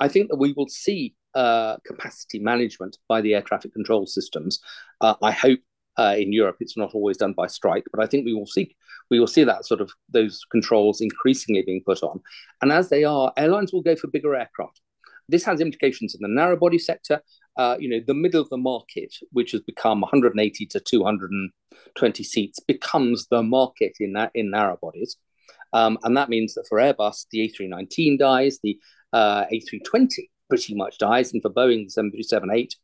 I 0.00 0.08
think 0.08 0.28
that 0.28 0.36
we 0.36 0.52
will 0.52 0.68
see 0.68 1.14
uh, 1.34 1.76
capacity 1.86 2.38
management 2.38 2.98
by 3.08 3.20
the 3.20 3.34
air 3.34 3.42
traffic 3.42 3.72
control 3.72 4.06
systems. 4.06 4.60
Uh, 5.00 5.14
I 5.22 5.30
hope 5.30 5.60
uh, 5.98 6.14
in 6.16 6.32
Europe 6.32 6.56
it's 6.60 6.76
not 6.76 6.94
always 6.94 7.16
done 7.16 7.32
by 7.32 7.46
strike, 7.46 7.84
but 7.92 8.02
I 8.02 8.06
think 8.06 8.24
we 8.24 8.34
will 8.34 8.46
see 8.46 8.76
we 9.10 9.18
will 9.18 9.26
see 9.26 9.44
that 9.44 9.66
sort 9.66 9.80
of 9.80 9.90
those 10.08 10.44
controls 10.50 11.00
increasingly 11.00 11.62
being 11.62 11.82
put 11.84 12.02
on. 12.02 12.20
And 12.62 12.72
as 12.72 12.88
they 12.88 13.04
are, 13.04 13.32
airlines 13.36 13.72
will 13.72 13.82
go 13.82 13.96
for 13.96 14.08
bigger 14.08 14.34
aircraft. 14.34 14.80
This 15.28 15.44
has 15.44 15.60
implications 15.60 16.14
in 16.14 16.20
the 16.22 16.28
narrow 16.28 16.56
body 16.56 16.78
sector. 16.78 17.20
Uh, 17.56 17.76
you 17.78 17.88
know, 17.88 18.00
the 18.06 18.14
middle 18.14 18.40
of 18.40 18.48
the 18.48 18.56
market, 18.56 19.14
which 19.32 19.52
has 19.52 19.60
become 19.60 20.00
180 20.00 20.66
to 20.66 20.80
220 20.80 22.22
seats, 22.22 22.60
becomes 22.60 23.26
the 23.30 23.42
market 23.42 23.92
in 24.00 24.12
that 24.14 24.30
in 24.34 24.50
narrow 24.50 24.78
bodies. 24.80 25.16
Um, 25.72 25.98
and 26.02 26.16
that 26.16 26.28
means 26.28 26.54
that 26.54 26.66
for 26.68 26.78
Airbus, 26.78 27.26
the 27.30 27.40
A319 27.48 28.18
dies, 28.18 28.58
the 28.62 28.78
uh, 29.12 29.44
A320 29.52 30.28
pretty 30.48 30.74
much 30.74 30.98
dies, 30.98 31.32
and 31.32 31.42
for 31.42 31.50
Boeing, 31.50 31.84
the 31.84 31.90
737 31.90 32.50
8. 32.50 32.76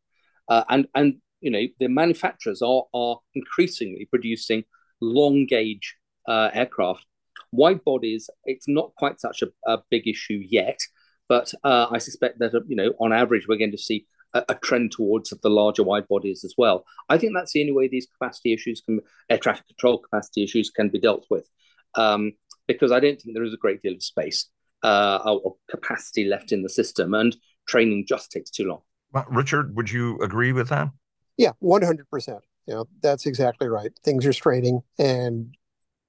Uh, 0.47 0.63
and, 0.69 0.87
and, 0.93 1.15
you 1.41 1.49
know, 1.49 1.63
the 1.79 1.87
manufacturers 1.87 2.61
are, 2.61 2.83
are 2.93 3.19
increasingly 3.33 4.05
producing 4.05 4.63
long 5.01 5.45
gauge 5.45 5.95
uh, 6.27 6.49
aircraft. 6.53 7.05
Wide 7.51 7.83
bodies, 7.83 8.29
it's 8.43 8.67
not 8.67 8.91
quite 8.97 9.19
such 9.19 9.41
a, 9.41 9.47
a 9.71 9.79
big 9.89 10.07
issue 10.07 10.41
yet, 10.47 10.79
but 11.27 11.53
uh, 11.63 11.87
I 11.91 11.97
suspect 11.97 12.39
that, 12.39 12.53
you 12.67 12.75
know, 12.75 12.93
on 12.99 13.13
average, 13.13 13.47
we're 13.47 13.57
going 13.57 13.71
to 13.71 13.77
see 13.77 14.05
a, 14.33 14.43
a, 14.49 14.55
trend 14.55 14.91
towards 14.91 15.29
the 15.29 15.49
larger 15.49 15.83
wide 15.83 16.07
bodies 16.07 16.43
as 16.43 16.53
well. 16.57 16.85
I 17.09 17.17
think 17.17 17.33
that's 17.33 17.53
the 17.53 17.61
only 17.61 17.73
way 17.73 17.87
these 17.87 18.07
capacity 18.07 18.53
issues 18.53 18.81
can, 18.81 18.99
air 19.29 19.37
traffic 19.37 19.67
control 19.67 19.99
capacity 19.99 20.43
issues 20.43 20.69
can 20.69 20.89
be 20.89 20.99
dealt 20.99 21.25
with. 21.29 21.47
Um, 21.95 22.33
because 22.67 22.91
I 22.91 22.99
don't 22.99 23.19
think 23.19 23.35
there 23.35 23.43
is 23.43 23.53
a 23.53 23.57
great 23.57 23.81
deal 23.81 23.93
of 23.93 24.03
space 24.03 24.49
uh, 24.83 25.19
or 25.25 25.55
capacity 25.69 26.25
left 26.25 26.51
in 26.51 26.63
the 26.63 26.69
system, 26.69 27.13
and 27.13 27.35
training 27.67 28.05
just 28.07 28.31
takes 28.31 28.49
too 28.49 28.65
long. 28.65 28.81
Well, 29.11 29.25
Richard, 29.29 29.75
would 29.75 29.91
you 29.91 30.19
agree 30.19 30.51
with 30.51 30.69
that? 30.69 30.89
Yeah, 31.37 31.51
one 31.59 31.81
hundred 31.81 32.09
percent. 32.09 32.43
You 32.67 32.73
know, 32.75 32.85
that's 33.01 33.25
exactly 33.25 33.67
right. 33.67 33.91
Things 34.03 34.25
are 34.25 34.33
straining, 34.33 34.81
and 34.97 35.55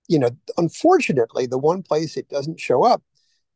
you 0.08 0.18
know, 0.18 0.30
unfortunately, 0.56 1.46
the 1.46 1.58
one 1.58 1.82
place 1.82 2.16
it 2.16 2.28
doesn't 2.28 2.60
show 2.60 2.84
up 2.84 3.02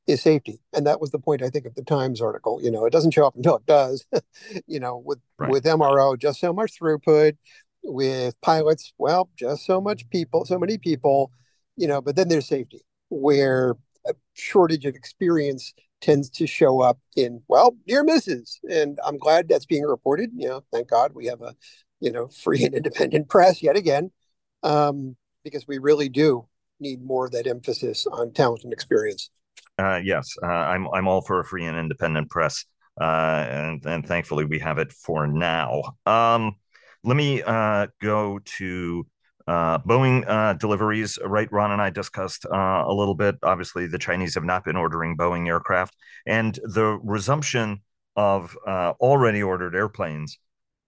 is 0.07 0.23
safety, 0.23 0.61
and 0.73 0.87
that 0.87 1.01
was 1.01 1.11
the 1.11 1.19
point 1.19 1.43
I 1.43 1.51
think 1.51 1.67
of 1.67 1.75
the 1.75 1.85
Times 1.85 2.21
article. 2.21 2.61
You 2.63 2.71
know, 2.71 2.85
it 2.85 2.93
doesn't 2.93 3.13
show 3.13 3.27
up 3.27 3.37
until 3.37 3.57
it 3.57 3.67
does. 3.67 4.05
you 4.67 4.81
know, 4.81 5.03
with 5.05 5.19
right. 5.39 5.51
with 5.51 5.65
MRO, 5.65 6.19
just 6.19 6.41
so 6.41 6.53
much 6.53 6.79
throughput. 6.79 7.37
With 7.83 8.39
pilots, 8.43 8.93
well, 8.99 9.31
just 9.39 9.65
so 9.65 9.81
much 9.81 10.09
people, 10.11 10.45
so 10.45 10.59
many 10.59 10.79
people. 10.79 11.33
You 11.77 11.89
know, 11.89 12.03
but 12.03 12.17
then 12.17 12.29
there's 12.29 12.47
safety 12.47 12.83
where 13.09 13.77
a 14.07 14.15
shortage 14.35 14.85
of 14.85 14.95
experience 14.95 15.75
tends 16.01 16.31
to 16.31 16.47
show 16.47 16.81
up 16.81 16.99
in 17.17 17.43
well 17.49 17.77
near 17.87 18.03
misses 18.03 18.59
and 18.71 18.99
i'm 19.05 19.19
glad 19.19 19.49
that's 19.49 19.67
being 19.67 19.83
reported 19.83 20.31
you 20.35 20.49
know 20.49 20.63
thank 20.73 20.89
god 20.89 21.13
we 21.15 21.27
have 21.27 21.43
a 21.43 21.55
you 22.01 22.11
know 22.11 22.29
free 22.29 22.65
and 22.65 22.75
independent 22.75 23.29
press 23.29 23.63
yet 23.63 23.77
again 23.77 24.11
um, 24.63 25.17
because 25.45 25.67
we 25.67 25.79
really 25.79 26.09
do 26.09 26.47
need 26.81 27.03
more 27.03 27.27
of 27.27 27.33
that 27.33 27.47
emphasis 27.47 28.07
on 28.07 28.33
talent 28.33 28.65
and 28.65 28.73
experience 28.73 29.31
uh, 29.81 30.01
yes 30.03 30.35
uh, 30.43 30.47
i'm 30.47 30.87
i'm 30.95 31.09
all 31.09 31.23
for 31.23 31.41
a 31.41 31.45
free 31.45 31.65
and 31.65 31.77
independent 31.77 32.29
press 32.31 32.65
uh, 33.01 33.47
and 33.49 33.87
and 33.87 34.07
thankfully 34.07 34.45
we 34.45 34.59
have 34.59 34.79
it 34.79 34.93
for 34.93 35.27
now 35.27 35.83
um, 36.07 36.55
let 37.03 37.17
me 37.17 37.43
uh, 37.43 37.87
go 38.01 38.41
to 38.45 39.07
uh, 39.47 39.79
Boeing 39.79 40.25
uh, 40.29 40.53
deliveries, 40.53 41.19
right? 41.25 41.51
Ron 41.51 41.73
and 41.73 41.83
I 41.83 41.91
discussed 41.91 42.45
a 42.45 42.93
little 42.93 43.15
bit. 43.15 43.37
Obviously, 43.43 43.87
the 43.87 43.99
Chinese 43.99 44.35
have 44.35 44.45
not 44.45 44.65
been 44.65 44.77
ordering 44.77 45.17
Boeing 45.17 45.49
aircraft, 45.49 45.97
and 46.27 46.55
the 46.63 47.01
resumption 47.03 47.81
of 48.17 48.57
already 48.67 49.43
ordered 49.43 49.75
airplanes 49.75 50.39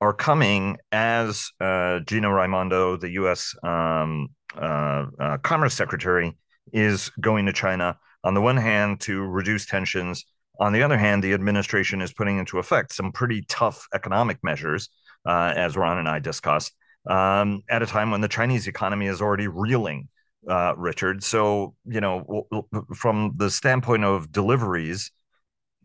are 0.01 0.12
coming 0.12 0.76
as 0.93 1.51
Gina 1.61 2.32
Raimondo, 2.32 2.97
the 2.97 3.11
U.S. 3.12 3.55
Um, 3.64 4.28
Commerce 4.55 5.74
Secretary, 5.74 6.36
is 6.72 7.11
going 7.20 7.47
to 7.47 7.53
China. 7.53 7.99
On 8.24 8.34
the 8.34 8.40
one 8.40 8.56
hand, 8.56 9.00
to 9.00 9.20
reduce 9.22 9.66
tensions. 9.66 10.24
On 10.60 10.72
the 10.72 10.82
other 10.82 10.98
hand, 10.98 11.24
the 11.24 11.32
administration 11.32 12.00
is 12.00 12.12
putting 12.12 12.38
into 12.38 12.58
effect 12.58 12.92
some 12.92 13.12
pretty 13.12 13.42
tough 13.48 13.86
economic 13.94 14.38
measures, 14.42 14.88
as 15.26 15.76
Ron 15.76 15.98
and 15.98 16.08
I 16.08 16.18
discussed 16.18 16.72
um, 17.08 17.62
at 17.68 17.82
a 17.82 17.86
time 17.86 18.10
when 18.10 18.20
the 18.20 18.28
Chinese 18.28 18.68
economy 18.68 19.06
is 19.06 19.20
already 19.20 19.48
reeling, 19.48 20.08
uh, 20.48 20.74
Richard. 20.76 21.22
So, 21.22 21.74
you 21.84 22.00
know, 22.00 22.46
from 22.94 23.32
the 23.36 23.50
standpoint 23.50 24.04
of 24.04 24.30
deliveries, 24.30 25.10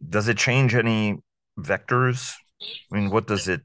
does 0.08 0.28
it 0.28 0.38
change 0.38 0.76
any 0.76 1.18
vectors? 1.60 2.34
I 2.92 2.96
mean, 2.96 3.10
what 3.10 3.28
does 3.28 3.48
it 3.48 3.62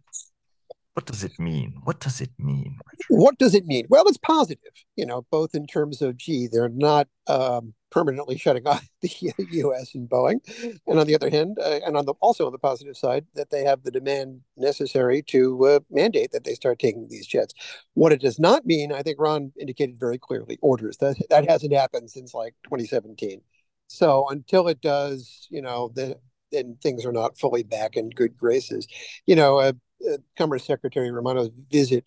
what 0.95 1.07
does 1.07 1.25
it 1.25 1.39
mean? 1.39 1.75
What 1.85 2.01
does 2.01 2.21
it 2.21 2.31
mean? 2.39 2.79
What 3.09 3.39
does 3.39 3.55
it 3.55 3.65
mean? 3.65 3.87
Well, 3.89 4.05
it's 4.07 4.19
positive, 4.19 4.73
you 4.97 5.07
know, 5.07 5.27
both 5.31 5.55
in 5.55 5.67
terms 5.67 6.03
of, 6.03 6.19
gee, 6.19 6.49
they're 6.51 6.69
not 6.69 7.09
um, 7.27 7.73
permanently 7.91 8.37
shutting 8.37 8.67
off 8.67 8.87
the 9.01 9.11
U.S. 9.53 9.95
and 9.95 10.09
Boeing, 10.09 10.41
and 10.87 10.99
on 10.99 11.07
the 11.07 11.15
other 11.15 11.31
hand, 11.31 11.59
uh, 11.61 11.81
and 11.85 11.97
on 11.97 12.05
the 12.05 12.13
also 12.21 12.47
on 12.47 12.53
the 12.53 12.59
positive 12.59 12.97
side, 12.97 13.25
that 13.35 13.51
they 13.51 13.65
have 13.65 13.85
the 13.85 13.91
demand 13.91 14.41
necessary 14.57 15.23
to 15.29 15.67
uh, 15.67 15.81
mandate 15.91 16.33
that 16.33 16.45
they 16.45 16.55
start 16.55 16.79
taking 16.79 17.09
these 17.09 17.27
jets. 17.27 17.55
What 17.95 18.13
it 18.13 18.21
does 18.21 18.39
not 18.39 18.67
mean, 18.67 18.93
I 18.93 19.03
think 19.03 19.19
Ron 19.19 19.53
indicated 19.59 19.99
very 19.99 20.19
clearly, 20.19 20.59
orders 20.61 20.99
that 20.99 21.17
that 21.31 21.49
hasn't 21.49 21.73
happened 21.73 22.11
since 22.11 22.35
like 22.35 22.55
2017. 22.65 23.41
So 23.87 24.27
until 24.29 24.69
it 24.69 24.81
does, 24.81 25.47
you 25.51 25.63
know, 25.63 25.91
the, 25.95 26.19
then 26.51 26.77
things 26.83 27.05
are 27.05 27.13
not 27.13 27.39
fully 27.39 27.63
back 27.63 27.97
in 27.97 28.11
good 28.11 28.37
graces. 28.37 28.87
You 29.27 29.37
know, 29.37 29.59
uh, 29.59 29.73
uh, 30.11 30.19
Commerce 30.37 30.65
Secretary 30.65 31.09
Raimondo's 31.11 31.51
visit 31.71 32.05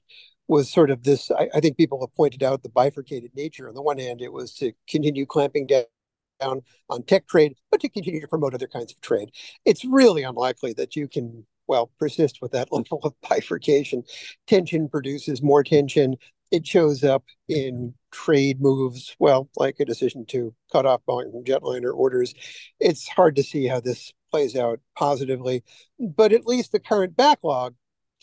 was 0.48 0.72
sort 0.72 0.92
of 0.92 1.04
this. 1.04 1.32
I, 1.32 1.50
I, 1.56 1.60
think 1.60 1.78
people 1.78 2.00
have 2.02 2.16
pointed 2.16 2.44
out 2.44 2.64
the 2.64 2.70
bifurcated 2.70 3.32
nature. 3.36 3.68
On 3.68 3.74
the 3.74 3.82
one 3.82 3.98
hand, 3.98 4.22
it 4.22 4.32
was 4.32 4.54
to 4.56 4.74
continue 4.88 5.26
clamping 5.26 5.68
down 5.68 6.62
on 6.90 7.04
tech 7.04 7.28
trade, 7.28 7.56
but 7.72 7.80
to 7.82 7.90
continue 7.90 8.22
to 8.22 8.28
promote 8.28 8.54
other 8.54 8.68
kinds 8.68 8.92
of 8.92 9.02
trade. 9.02 9.32
It's 9.66 9.86
really 9.86 10.24
unlikely 10.24 10.74
that 10.74 10.96
you 10.96 11.08
can, 11.08 11.46
well, 11.68 11.92
persist 12.00 12.40
with 12.42 12.52
that 12.52 12.70
level 12.72 13.00
of 13.04 13.14
bifurcation. 13.28 14.04
Tension 14.48 14.88
produces 14.88 15.42
more 15.42 15.64
tension. 15.64 16.16
It 16.52 16.68
shows 16.68 17.04
up 17.04 17.24
in 17.48 17.96
trade 18.12 18.62
moves, 18.62 19.16
well, 19.20 19.50
like 19.58 19.80
a 19.80 19.86
decision 19.86 20.26
to 20.28 20.54
cut 20.72 20.86
off 20.86 21.02
Boeing 21.08 21.32
from 21.32 21.44
jetliner 21.44 21.94
orders. 21.94 22.34
It's 22.80 23.08
hard 23.08 23.36
to 23.38 23.44
see 23.44 23.66
how 23.66 23.80
this 23.80 24.14
plays 24.30 24.56
out 24.56 24.80
positively, 24.96 25.64
but 26.00 26.32
at 26.32 26.46
least 26.46 26.72
the 26.72 26.80
current 26.80 27.18
backlog 27.18 27.74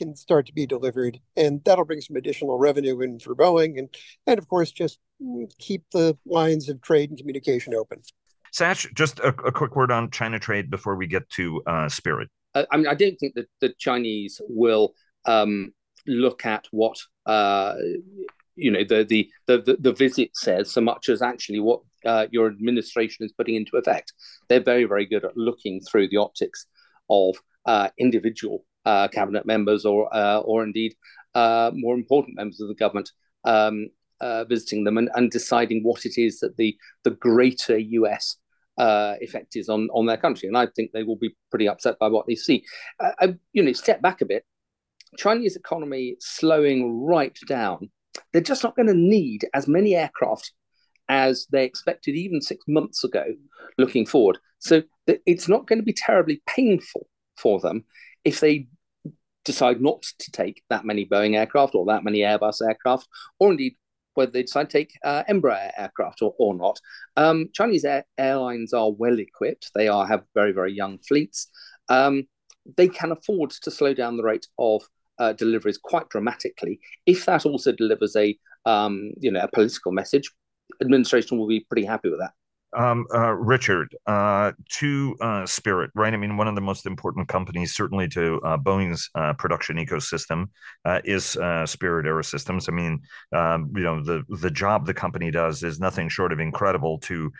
can 0.03 0.17
start 0.17 0.47
to 0.47 0.53
be 0.53 0.67
delivered, 0.67 1.21
and 1.37 1.63
that'll 1.65 1.85
bring 1.85 2.01
some 2.01 2.17
additional 2.17 2.59
revenue 2.59 3.01
in 3.01 3.19
for 3.19 3.35
Boeing, 3.35 3.79
and 3.79 3.89
and 4.27 4.39
of 4.39 4.49
course 4.49 4.73
just 4.73 4.99
keep 5.59 5.85
the 5.93 6.17
lines 6.27 6.69
of 6.69 6.81
trade 6.83 7.11
and 7.11 7.19
communication 7.19 7.75
open. 7.75 8.03
Sash, 8.51 8.87
just 8.95 9.19
a, 9.21 9.29
a 9.29 9.53
quick 9.53 9.77
word 9.77 9.91
on 9.91 10.11
China 10.11 10.39
trade 10.39 10.71
before 10.71 10.97
we 10.97 11.07
get 11.07 11.29
to 11.31 11.63
uh, 11.67 11.89
Spirit. 11.89 12.29
I, 12.55 12.67
I 12.71 12.77
mean, 12.77 12.87
I 12.87 12.95
don't 12.95 13.17
think 13.17 13.35
that 13.35 13.49
the 13.61 13.73
Chinese 13.79 14.41
will 14.49 14.95
um, 15.25 15.73
look 16.07 16.45
at 16.45 16.67
what 16.71 16.97
uh, 17.27 17.75
you 18.57 18.71
know 18.71 18.85
the, 18.85 19.05
the 19.05 19.31
the 19.47 19.77
the 19.79 19.93
visit 19.93 20.31
says 20.35 20.73
so 20.73 20.81
much 20.81 21.09
as 21.09 21.23
actually 21.23 21.61
what 21.61 21.81
uh, 22.05 22.27
your 22.31 22.49
administration 22.49 23.25
is 23.25 23.33
putting 23.33 23.55
into 23.55 23.77
effect. 23.77 24.13
They're 24.49 24.61
very 24.61 24.85
very 24.85 25.07
good 25.07 25.25
at 25.25 25.37
looking 25.37 25.81
through 25.81 26.09
the 26.09 26.19
optics 26.19 26.67
of 27.09 27.37
uh, 27.67 27.89
individual 27.99 28.65
uh, 28.85 29.09
cabinet 29.09 29.47
members 29.47 29.85
or 29.85 30.15
uh, 30.15 30.39
or 30.41 30.63
indeed 30.63 30.95
uh, 31.35 31.71
more 31.75 31.95
important 31.95 32.37
members 32.37 32.61
of 32.61 32.69
the 32.69 32.75
government 32.75 33.11
um, 33.45 33.89
uh, 34.21 34.45
visiting 34.45 34.85
them 34.85 34.99
and, 34.99 35.11
and 35.15 35.31
deciding 35.31 35.83
what 35.83 36.05
it 36.05 36.19
is 36.19 36.41
that 36.41 36.57
the 36.57 36.77
the 37.05 37.11
greater 37.11 37.79
US 37.79 38.37
uh, 38.79 39.15
effect 39.21 39.57
is 39.57 39.69
on 39.69 39.89
on 39.93 40.07
their 40.07 40.17
country. 40.17 40.49
And 40.49 40.57
I 40.57 40.67
think 40.67 40.93
they 40.93 41.03
will 41.03 41.17
be 41.17 41.37
pretty 41.51 41.69
upset 41.69 41.99
by 41.99 42.09
what 42.09 42.27
they 42.27 42.35
see. 42.35 42.65
I, 43.01 43.35
you 43.53 43.63
know, 43.63 43.73
step 43.73 44.03
back 44.03 44.21
a 44.21 44.27
bit. 44.27 44.45
Chinese 45.19 45.57
economy 45.57 46.17
slowing 46.21 47.05
right 47.05 47.37
down. 47.47 47.91
They're 48.33 48.43
just 48.43 48.63
not 48.63 48.77
going 48.77 48.89
to 48.89 48.95
need 48.95 49.47
as 49.55 49.69
many 49.69 49.95
aircraft 49.95 50.53
as 51.09 51.47
they 51.51 51.65
expected 51.65 52.15
even 52.15 52.41
six 52.41 52.65
months 52.67 53.05
ago 53.05 53.25
looking 53.77 54.07
forward. 54.07 54.39
So 54.59 54.83
it's 55.07 55.49
not 55.49 55.67
going 55.67 55.79
to 55.79 55.85
be 55.85 55.93
terribly 55.93 56.43
painful 56.47 57.09
for 57.37 57.61
them 57.61 57.85
if 58.25 58.41
they 58.41 58.69
decide 59.45 59.81
not 59.81 60.03
to 60.03 60.31
take 60.31 60.63
that 60.71 60.85
many 60.85 61.05
Boeing 61.05 61.37
aircraft 61.37 61.75
or 61.75 61.87
that 61.87 62.05
many 62.05 62.21
Airbus 62.21 62.67
aircraft, 62.67 63.09
or 63.39 63.51
indeed 63.51 63.77
whether 64.15 64.31
they 64.31 64.43
decide 64.43 64.69
to 64.69 64.79
take 64.79 64.93
uh, 65.05 65.25
Embraer 65.29 65.73
aircraft 65.77 66.23
or, 66.23 66.35
or 66.39 66.55
not. 66.55 66.79
Um, 67.17 67.49
Chinese 67.53 67.85
air, 67.85 68.05
airlines 68.19 68.73
are 68.73 68.91
well 68.91 69.19
equipped. 69.19 69.71
They 69.75 69.89
are 69.89 70.07
have 70.07 70.25
very 70.35 70.53
very 70.53 70.73
young 70.73 70.99
fleets. 70.99 71.49
Um, 71.89 72.25
they 72.77 72.89
can 72.89 73.13
afford 73.13 73.51
to 73.51 73.71
slow 73.71 73.95
down 73.95 74.17
the 74.17 74.23
rate 74.23 74.47
of 74.59 74.83
uh, 75.19 75.33
deliveries 75.33 75.79
quite 75.79 76.09
dramatically. 76.09 76.81
If 77.07 77.25
that 77.27 77.47
also 77.47 77.73
delivers 77.73 78.15
a 78.17 78.37
um, 78.65 79.13
you 79.19 79.31
know 79.31 79.41
a 79.41 79.49
political 79.49 79.93
message, 79.93 80.31
administration 80.81 81.39
will 81.39 81.49
be 81.49 81.67
pretty 81.69 81.87
happy 81.87 82.11
with 82.11 82.21
that. 82.21 82.33
Um, 82.75 83.07
uh, 83.15 83.33
Richard, 83.33 83.95
uh, 84.07 84.53
to 84.79 85.17
uh, 85.21 85.45
Spirit, 85.45 85.91
right? 85.95 86.15
I 86.15 86.17
mean, 86.17 86.39
one 86.39 86.49
of 86.49 86.55
the 86.55 86.63
most 86.63 86.87
important 86.87 87.29
companies, 87.29 87.75
certainly 87.75 88.09
to 88.09 88.41
uh, 88.43 88.57
Boeing's 88.57 89.11
uh, 89.15 89.35
production 89.35 89.77
ecosystem, 89.77 90.47
uh, 90.87 91.01
is 91.05 91.25
Spirit 91.25 92.07
AeroSystems. 92.07 92.69
I 92.69 92.73
mean, 92.73 93.03
um, 93.33 93.71
you 93.75 93.83
know, 93.83 94.03
the 94.03 94.25
the 94.41 94.51
job 94.51 94.87
the 94.87 94.95
company 94.95 95.31
does 95.31 95.63
is 95.63 95.81
nothing 95.81 96.09
short 96.09 96.33
of 96.33 96.41
incredible 96.41 96.99
to 97.01 97.31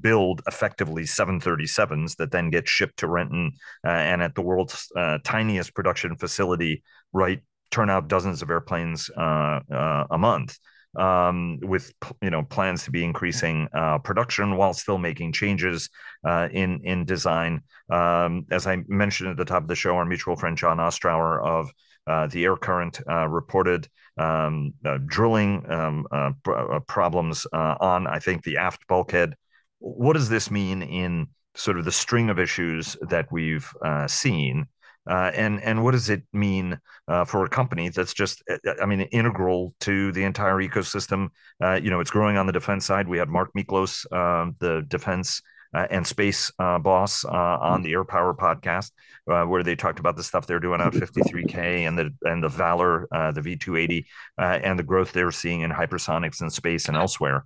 build 0.00 0.42
effectively 0.46 1.04
737s 1.04 2.16
that 2.16 2.30
then 2.30 2.50
get 2.50 2.68
shipped 2.68 2.98
to 2.98 3.08
Renton 3.08 3.52
and 3.84 4.22
at 4.22 4.34
the 4.34 4.42
world's 4.42 4.92
tiniest 5.24 5.74
production 5.74 6.16
facility, 6.16 6.82
right? 7.12 7.40
Turn 7.70 7.88
out 7.88 8.08
dozens 8.08 8.42
of 8.42 8.50
airplanes 8.50 9.10
a 9.16 10.18
month 10.18 10.58
um, 10.96 11.58
with 11.62 11.92
you 12.22 12.30
know 12.30 12.42
plans 12.42 12.84
to 12.84 12.90
be 12.90 13.04
increasing 13.04 13.68
uh, 13.74 13.98
production 13.98 14.56
while 14.56 14.72
still 14.72 14.98
making 14.98 15.32
changes 15.32 15.90
uh, 16.26 16.48
in 16.50 16.80
in 16.84 17.04
design. 17.04 17.62
Um, 17.90 18.46
as 18.50 18.66
I 18.66 18.78
mentioned 18.88 19.30
at 19.30 19.36
the 19.36 19.44
top 19.44 19.62
of 19.62 19.68
the 19.68 19.74
show, 19.74 19.96
our 19.96 20.04
mutual 20.04 20.36
friend 20.36 20.56
John 20.56 20.78
Ostrower 20.78 21.42
of 21.42 21.70
uh, 22.06 22.26
the 22.26 22.44
Air 22.44 22.56
Current 22.56 23.00
uh, 23.08 23.28
reported 23.28 23.88
um, 24.16 24.74
uh, 24.84 24.98
drilling 25.06 25.68
um, 25.70 26.06
uh, 26.10 26.32
pr- 26.42 26.80
problems 26.86 27.46
on 27.52 28.06
I 28.06 28.18
think 28.18 28.44
the 28.44 28.58
aft 28.58 28.86
bulkhead. 28.86 29.34
What 29.78 30.14
does 30.14 30.28
this 30.28 30.50
mean 30.50 30.82
in 30.82 31.28
sort 31.56 31.78
of 31.78 31.84
the 31.84 31.92
string 31.92 32.30
of 32.30 32.38
issues 32.38 32.96
that 33.02 33.30
we've 33.30 33.68
seen? 34.06 34.66
Uh, 35.06 35.30
and 35.34 35.60
and 35.62 35.84
what 35.84 35.92
does 35.92 36.08
it 36.08 36.22
mean 36.32 36.78
uh, 37.08 37.24
for 37.24 37.44
a 37.44 37.48
company 37.48 37.90
that's 37.90 38.14
just 38.14 38.42
uh, 38.48 38.56
uh, 38.66 38.74
I 38.82 38.86
mean 38.86 39.02
integral 39.02 39.74
to 39.80 40.12
the 40.12 40.24
entire 40.24 40.56
ecosystem? 40.56 41.28
Uh, 41.62 41.74
you 41.74 41.90
know, 41.90 42.00
it's 42.00 42.10
growing 42.10 42.36
on 42.36 42.46
the 42.46 42.52
defense 42.52 42.86
side. 42.86 43.06
We 43.06 43.18
had 43.18 43.28
Mark 43.28 43.50
Miklos, 43.56 44.10
um, 44.12 44.56
the 44.60 44.84
defense 44.88 45.42
uh, 45.74 45.86
and 45.90 46.06
space 46.06 46.50
boss, 46.58 47.24
on 47.24 47.82
the 47.82 47.92
Air 47.92 48.04
Power 48.04 48.32
podcast, 48.32 48.92
where 49.26 49.62
they 49.62 49.76
talked 49.76 49.98
about 49.98 50.16
the 50.16 50.22
stuff 50.22 50.46
they're 50.46 50.60
doing 50.60 50.80
out 50.80 50.94
53K 50.94 51.86
and 51.86 51.98
the 51.98 52.14
and 52.22 52.42
the 52.42 52.48
Valor, 52.48 53.06
the 53.10 53.40
V280, 53.40 54.06
and 54.38 54.78
the 54.78 54.84
growth 54.84 55.12
they're 55.12 55.32
seeing 55.32 55.60
in 55.60 55.70
hypersonics 55.70 56.40
in 56.40 56.48
space 56.48 56.88
and 56.88 56.96
elsewhere. 56.96 57.44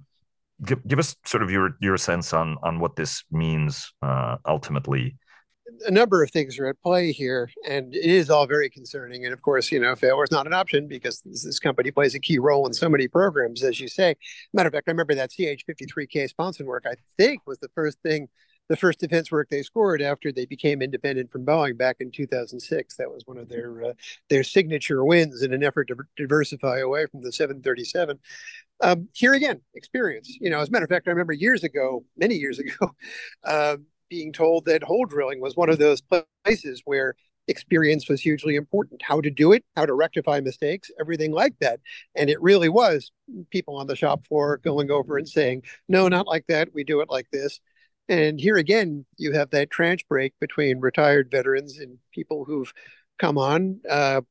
Give, 0.64 0.84
give 0.86 0.98
us 0.98 1.16
sort 1.24 1.42
of 1.42 1.50
your 1.50 1.76
your 1.80 1.96
sense 1.96 2.32
on 2.32 2.56
on 2.62 2.78
what 2.78 2.94
this 2.94 3.24
means 3.32 3.92
ultimately 4.46 5.16
a 5.86 5.90
number 5.90 6.22
of 6.22 6.30
things 6.30 6.58
are 6.58 6.66
at 6.66 6.80
play 6.82 7.12
here, 7.12 7.50
and 7.66 7.94
it 7.94 8.04
is 8.04 8.30
all 8.30 8.46
very 8.46 8.70
concerning. 8.70 9.24
And 9.24 9.32
of 9.32 9.42
course, 9.42 9.70
you 9.70 9.80
know, 9.80 9.94
failure 9.94 10.24
is 10.24 10.30
not 10.30 10.46
an 10.46 10.52
option 10.52 10.88
because 10.88 11.20
this, 11.22 11.44
this, 11.44 11.58
company 11.58 11.90
plays 11.90 12.14
a 12.14 12.20
key 12.20 12.38
role 12.38 12.66
in 12.66 12.72
so 12.72 12.88
many 12.88 13.08
programs, 13.08 13.62
as 13.62 13.80
you 13.80 13.88
say. 13.88 14.16
Matter 14.52 14.68
of 14.68 14.74
fact, 14.74 14.88
I 14.88 14.92
remember 14.92 15.14
that 15.14 15.30
CH-53K 15.30 16.28
sponson 16.28 16.66
work. 16.66 16.84
I 16.86 16.94
think 17.16 17.42
was 17.46 17.58
the 17.58 17.68
first 17.74 17.98
thing, 18.02 18.28
the 18.68 18.76
first 18.76 19.00
defense 19.00 19.30
work 19.30 19.48
they 19.50 19.62
scored 19.62 20.02
after 20.02 20.30
they 20.30 20.46
became 20.46 20.82
independent 20.82 21.30
from 21.30 21.44
Boeing 21.44 21.76
back 21.76 21.96
in 22.00 22.10
2006. 22.10 22.96
That 22.96 23.10
was 23.10 23.22
one 23.26 23.38
of 23.38 23.48
their 23.48 23.84
uh, 23.84 23.92
their 24.28 24.42
signature 24.42 25.04
wins 25.04 25.42
in 25.42 25.52
an 25.52 25.64
effort 25.64 25.88
to 25.88 25.96
diversify 26.16 26.78
away 26.78 27.06
from 27.06 27.22
the 27.22 27.32
737. 27.32 28.18
Um, 28.80 29.08
here 29.12 29.34
again, 29.34 29.60
experience. 29.74 30.36
You 30.40 30.50
know, 30.50 30.60
as 30.60 30.68
a 30.68 30.70
matter 30.70 30.84
of 30.84 30.90
fact, 30.90 31.08
I 31.08 31.10
remember 31.10 31.32
years 31.32 31.64
ago, 31.64 32.04
many 32.16 32.34
years 32.34 32.58
ago. 32.58 32.90
Um, 33.44 33.86
being 34.08 34.32
told 34.32 34.64
that 34.64 34.82
hole 34.82 35.06
drilling 35.06 35.40
was 35.40 35.56
one 35.56 35.70
of 35.70 35.78
those 35.78 36.02
places 36.44 36.82
where 36.84 37.14
experience 37.48 38.08
was 38.08 38.20
hugely 38.20 38.56
important. 38.56 39.02
How 39.02 39.20
to 39.20 39.30
do 39.30 39.52
it, 39.52 39.64
how 39.74 39.86
to 39.86 39.94
rectify 39.94 40.40
mistakes, 40.40 40.90
everything 41.00 41.32
like 41.32 41.54
that. 41.60 41.80
And 42.14 42.30
it 42.30 42.40
really 42.40 42.68
was 42.68 43.10
people 43.50 43.76
on 43.76 43.86
the 43.86 43.96
shop 43.96 44.26
floor 44.26 44.58
going 44.58 44.90
over 44.90 45.16
and 45.16 45.28
saying, 45.28 45.62
no, 45.88 46.08
not 46.08 46.26
like 46.26 46.44
that. 46.48 46.68
We 46.74 46.84
do 46.84 47.00
it 47.00 47.10
like 47.10 47.30
this. 47.32 47.58
And 48.08 48.40
here 48.40 48.56
again, 48.56 49.04
you 49.16 49.32
have 49.32 49.50
that 49.50 49.70
tranche 49.70 50.06
break 50.08 50.32
between 50.40 50.80
retired 50.80 51.30
veterans 51.30 51.78
and 51.78 51.98
people 52.12 52.44
who've 52.44 52.72
come 53.18 53.36
on 53.36 53.80
uh, 53.88 54.22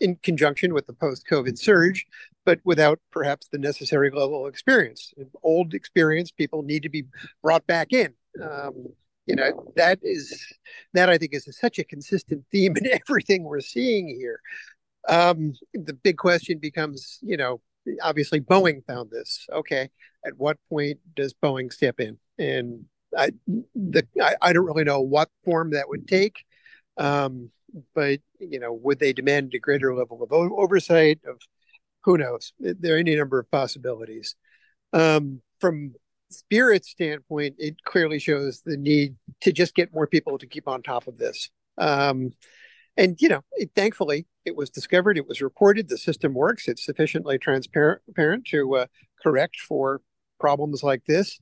in 0.00 0.16
conjunction 0.22 0.72
with 0.72 0.86
the 0.86 0.94
post 0.94 1.26
COVID 1.30 1.58
surge, 1.58 2.06
but 2.46 2.60
without 2.64 2.98
perhaps 3.10 3.48
the 3.48 3.58
necessary 3.58 4.10
level 4.10 4.46
of 4.46 4.50
experience. 4.50 5.12
Old 5.42 5.74
experience 5.74 6.30
people 6.30 6.62
need 6.62 6.82
to 6.82 6.88
be 6.88 7.04
brought 7.42 7.66
back 7.66 7.92
in. 7.92 8.14
Um, 8.42 8.86
you 9.30 9.36
know 9.36 9.72
that 9.76 10.00
is 10.02 10.44
that 10.92 11.08
I 11.08 11.16
think 11.16 11.32
is 11.34 11.46
such 11.56 11.78
a 11.78 11.84
consistent 11.84 12.44
theme 12.50 12.76
in 12.76 12.86
everything 13.08 13.44
we're 13.44 13.60
seeing 13.60 14.08
here. 14.08 14.40
Um, 15.08 15.54
the 15.72 15.94
big 15.94 16.16
question 16.18 16.58
becomes, 16.58 17.20
you 17.22 17.36
know, 17.36 17.60
obviously 18.02 18.40
Boeing 18.40 18.84
found 18.84 19.10
this. 19.10 19.46
Okay, 19.52 19.88
at 20.26 20.36
what 20.36 20.58
point 20.68 20.98
does 21.14 21.32
Boeing 21.32 21.72
step 21.72 22.00
in? 22.00 22.18
And 22.40 22.86
I, 23.16 23.30
the, 23.46 24.04
I, 24.20 24.34
I 24.42 24.52
don't 24.52 24.66
really 24.66 24.84
know 24.84 25.00
what 25.00 25.28
form 25.44 25.70
that 25.70 25.88
would 25.88 26.08
take. 26.08 26.44
Um, 26.96 27.50
but 27.94 28.18
you 28.40 28.58
know, 28.58 28.72
would 28.72 28.98
they 28.98 29.12
demand 29.12 29.52
a 29.54 29.60
greater 29.60 29.94
level 29.94 30.24
of 30.24 30.32
oversight? 30.32 31.20
Of 31.24 31.40
who 32.02 32.18
knows? 32.18 32.52
There 32.58 32.96
are 32.96 32.98
any 32.98 33.14
number 33.14 33.38
of 33.38 33.48
possibilities. 33.52 34.34
Um, 34.92 35.40
from 35.60 35.94
Spirit 36.30 36.84
standpoint, 36.84 37.56
it 37.58 37.76
clearly 37.84 38.18
shows 38.18 38.62
the 38.64 38.76
need 38.76 39.16
to 39.42 39.52
just 39.52 39.74
get 39.74 39.92
more 39.92 40.06
people 40.06 40.38
to 40.38 40.46
keep 40.46 40.68
on 40.68 40.82
top 40.82 41.06
of 41.06 41.18
this. 41.18 41.50
Um, 41.78 42.32
and 42.96 43.20
you 43.20 43.28
know, 43.28 43.42
it, 43.52 43.70
thankfully, 43.74 44.26
it 44.44 44.56
was 44.56 44.70
discovered, 44.70 45.16
it 45.16 45.28
was 45.28 45.40
reported, 45.40 45.88
the 45.88 45.98
system 45.98 46.34
works, 46.34 46.68
it's 46.68 46.84
sufficiently 46.84 47.38
transparent 47.38 48.44
to 48.46 48.76
uh, 48.76 48.86
correct 49.22 49.56
for 49.60 50.00
problems 50.38 50.82
like 50.82 51.04
this. 51.06 51.38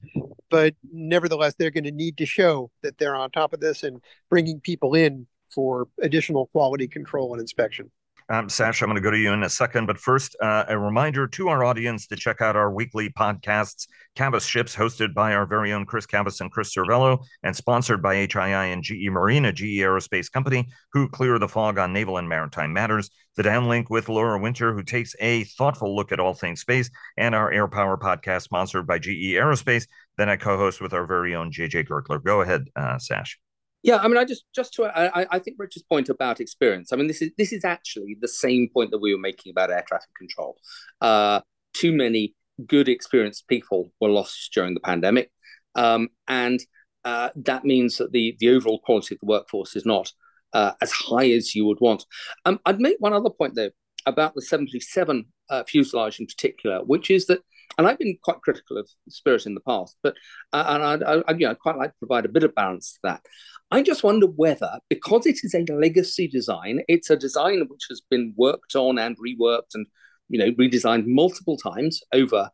But 0.51 0.75
nevertheless, 0.93 1.55
they're 1.59 1.71
going 1.71 1.85
to 1.85 1.93
need 1.93 2.19
to 2.19 2.27
show 2.27 2.71
that 2.83 2.99
they're 2.99 3.17
on 3.17 3.31
top 3.31 3.53
of 3.53 3.61
this 3.61 3.83
and 3.83 4.01
bringing 4.29 4.61
people 4.61 4.95
in 4.95 5.27
for 5.55 5.89
additional 6.03 6.47
quality 6.47 6.89
control 6.89 7.33
and 7.33 7.41
inspection. 7.41 7.91
Um, 8.31 8.51
Sash, 8.51 8.83
I'm 8.83 8.89
going 8.89 8.97
to 8.97 9.01
go 9.01 9.11
to 9.11 9.17
you 9.17 9.33
in 9.33 9.43
a 9.43 9.49
second, 9.49 9.87
but 9.87 9.97
first, 9.97 10.37
uh, 10.43 10.65
a 10.69 10.79
reminder 10.79 11.27
to 11.29 11.49
our 11.49 11.65
audience 11.65 12.07
to 12.09 12.17
check 12.17 12.43
out 12.43 12.57
our 12.57 12.71
weekly 12.71 13.09
podcasts, 13.09 13.89
Cavas 14.17 14.47
Ships, 14.47 14.77
hosted 14.77 15.15
by 15.15 15.33
our 15.33 15.47
very 15.47 15.73
own 15.73 15.87
Chris 15.87 16.05
Cavas 16.05 16.43
and 16.43 16.51
Chris 16.51 16.75
Servello, 16.75 17.25
and 17.43 17.57
sponsored 17.57 18.03
by 18.03 18.17
HII 18.17 18.73
and 18.73 18.83
GE 18.83 19.09
Marine, 19.09 19.47
a 19.47 19.53
GE 19.53 19.81
aerospace 19.81 20.31
company 20.31 20.69
who 20.93 21.09
clear 21.09 21.39
the 21.39 21.49
fog 21.49 21.79
on 21.79 21.95
naval 21.95 22.19
and 22.19 22.29
maritime 22.29 22.71
matters. 22.71 23.09
The 23.37 23.45
downlink 23.45 23.87
with 23.89 24.11
Laura 24.11 24.39
Winter, 24.39 24.75
who 24.75 24.83
takes 24.83 25.15
a 25.21 25.45
thoughtful 25.45 25.97
look 25.97 26.13
at 26.13 26.21
all 26.21 26.35
things 26.35 26.61
space, 26.61 26.91
and 27.17 27.35
our 27.35 27.51
Air 27.51 27.67
Power 27.67 27.97
podcast, 27.97 28.43
sponsored 28.43 28.87
by 28.87 28.99
GE 28.99 29.37
Aerospace. 29.37 29.87
Then 30.19 30.29
I 30.29 30.37
co-host 30.37 30.83
with 30.83 30.93
our 30.93 31.07
very 31.07 31.35
own 31.35 31.51
JJ 31.51 31.89
Gertler. 31.89 32.23
Go 32.23 32.43
ahead, 32.43 32.69
uh, 32.77 32.99
Sash. 32.99 33.39
Yeah, 33.83 33.97
I 33.97 34.09
mean, 34.09 34.17
I 34.17 34.25
just 34.25 34.45
just 34.55 34.75
to 34.75 34.85
I, 34.87 35.27
I 35.31 35.39
think 35.39 35.57
Richard's 35.59 35.85
point 35.85 36.09
about 36.09 36.41
experience. 36.41 36.93
I 36.93 36.97
mean, 36.97 37.07
this 37.07 37.23
is 37.23 37.31
this 37.39 37.53
is 37.53 37.65
actually 37.65 38.17
the 38.21 38.29
same 38.29 38.69
point 38.73 38.91
that 38.91 38.99
we 38.99 39.15
were 39.15 39.21
making 39.21 39.51
about 39.51 39.71
air 39.71 39.85
traffic 39.87 40.11
control. 40.17 40.57
Uh, 41.01 41.41
too 41.75 41.93
many 41.93 42.35
good 42.67 42.89
experienced 42.89 43.47
people 43.47 43.93
were 44.01 44.09
lost 44.09 44.51
during 44.53 44.75
the 44.75 44.81
pandemic, 44.81 45.31
um, 45.77 46.09
and 46.27 46.61
uh, 47.05 47.31
that 47.37 47.65
means 47.65 47.99
that 47.99 48.13
the 48.13 48.37
the 48.41 48.51
overall 48.51 48.81
quality 48.81 49.15
of 49.15 49.21
the 49.21 49.27
workforce 49.27 49.77
is 49.77 49.87
not 49.87 50.13
uh, 50.53 50.73
as 50.83 50.91
high 50.91 51.31
as 51.31 51.55
you 51.55 51.65
would 51.65 51.81
want. 51.81 52.05
Um, 52.45 52.59
I'd 52.67 52.81
make 52.81 52.97
one 52.99 53.13
other 53.13 53.31
point 53.31 53.55
though 53.55 53.71
about 54.07 54.35
the 54.35 54.43
77 54.43 55.25
uh, 55.51 55.65
fuselage 55.65 56.19
in 56.19 56.27
particular, 56.27 56.83
which 56.85 57.11
is 57.11 57.27
that 57.27 57.41
and 57.79 57.87
I've 57.87 57.99
been 57.99 58.19
quite 58.23 58.43
critical 58.43 58.77
of 58.77 58.91
Spirit 59.09 59.47
in 59.47 59.55
the 59.55 59.61
past, 59.61 59.97
but 60.03 60.15
uh, 60.53 60.65
and 60.69 61.05
I, 61.05 61.13
I, 61.13 61.23
I, 61.29 61.33
you 61.33 61.47
know, 61.47 61.51
I'd 61.51 61.61
quite 61.61 61.77
like 61.77 61.93
to 61.93 61.99
provide 61.99 62.25
a 62.25 62.29
bit 62.31 62.43
of 62.43 62.55
balance 62.55 62.95
to 62.95 62.99
that. 63.05 63.23
I 63.71 63.83
just 63.83 64.03
wonder 64.03 64.27
whether, 64.27 64.81
because 64.91 65.27
it 65.27 65.39
is 65.45 65.55
a 65.55 65.73
legacy 65.73 66.27
design, 66.27 66.83
it's 66.89 67.09
a 67.09 67.17
design 67.17 67.65
which 67.69 67.87
has 67.89 68.03
been 68.11 68.35
worked 68.37 68.75
on 68.75 68.99
and 68.99 69.17
reworked 69.17 69.75
and 69.75 69.87
you 70.29 70.39
know 70.39 70.51
redesigned 70.53 71.07
multiple 71.07 71.57
times 71.57 72.03
over 72.13 72.51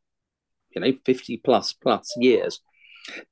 you 0.75 0.83
know 0.83 0.93
50 1.07 1.39
plus 1.39 1.72
plus 1.72 2.12
years, 2.18 2.61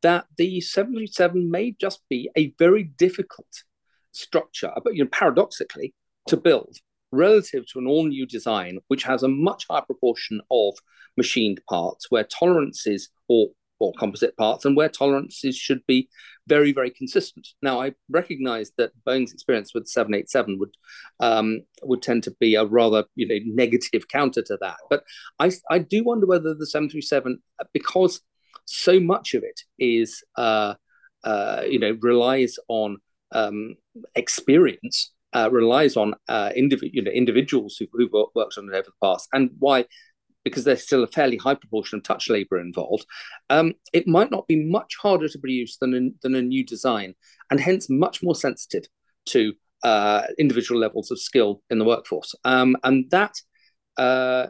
that 0.00 0.24
the 0.38 0.60
737 0.62 1.50
may 1.50 1.76
just 1.78 2.00
be 2.08 2.30
a 2.36 2.54
very 2.58 2.84
difficult 2.84 3.64
structure, 4.12 4.72
but 4.82 4.94
you 4.94 5.04
know 5.04 5.10
paradoxically 5.12 5.92
to 6.26 6.38
build 6.38 6.78
relative 7.12 7.66
to 7.68 7.78
an 7.78 7.86
all 7.86 8.06
new 8.06 8.26
design, 8.26 8.78
which 8.88 9.04
has 9.04 9.22
a 9.22 9.28
much 9.28 9.66
higher 9.70 9.82
proportion 9.82 10.40
of 10.50 10.74
machined 11.16 11.60
parts, 11.68 12.10
where 12.10 12.24
tolerances 12.24 13.10
or 13.28 13.48
or 13.78 13.92
composite 13.98 14.36
parts, 14.36 14.64
and 14.64 14.76
where 14.76 14.88
tolerances 14.88 15.56
should 15.56 15.84
be 15.88 16.08
very, 16.46 16.72
very 16.72 16.90
consistent. 16.90 17.48
Now, 17.62 17.80
I 17.80 17.94
recognize 18.08 18.70
that 18.78 18.92
Boeing's 19.04 19.32
experience 19.32 19.74
with 19.74 19.88
787 19.88 20.58
would 20.58 20.76
um, 21.20 21.62
would 21.82 22.02
tend 22.02 22.22
to 22.24 22.30
be 22.40 22.54
a 22.54 22.64
rather 22.64 23.04
you 23.14 23.28
know 23.28 23.38
negative 23.44 24.08
counter 24.08 24.42
to 24.42 24.56
that. 24.60 24.76
But 24.88 25.04
I 25.38 25.52
I 25.70 25.78
do 25.78 26.04
wonder 26.04 26.26
whether 26.26 26.54
the 26.54 26.66
737, 26.66 27.42
because 27.72 28.20
so 28.64 29.00
much 29.00 29.34
of 29.34 29.42
it 29.42 29.60
is 29.78 30.22
uh, 30.36 30.74
uh, 31.24 31.62
you 31.68 31.78
know 31.78 31.96
relies 32.00 32.58
on 32.68 32.98
um, 33.32 33.76
experience 34.14 35.12
uh, 35.32 35.48
relies 35.50 35.96
on 35.96 36.14
uh, 36.28 36.50
you 36.56 37.02
know, 37.02 37.10
individuals 37.10 37.76
who've, 37.78 37.88
who've, 37.92 38.12
worked 38.34 38.58
on 38.58 38.68
it 38.68 38.74
over 38.74 38.86
the 38.86 39.06
past, 39.06 39.28
and 39.32 39.50
why, 39.58 39.84
because 40.44 40.64
there's 40.64 40.82
still 40.82 41.02
a 41.02 41.08
fairly 41.08 41.36
high 41.36 41.54
proportion 41.54 41.98
of 41.98 42.04
touch 42.04 42.28
labor 42.28 42.58
involved, 42.58 43.06
um, 43.50 43.72
it 43.92 44.06
might 44.06 44.30
not 44.30 44.46
be 44.46 44.64
much 44.64 44.96
harder 45.00 45.28
to 45.28 45.38
produce 45.38 45.76
than 45.78 45.94
a, 45.94 46.00
than 46.22 46.34
a 46.34 46.42
new 46.42 46.64
design, 46.64 47.14
and 47.50 47.60
hence 47.60 47.88
much 47.88 48.22
more 48.22 48.34
sensitive 48.34 48.84
to 49.26 49.52
uh, 49.82 50.22
individual 50.38 50.80
levels 50.80 51.10
of 51.10 51.20
skill 51.20 51.62
in 51.70 51.78
the 51.78 51.84
workforce. 51.84 52.34
Um, 52.44 52.76
and 52.84 53.10
that, 53.10 53.34
uh, 53.96 54.46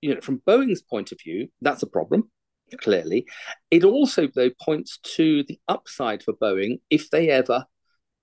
you 0.00 0.14
know, 0.14 0.20
from 0.20 0.42
Boeing's 0.46 0.82
point 0.82 1.12
of 1.12 1.18
view, 1.22 1.48
that's 1.60 1.82
a 1.82 1.88
problem. 1.88 2.30
Clearly, 2.78 3.26
it 3.70 3.84
also 3.84 4.26
though 4.34 4.50
points 4.60 4.98
to 5.16 5.44
the 5.44 5.60
upside 5.68 6.22
for 6.22 6.32
Boeing 6.32 6.80
if 6.90 7.10
they 7.10 7.28
ever 7.28 7.66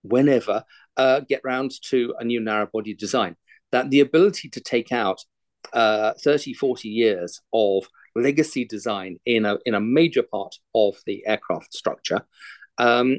whenever 0.02 0.64
uh, 0.98 1.22
get 1.22 1.42
round 1.44 1.72
to 1.90 2.14
a 2.20 2.24
new 2.24 2.40
narrow 2.40 2.68
body 2.72 2.94
design. 2.94 3.36
That 3.72 3.90
the 3.90 4.02
ability 4.02 4.50
to 4.50 4.60
take 4.60 4.92
out 4.92 5.24
uh, 5.74 6.14
30, 6.22 6.54
40 6.54 6.90
years 6.90 7.42
of 7.54 7.88
legacy 8.16 8.66
design 8.66 9.18
in 9.26 9.46
a, 9.46 9.58
in 9.66 9.74
a 9.74 9.80
major 9.80 10.24
part 10.24 10.56
of 10.76 10.96
the 11.06 11.26
aircraft 11.26 11.74
structure 11.74 12.22
um, 12.78 13.18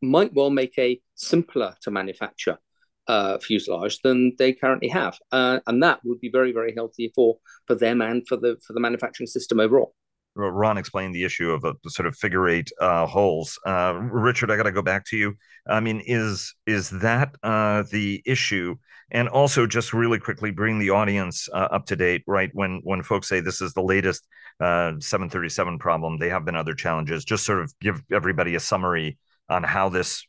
might 0.00 0.32
well 0.32 0.50
make 0.50 0.78
a 0.78 1.00
simpler 1.14 1.74
to 1.82 1.90
manufacture 1.90 2.58
uh, 3.06 3.38
fuselage 3.38 4.00
than 4.02 4.34
they 4.38 4.52
currently 4.52 4.88
have. 4.88 5.18
Uh, 5.32 5.60
and 5.66 5.82
that 5.82 6.00
would 6.04 6.20
be 6.20 6.30
very, 6.30 6.52
very 6.52 6.72
healthy 6.74 7.12
for, 7.14 7.38
for 7.66 7.74
them 7.74 8.00
and 8.00 8.26
for 8.26 8.36
the, 8.36 8.56
for 8.66 8.72
the 8.72 8.80
manufacturing 8.80 9.26
system 9.26 9.60
overall. 9.60 9.94
Ron 10.34 10.78
explained 10.78 11.14
the 11.14 11.24
issue 11.24 11.50
of 11.50 11.62
the, 11.62 11.74
the 11.84 11.90
sort 11.90 12.06
of 12.06 12.16
figure 12.16 12.48
eight 12.48 12.70
uh, 12.80 13.06
holes. 13.06 13.58
Uh, 13.66 13.94
Richard, 14.00 14.50
I 14.50 14.56
got 14.56 14.64
to 14.64 14.72
go 14.72 14.82
back 14.82 15.04
to 15.06 15.16
you. 15.16 15.34
I 15.66 15.80
mean, 15.80 16.02
is 16.06 16.54
is 16.66 16.90
that 16.90 17.34
uh, 17.42 17.84
the 17.90 18.22
issue? 18.24 18.76
And 19.10 19.28
also, 19.28 19.66
just 19.66 19.92
really 19.92 20.20
quickly, 20.20 20.52
bring 20.52 20.78
the 20.78 20.90
audience 20.90 21.48
uh, 21.52 21.68
up 21.70 21.86
to 21.86 21.96
date. 21.96 22.22
Right 22.26 22.50
when 22.52 22.80
when 22.84 23.02
folks 23.02 23.28
say 23.28 23.40
this 23.40 23.60
is 23.60 23.74
the 23.74 23.82
latest 23.82 24.26
uh, 24.60 24.92
737 25.00 25.78
problem, 25.78 26.18
they 26.18 26.28
have 26.28 26.44
been 26.44 26.56
other 26.56 26.74
challenges. 26.74 27.24
Just 27.24 27.44
sort 27.44 27.60
of 27.60 27.72
give 27.80 28.02
everybody 28.12 28.54
a 28.54 28.60
summary 28.60 29.18
on 29.48 29.64
how 29.64 29.88
this, 29.88 30.24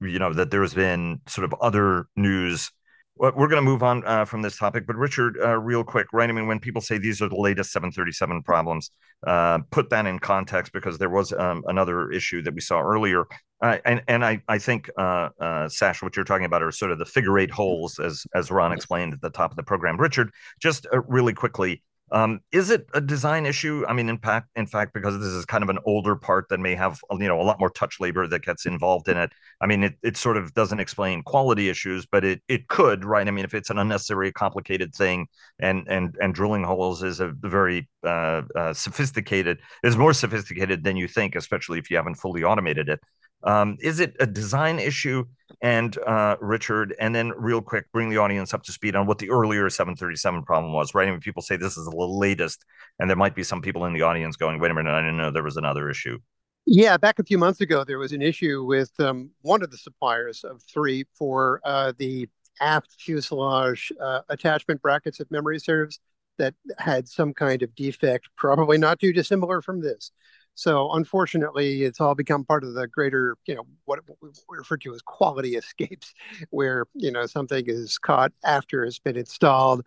you 0.00 0.18
know, 0.20 0.32
that 0.32 0.52
there's 0.52 0.72
been 0.72 1.20
sort 1.26 1.44
of 1.44 1.54
other 1.60 2.06
news 2.14 2.70
we're 3.18 3.48
going 3.48 3.52
to 3.52 3.62
move 3.62 3.82
on 3.82 4.04
uh, 4.06 4.24
from 4.24 4.42
this 4.42 4.58
topic, 4.58 4.86
but 4.86 4.96
Richard, 4.96 5.38
uh, 5.42 5.58
real 5.58 5.82
quick, 5.82 6.06
right? 6.12 6.28
I 6.28 6.32
mean, 6.32 6.46
when 6.46 6.60
people 6.60 6.82
say 6.82 6.98
these 6.98 7.22
are 7.22 7.28
the 7.28 7.36
latest 7.36 7.72
737 7.72 8.42
problems, 8.42 8.90
uh, 9.26 9.60
put 9.70 9.88
that 9.90 10.06
in 10.06 10.18
context 10.18 10.72
because 10.72 10.98
there 10.98 11.08
was 11.08 11.32
um, 11.32 11.64
another 11.66 12.10
issue 12.10 12.42
that 12.42 12.54
we 12.54 12.60
saw 12.60 12.80
earlier, 12.80 13.24
and 13.62 14.02
and 14.06 14.24
I 14.24 14.42
I 14.48 14.58
think 14.58 14.90
uh, 14.98 15.30
uh, 15.40 15.68
Sash, 15.68 16.02
what 16.02 16.14
you're 16.14 16.24
talking 16.26 16.44
about 16.44 16.62
are 16.62 16.70
sort 16.70 16.90
of 16.90 16.98
the 16.98 17.06
figure 17.06 17.38
eight 17.38 17.50
holes, 17.50 17.98
as 17.98 18.26
as 18.34 18.50
Ron 18.50 18.72
explained 18.72 19.14
at 19.14 19.22
the 19.22 19.30
top 19.30 19.50
of 19.50 19.56
the 19.56 19.62
program. 19.62 19.96
Richard, 19.98 20.30
just 20.60 20.86
uh, 20.92 21.00
really 21.02 21.32
quickly, 21.32 21.82
um, 22.12 22.40
is 22.52 22.70
it 22.70 22.86
a 22.94 23.00
design 23.00 23.46
issue? 23.46 23.84
I 23.88 23.92
mean, 23.92 24.08
in 24.08 24.18
fact, 24.18 24.48
in 24.54 24.66
fact, 24.66 24.94
because 24.94 25.18
this 25.18 25.28
is 25.28 25.44
kind 25.44 25.64
of 25.64 25.70
an 25.70 25.78
older 25.84 26.14
part 26.14 26.48
that 26.50 26.60
may 26.60 26.74
have 26.76 27.00
you 27.10 27.26
know 27.26 27.40
a 27.40 27.42
lot 27.42 27.58
more 27.58 27.70
touch 27.70 27.98
labor 27.98 28.28
that 28.28 28.44
gets 28.44 28.64
involved 28.64 29.08
in 29.08 29.16
it. 29.16 29.32
I 29.60 29.66
mean, 29.66 29.82
it, 29.82 29.94
it 30.02 30.16
sort 30.16 30.36
of 30.36 30.54
doesn't 30.54 30.78
explain 30.78 31.22
quality 31.22 31.68
issues, 31.68 32.06
but 32.06 32.24
it 32.24 32.42
it 32.48 32.68
could, 32.68 33.04
right? 33.04 33.26
I 33.26 33.30
mean, 33.32 33.44
if 33.44 33.54
it's 33.54 33.70
an 33.70 33.78
unnecessary, 33.78 34.30
complicated 34.30 34.94
thing, 34.94 35.26
and 35.58 35.84
and 35.88 36.16
and 36.20 36.32
drilling 36.32 36.62
holes 36.62 37.02
is 37.02 37.18
a 37.18 37.28
very 37.28 37.88
uh, 38.04 38.42
uh, 38.54 38.72
sophisticated, 38.72 39.58
is 39.82 39.96
more 39.96 40.12
sophisticated 40.12 40.84
than 40.84 40.96
you 40.96 41.08
think, 41.08 41.34
especially 41.34 41.78
if 41.78 41.90
you 41.90 41.96
haven't 41.96 42.16
fully 42.16 42.44
automated 42.44 42.88
it. 42.88 43.00
Um, 43.42 43.76
is 43.80 44.00
it 44.00 44.16
a 44.18 44.26
design 44.26 44.78
issue? 44.78 45.24
And 45.62 45.96
uh, 45.98 46.36
Richard, 46.40 46.94
and 47.00 47.14
then 47.14 47.32
real 47.36 47.62
quick, 47.62 47.86
bring 47.92 48.10
the 48.10 48.18
audience 48.18 48.52
up 48.52 48.62
to 48.64 48.72
speed 48.72 48.94
on 48.94 49.06
what 49.06 49.18
the 49.18 49.30
earlier 49.30 49.70
737 49.70 50.42
problem 50.42 50.72
was, 50.72 50.94
right? 50.94 51.08
I 51.08 51.10
mean, 51.10 51.20
people 51.20 51.42
say 51.42 51.56
this 51.56 51.76
is 51.76 51.86
the 51.86 51.96
latest, 51.96 52.64
and 52.98 53.08
there 53.08 53.16
might 53.16 53.34
be 53.34 53.42
some 53.42 53.62
people 53.62 53.84
in 53.86 53.94
the 53.94 54.02
audience 54.02 54.36
going, 54.36 54.60
wait 54.60 54.70
a 54.70 54.74
minute, 54.74 54.92
I 54.92 55.00
didn't 55.00 55.16
know 55.16 55.30
there 55.30 55.42
was 55.42 55.56
another 55.56 55.88
issue. 55.88 56.18
Yeah, 56.66 56.96
back 56.96 57.20
a 57.20 57.24
few 57.24 57.38
months 57.38 57.60
ago, 57.60 57.84
there 57.84 57.98
was 57.98 58.12
an 58.12 58.20
issue 58.20 58.64
with 58.64 58.90
um, 58.98 59.30
one 59.42 59.62
of 59.62 59.70
the 59.70 59.78
suppliers 59.78 60.42
of 60.42 60.60
three 60.62 61.04
for 61.14 61.60
uh, 61.64 61.92
the 61.96 62.28
aft 62.60 62.96
fuselage 62.98 63.92
uh, 64.00 64.20
attachment 64.28 64.82
brackets, 64.82 65.20
if 65.20 65.30
memory 65.30 65.60
serves, 65.60 66.00
that 66.38 66.54
had 66.78 67.08
some 67.08 67.32
kind 67.32 67.62
of 67.62 67.74
defect, 67.74 68.28
probably 68.36 68.78
not 68.78 68.98
too 68.98 69.12
dissimilar 69.12 69.62
from 69.62 69.80
this. 69.80 70.10
So 70.56 70.90
unfortunately, 70.92 71.82
it's 71.84 72.00
all 72.00 72.14
become 72.14 72.42
part 72.42 72.64
of 72.64 72.72
the 72.72 72.88
greater, 72.88 73.36
you 73.46 73.54
know, 73.54 73.66
what 73.84 74.00
we 74.22 74.30
refer 74.48 74.78
to 74.78 74.94
as 74.94 75.02
quality 75.02 75.54
escapes, 75.56 76.14
where 76.50 76.86
you 76.94 77.12
know 77.12 77.26
something 77.26 77.64
is 77.68 77.98
caught 77.98 78.32
after 78.44 78.82
it's 78.82 78.98
been 78.98 79.16
installed. 79.16 79.86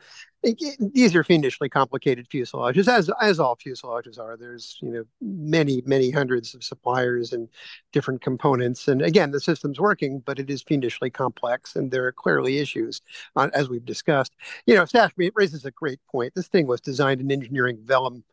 These 0.93 1.15
are 1.15 1.23
fiendishly 1.23 1.67
complicated 1.69 2.29
fuselages, 2.29 2.87
as 2.87 3.09
as 3.19 3.39
all 3.39 3.57
fuselages 3.57 4.19
are. 4.19 4.37
There's 4.37 4.77
you 4.81 4.91
know 4.91 5.03
many 5.19 5.81
many 5.87 6.11
hundreds 6.11 6.53
of 6.53 6.63
suppliers 6.63 7.33
and 7.33 7.49
different 7.91 8.21
components, 8.21 8.87
and 8.87 9.01
again, 9.01 9.31
the 9.31 9.41
system's 9.41 9.79
working, 9.79 10.19
but 10.19 10.37
it 10.39 10.51
is 10.51 10.61
fiendishly 10.61 11.09
complex, 11.09 11.75
and 11.75 11.91
there 11.91 12.05
are 12.05 12.11
clearly 12.11 12.59
issues, 12.59 13.01
on, 13.35 13.49
as 13.55 13.69
we've 13.69 13.85
discussed. 13.85 14.33
You 14.67 14.75
know, 14.75 14.85
Sash 14.85 15.11
raises 15.35 15.65
a 15.65 15.71
great 15.71 15.99
point. 16.09 16.33
This 16.35 16.47
thing 16.47 16.67
was 16.67 16.79
designed 16.79 17.21
in 17.21 17.31
engineering 17.31 17.79
vellum 17.83 18.23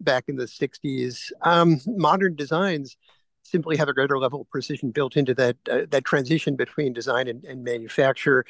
back 0.00 0.24
in 0.28 0.36
the 0.36 0.44
60s. 0.44 1.32
Um, 1.42 1.80
modern 1.86 2.34
designs 2.34 2.96
simply 3.42 3.76
have 3.76 3.88
a 3.88 3.94
greater 3.94 4.18
level 4.18 4.42
of 4.42 4.50
precision 4.50 4.90
built 4.90 5.16
into 5.16 5.34
that 5.34 5.56
uh, 5.70 5.82
that 5.90 6.04
transition 6.04 6.56
between 6.56 6.92
design 6.92 7.28
and, 7.28 7.44
and 7.44 7.64
manufacture. 7.64 8.44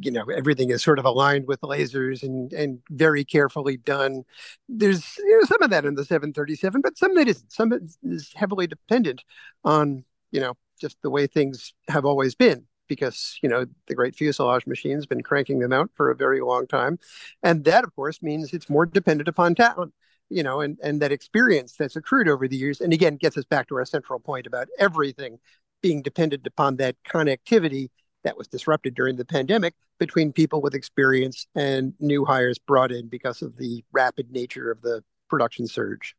You 0.00 0.10
know 0.10 0.24
everything 0.24 0.70
is 0.70 0.82
sort 0.82 0.98
of 0.98 1.04
aligned 1.04 1.46
with 1.46 1.60
lasers 1.60 2.22
and 2.22 2.52
and 2.52 2.80
very 2.90 3.24
carefully 3.24 3.76
done. 3.76 4.24
There's 4.68 5.16
you 5.18 5.38
know, 5.38 5.46
some 5.46 5.62
of 5.62 5.70
that 5.70 5.84
in 5.84 5.94
the 5.94 6.04
737 6.04 6.80
but 6.80 6.98
some 6.98 7.16
it 7.16 7.28
isn't 7.28 7.52
some 7.52 7.72
is 8.02 8.32
heavily 8.34 8.66
dependent 8.66 9.22
on 9.64 10.04
you 10.32 10.40
know 10.40 10.54
just 10.80 11.00
the 11.02 11.10
way 11.10 11.26
things 11.26 11.72
have 11.88 12.04
always 12.04 12.34
been 12.34 12.66
because 12.88 13.38
you 13.40 13.48
know 13.48 13.66
the 13.86 13.94
great 13.94 14.16
fuselage 14.16 14.66
machine's 14.66 15.06
been 15.06 15.22
cranking 15.22 15.60
them 15.60 15.72
out 15.72 15.90
for 15.94 16.10
a 16.10 16.16
very 16.16 16.40
long 16.40 16.66
time. 16.66 16.98
And 17.42 17.64
that 17.64 17.84
of 17.84 17.94
course 17.94 18.20
means 18.20 18.52
it's 18.52 18.68
more 18.68 18.86
dependent 18.86 19.28
upon 19.28 19.54
talent 19.54 19.94
you 20.30 20.42
know, 20.42 20.60
and, 20.60 20.78
and 20.82 21.00
that 21.02 21.12
experience 21.12 21.74
that's 21.78 21.96
accrued 21.96 22.28
over 22.28 22.48
the 22.48 22.56
years. 22.56 22.80
And 22.80 22.92
again, 22.92 23.16
gets 23.16 23.36
us 23.36 23.44
back 23.44 23.68
to 23.68 23.76
our 23.76 23.84
central 23.84 24.18
point 24.18 24.46
about 24.46 24.68
everything 24.78 25.38
being 25.82 26.02
dependent 26.02 26.46
upon 26.46 26.76
that 26.76 26.96
connectivity 27.08 27.88
that 28.24 28.36
was 28.38 28.48
disrupted 28.48 28.94
during 28.94 29.16
the 29.16 29.24
pandemic 29.24 29.74
between 29.98 30.32
people 30.32 30.60
with 30.60 30.74
experience 30.74 31.46
and 31.54 31.92
new 32.00 32.24
hires 32.24 32.58
brought 32.58 32.90
in 32.90 33.08
because 33.08 33.42
of 33.42 33.56
the 33.58 33.84
rapid 33.92 34.30
nature 34.30 34.70
of 34.70 34.80
the 34.82 35.04
production 35.28 35.66
surge. 35.66 36.14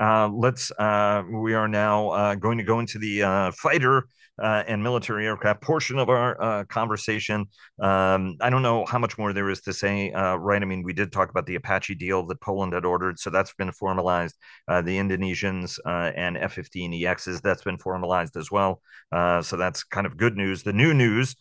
Uh, 0.00 0.28
let's. 0.28 0.70
Uh, 0.78 1.22
we 1.30 1.54
are 1.54 1.68
now 1.68 2.08
uh, 2.10 2.34
going 2.34 2.58
to 2.58 2.64
go 2.64 2.80
into 2.80 2.98
the 2.98 3.22
uh, 3.22 3.50
fighter 3.52 4.06
uh, 4.42 4.62
and 4.66 4.82
military 4.82 5.26
aircraft 5.26 5.62
portion 5.62 5.98
of 5.98 6.08
our 6.08 6.40
uh, 6.40 6.64
conversation. 6.64 7.46
Um, 7.80 8.36
I 8.40 8.50
don't 8.50 8.62
know 8.62 8.84
how 8.84 8.98
much 8.98 9.18
more 9.18 9.32
there 9.32 9.50
is 9.50 9.60
to 9.62 9.72
say, 9.72 10.12
right? 10.12 10.62
I 10.62 10.64
mean, 10.64 10.82
we 10.82 10.92
did 10.92 11.12
talk 11.12 11.30
about 11.30 11.46
the 11.46 11.54
Apache 11.54 11.94
deal 11.96 12.26
that 12.26 12.40
Poland 12.40 12.72
had 12.72 12.84
ordered, 12.84 13.18
so 13.18 13.30
that's 13.30 13.54
been 13.54 13.72
formalized. 13.72 14.36
the 14.68 14.98
Indonesians 14.98 15.78
and 15.84 16.36
F-15 16.36 17.02
EXs 17.02 17.40
that's 17.42 17.62
been 17.62 17.78
formalized 17.78 18.36
as 18.36 18.50
well. 18.50 18.80
so 19.12 19.56
that's 19.56 19.84
kind 19.84 20.06
of 20.06 20.16
good 20.16 20.36
news. 20.36 20.62
The 20.62 20.72
new 20.72 20.94
news 20.94 21.36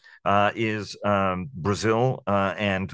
is 0.55 0.97
um, 1.05 1.49
Brazil 1.53 2.23
and 2.27 2.89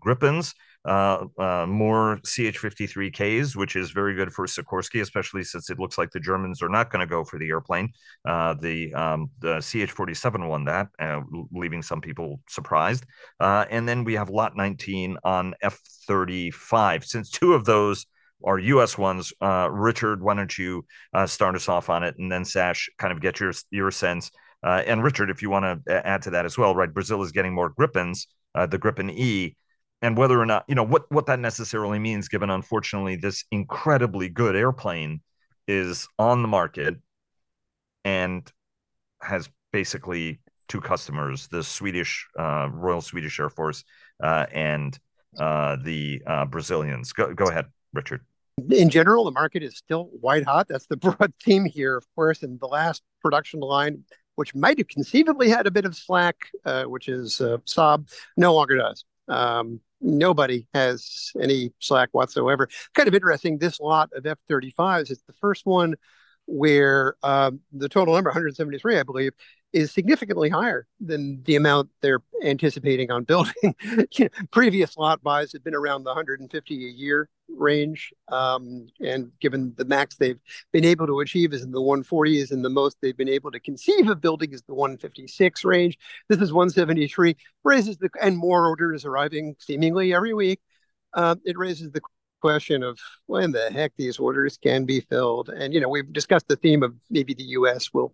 Gripens 0.00 0.54
uh, 0.84 1.26
uh, 1.38 1.66
more 1.66 2.18
CH-53Ks, 2.24 3.54
which 3.54 3.76
is 3.76 3.90
very 3.90 4.14
good 4.14 4.32
for 4.32 4.46
Sikorsky, 4.46 5.00
especially 5.00 5.44
since 5.44 5.70
it 5.70 5.78
looks 5.78 5.96
like 5.96 6.10
the 6.10 6.20
Germans 6.20 6.62
are 6.62 6.68
not 6.68 6.90
going 6.90 7.00
to 7.00 7.06
go 7.06 7.24
for 7.24 7.38
the 7.38 7.48
airplane. 7.48 7.92
Uh, 8.24 8.54
the 8.54 8.92
um, 8.94 9.30
the 9.38 9.60
CH-47 9.60 10.48
won 10.48 10.64
that, 10.64 10.88
uh, 10.98 11.20
leaving 11.52 11.82
some 11.82 12.00
people 12.00 12.40
surprised. 12.48 13.04
Uh, 13.38 13.64
and 13.70 13.88
then 13.88 14.02
we 14.02 14.14
have 14.14 14.28
Lot 14.28 14.56
19 14.56 15.18
on 15.24 15.54
F-35. 15.62 17.04
Since 17.04 17.30
two 17.30 17.54
of 17.54 17.64
those 17.64 18.06
are 18.44 18.58
U.S. 18.58 18.98
ones, 18.98 19.32
uh, 19.40 19.68
Richard, 19.70 20.20
why 20.20 20.34
don't 20.34 20.58
you 20.58 20.84
start 21.26 21.54
us 21.54 21.68
off 21.68 21.90
on 21.90 22.02
it, 22.02 22.16
and 22.18 22.30
then 22.30 22.44
Sash, 22.44 22.90
kind 22.98 23.12
of 23.12 23.20
get 23.20 23.38
your 23.38 23.52
your 23.70 23.92
sense. 23.92 24.32
and 24.64 25.04
Richard, 25.04 25.30
if 25.30 25.42
you 25.42 25.50
want 25.50 25.86
to 25.86 26.06
add 26.06 26.22
to 26.22 26.30
that 26.30 26.44
as 26.44 26.58
well, 26.58 26.74
right? 26.74 26.92
Brazil 26.92 27.22
is 27.22 27.30
getting 27.30 27.54
more 27.54 27.72
Gripens, 27.72 28.26
the 28.54 28.78
Gripen 28.78 29.12
E 29.12 29.54
and 30.02 30.16
whether 30.16 30.38
or 30.38 30.44
not 30.44 30.64
you 30.68 30.74
know 30.74 30.82
what 30.82 31.10
what 31.10 31.26
that 31.26 31.38
necessarily 31.38 31.98
means 31.98 32.28
given 32.28 32.50
unfortunately 32.50 33.16
this 33.16 33.44
incredibly 33.50 34.28
good 34.28 34.56
airplane 34.56 35.20
is 35.66 36.08
on 36.18 36.42
the 36.42 36.48
market 36.48 36.96
and 38.04 38.50
has 39.22 39.48
basically 39.72 40.40
two 40.68 40.80
customers 40.80 41.46
the 41.48 41.62
swedish 41.62 42.26
uh, 42.38 42.68
royal 42.72 43.00
swedish 43.00 43.38
air 43.38 43.48
force 43.48 43.84
uh, 44.22 44.46
and 44.52 44.98
uh, 45.38 45.76
the 45.82 46.22
uh, 46.26 46.44
brazilians. 46.44 47.12
Go, 47.12 47.32
go 47.32 47.46
ahead 47.46 47.66
richard. 47.92 48.20
In 48.70 48.90
general 48.90 49.24
the 49.24 49.30
market 49.30 49.62
is 49.62 49.76
still 49.76 50.10
white 50.20 50.44
hot. 50.44 50.68
That's 50.68 50.86
the 50.86 50.96
broad 50.98 51.32
theme 51.42 51.64
here 51.64 51.96
of 51.96 52.06
course 52.14 52.42
and 52.42 52.58
the 52.60 52.66
last 52.66 53.02
production 53.20 53.60
line 53.60 54.04
which 54.34 54.54
might 54.54 54.78
have 54.78 54.88
conceivably 54.88 55.48
had 55.48 55.66
a 55.66 55.70
bit 55.70 55.84
of 55.84 55.94
slack 55.94 56.36
uh, 56.64 56.84
which 56.84 57.08
is 57.08 57.40
uh, 57.40 57.58
saab 57.66 58.10
no 58.36 58.54
longer 58.54 58.76
does. 58.76 59.04
Um, 59.28 59.80
nobody 60.02 60.66
has 60.74 61.32
any 61.40 61.72
slack 61.78 62.10
whatsoever. 62.12 62.68
Kind 62.94 63.08
of 63.08 63.14
interesting. 63.14 63.58
This 63.58 63.80
lot 63.80 64.10
of 64.14 64.26
F 64.26 64.38
35s 64.50 65.10
is 65.10 65.22
the 65.26 65.32
first 65.34 65.66
one 65.66 65.94
where 66.46 67.16
um, 67.22 67.60
the 67.72 67.88
total 67.88 68.14
number, 68.14 68.30
173, 68.30 68.98
I 68.98 69.02
believe, 69.02 69.32
is 69.72 69.90
significantly 69.90 70.50
higher 70.50 70.86
than 71.00 71.42
the 71.44 71.56
amount 71.56 71.88
they're 72.02 72.20
anticipating 72.44 73.10
on 73.10 73.24
building. 73.24 73.74
previous 74.50 74.96
lot 74.96 75.22
buys 75.22 75.52
have 75.52 75.64
been 75.64 75.74
around 75.74 76.04
the 76.04 76.10
150 76.10 76.74
a 76.74 76.90
year 76.90 77.28
range, 77.48 78.12
um, 78.28 78.86
and 79.00 79.30
given 79.40 79.72
the 79.76 79.84
max 79.84 80.16
they've 80.16 80.40
been 80.72 80.84
able 80.84 81.06
to 81.06 81.20
achieve 81.20 81.52
is 81.52 81.62
in 81.62 81.70
the 81.70 81.80
140s, 81.80 82.50
and 82.50 82.64
the 82.64 82.70
most 82.70 82.98
they've 83.00 83.16
been 83.16 83.28
able 83.28 83.50
to 83.50 83.60
conceive 83.60 84.08
of 84.08 84.20
building 84.20 84.52
is 84.52 84.62
the 84.62 84.74
156 84.74 85.64
range. 85.64 85.98
This 86.28 86.40
is 86.40 86.52
173, 86.52 87.36
raises 87.64 87.96
the 87.96 88.10
and 88.20 88.36
more 88.36 88.66
orders 88.66 89.04
arriving 89.04 89.56
seemingly 89.58 90.12
every 90.12 90.34
week. 90.34 90.60
Uh, 91.14 91.36
it 91.44 91.56
raises 91.58 91.90
the 91.92 92.00
question 92.42 92.82
of 92.82 92.98
when 93.26 93.52
the 93.52 93.70
heck 93.70 93.92
these 93.96 94.18
orders 94.18 94.58
can 94.58 94.84
be 94.84 95.00
filled. 95.00 95.48
And, 95.48 95.72
you 95.72 95.80
know, 95.80 95.88
we've 95.88 96.12
discussed 96.12 96.48
the 96.48 96.56
theme 96.56 96.82
of 96.82 96.94
maybe 97.08 97.32
the 97.32 97.44
U.S. 97.58 97.94
will, 97.94 98.12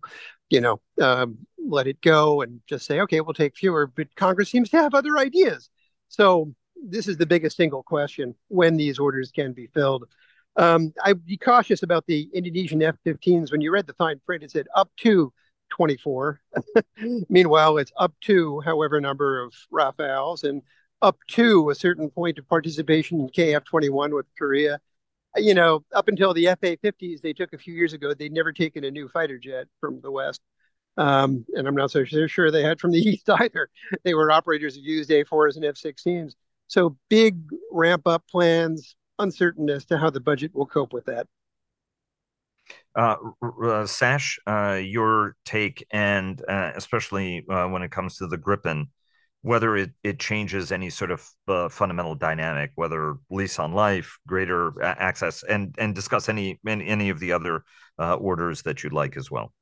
you 0.49 0.61
know, 0.61 0.79
um, 1.01 1.39
let 1.57 1.87
it 1.87 1.99
go 2.01 2.41
and 2.41 2.61
just 2.67 2.85
say, 2.85 3.01
okay, 3.01 3.19
we'll 3.19 3.33
take 3.33 3.57
fewer. 3.57 3.87
But 3.87 4.15
Congress 4.15 4.49
seems 4.49 4.69
to 4.69 4.77
have 4.77 4.93
other 4.93 5.17
ideas. 5.17 5.69
So 6.07 6.53
this 6.81 7.07
is 7.07 7.17
the 7.17 7.25
biggest 7.25 7.57
single 7.57 7.83
question 7.83 8.35
when 8.47 8.77
these 8.77 8.99
orders 8.99 9.31
can 9.31 9.51
be 9.51 9.67
filled. 9.67 10.05
Um, 10.55 10.93
I'd 11.03 11.25
be 11.25 11.37
cautious 11.37 11.83
about 11.83 12.05
the 12.07 12.29
Indonesian 12.33 12.81
F 12.81 12.95
15s. 13.05 13.51
When 13.51 13.61
you 13.61 13.71
read 13.71 13.87
the 13.87 13.93
fine 13.93 14.21
print, 14.25 14.43
it 14.43 14.51
said 14.51 14.67
up 14.75 14.89
to 14.97 15.33
24. 15.71 16.41
Meanwhile, 17.29 17.77
it's 17.77 17.91
up 17.97 18.13
to 18.21 18.59
however 18.61 18.99
number 19.01 19.41
of 19.41 19.53
Rafales. 19.71 20.43
And 20.43 20.61
up 21.01 21.17
to 21.29 21.69
a 21.69 21.75
certain 21.75 22.09
point 22.09 22.37
of 22.37 22.47
participation 22.47 23.19
in 23.19 23.29
KF-21 23.29 24.15
with 24.15 24.25
Korea. 24.37 24.79
You 25.35 25.53
know, 25.53 25.83
up 25.93 26.07
until 26.07 26.33
the 26.33 26.45
FA-50s 26.45 27.21
they 27.21 27.33
took 27.33 27.53
a 27.53 27.57
few 27.57 27.73
years 27.73 27.93
ago, 27.93 28.13
they'd 28.13 28.33
never 28.33 28.51
taken 28.51 28.83
a 28.83 28.91
new 28.91 29.07
fighter 29.07 29.37
jet 29.37 29.67
from 29.79 30.01
the 30.01 30.11
West. 30.11 30.41
Um, 30.97 31.45
and 31.55 31.67
I'm 31.67 31.75
not 31.75 31.91
so 31.91 32.03
sure 32.03 32.51
they 32.51 32.63
had 32.63 32.79
from 32.79 32.91
the 32.91 32.99
East 33.09 33.29
either. 33.29 33.69
They 34.03 34.13
were 34.13 34.31
operators 34.31 34.75
who 34.75 34.81
used 34.81 35.09
A4s 35.09 35.55
and 35.55 35.65
F-16s. 35.65 36.33
So 36.67 36.97
big 37.09 37.39
ramp 37.71 38.05
up 38.05 38.23
plans, 38.29 38.95
uncertain 39.17 39.69
as 39.69 39.85
to 39.85 39.97
how 39.97 40.09
the 40.09 40.19
budget 40.19 40.53
will 40.53 40.65
cope 40.65 40.93
with 40.93 41.05
that. 41.05 41.27
Uh, 42.95 43.15
uh, 43.63 43.85
Sash, 43.85 44.39
uh, 44.45 44.79
your 44.81 45.35
take, 45.45 45.85
and 45.91 46.41
uh, 46.47 46.71
especially 46.75 47.45
uh, 47.49 47.67
when 47.67 47.81
it 47.81 47.91
comes 47.91 48.17
to 48.17 48.27
the 48.27 48.37
Gripen, 48.37 48.85
whether 49.41 49.77
it, 49.77 49.91
it 50.03 50.19
changes 50.19 50.71
any 50.71 50.89
sort 50.89 51.11
of 51.11 51.27
uh, 51.47 51.69
fundamental 51.69 52.15
dynamic, 52.15 52.71
whether 52.75 53.15
lease 53.29 53.57
on 53.59 53.73
life, 53.73 54.17
greater 54.27 54.81
access, 54.83 55.43
and 55.43 55.75
and 55.77 55.95
discuss 55.95 56.29
any 56.29 56.59
any, 56.67 57.09
of 57.09 57.19
the 57.19 57.31
other 57.31 57.63
uh, 57.97 58.15
orders 58.15 58.61
that 58.63 58.83
you'd 58.83 58.93
like 58.93 59.15
as 59.15 59.31
well. 59.31 59.53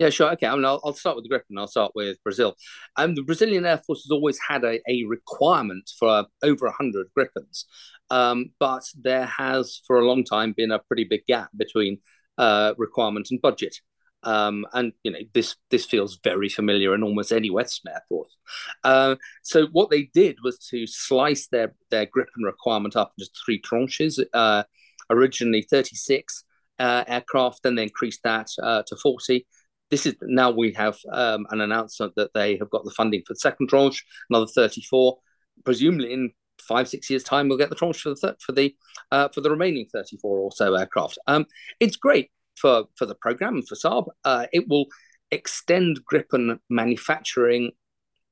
Yeah, 0.00 0.10
sure. 0.10 0.32
Okay, 0.32 0.48
I 0.48 0.54
mean, 0.56 0.64
I'll, 0.64 0.80
I'll 0.84 0.92
start 0.92 1.14
with 1.14 1.24
the 1.24 1.30
Gripen. 1.32 1.56
I'll 1.56 1.68
start 1.68 1.92
with 1.94 2.20
Brazil. 2.24 2.56
Um, 2.96 3.14
the 3.14 3.22
Brazilian 3.22 3.64
Air 3.64 3.80
Force 3.86 4.02
has 4.02 4.10
always 4.10 4.38
had 4.46 4.64
a, 4.64 4.80
a 4.88 5.04
requirement 5.04 5.88
for 5.96 6.26
over 6.42 6.66
100 6.66 7.06
Gripens, 7.16 7.66
um, 8.10 8.50
but 8.58 8.82
there 9.00 9.26
has, 9.26 9.80
for 9.86 10.00
a 10.00 10.06
long 10.06 10.24
time, 10.24 10.52
been 10.56 10.72
a 10.72 10.80
pretty 10.80 11.04
big 11.04 11.24
gap 11.26 11.50
between 11.56 11.98
uh, 12.38 12.74
requirement 12.76 13.28
and 13.30 13.40
budget. 13.40 13.76
Um, 14.24 14.66
and 14.72 14.92
you 15.02 15.12
know 15.12 15.20
this 15.32 15.56
this 15.70 15.84
feels 15.84 16.18
very 16.22 16.48
familiar 16.48 16.94
in 16.94 17.02
almost 17.02 17.32
any 17.32 17.50
Western 17.50 17.92
air 17.92 18.02
force. 18.08 18.36
Uh, 18.82 19.16
so 19.42 19.66
what 19.72 19.90
they 19.90 20.10
did 20.14 20.38
was 20.42 20.58
to 20.70 20.86
slice 20.86 21.48
their 21.48 21.74
their 21.90 22.06
Gripen 22.06 22.44
requirement 22.44 22.96
up 22.96 23.12
into 23.18 23.30
three 23.44 23.60
tranches. 23.60 24.18
Uh, 24.32 24.64
originally 25.10 25.62
36 25.62 26.44
uh, 26.78 27.04
aircraft, 27.06 27.62
then 27.62 27.74
they 27.74 27.84
increased 27.84 28.20
that 28.24 28.48
uh, 28.62 28.82
to 28.86 28.96
40. 28.96 29.46
This 29.90 30.06
is 30.06 30.14
now 30.22 30.50
we 30.50 30.72
have 30.72 30.98
um, 31.12 31.46
an 31.50 31.60
announcement 31.60 32.14
that 32.16 32.32
they 32.34 32.56
have 32.56 32.70
got 32.70 32.84
the 32.84 32.90
funding 32.90 33.22
for 33.26 33.34
the 33.34 33.38
second 33.38 33.68
tranche, 33.68 34.04
another 34.30 34.46
34. 34.46 35.18
Presumably 35.64 36.12
in 36.12 36.32
five 36.60 36.88
six 36.88 37.10
years 37.10 37.22
time 37.22 37.48
we'll 37.48 37.58
get 37.58 37.68
the 37.68 37.74
tranche 37.74 38.00
for 38.00 38.10
the 38.10 38.16
th- 38.16 38.34
for 38.40 38.52
the 38.52 38.74
uh, 39.10 39.28
for 39.28 39.40
the 39.40 39.50
remaining 39.50 39.86
34 39.92 40.38
or 40.38 40.52
so 40.52 40.74
aircraft. 40.74 41.18
Um, 41.26 41.46
it's 41.80 41.96
great 41.96 42.30
for 42.56 42.84
for 42.96 43.06
the 43.06 43.14
program 43.14 43.62
for 43.62 43.74
Saab. 43.74 44.06
Uh, 44.24 44.46
it 44.52 44.68
will 44.68 44.86
extend 45.30 46.00
Gripen 46.10 46.58
manufacturing 46.70 47.72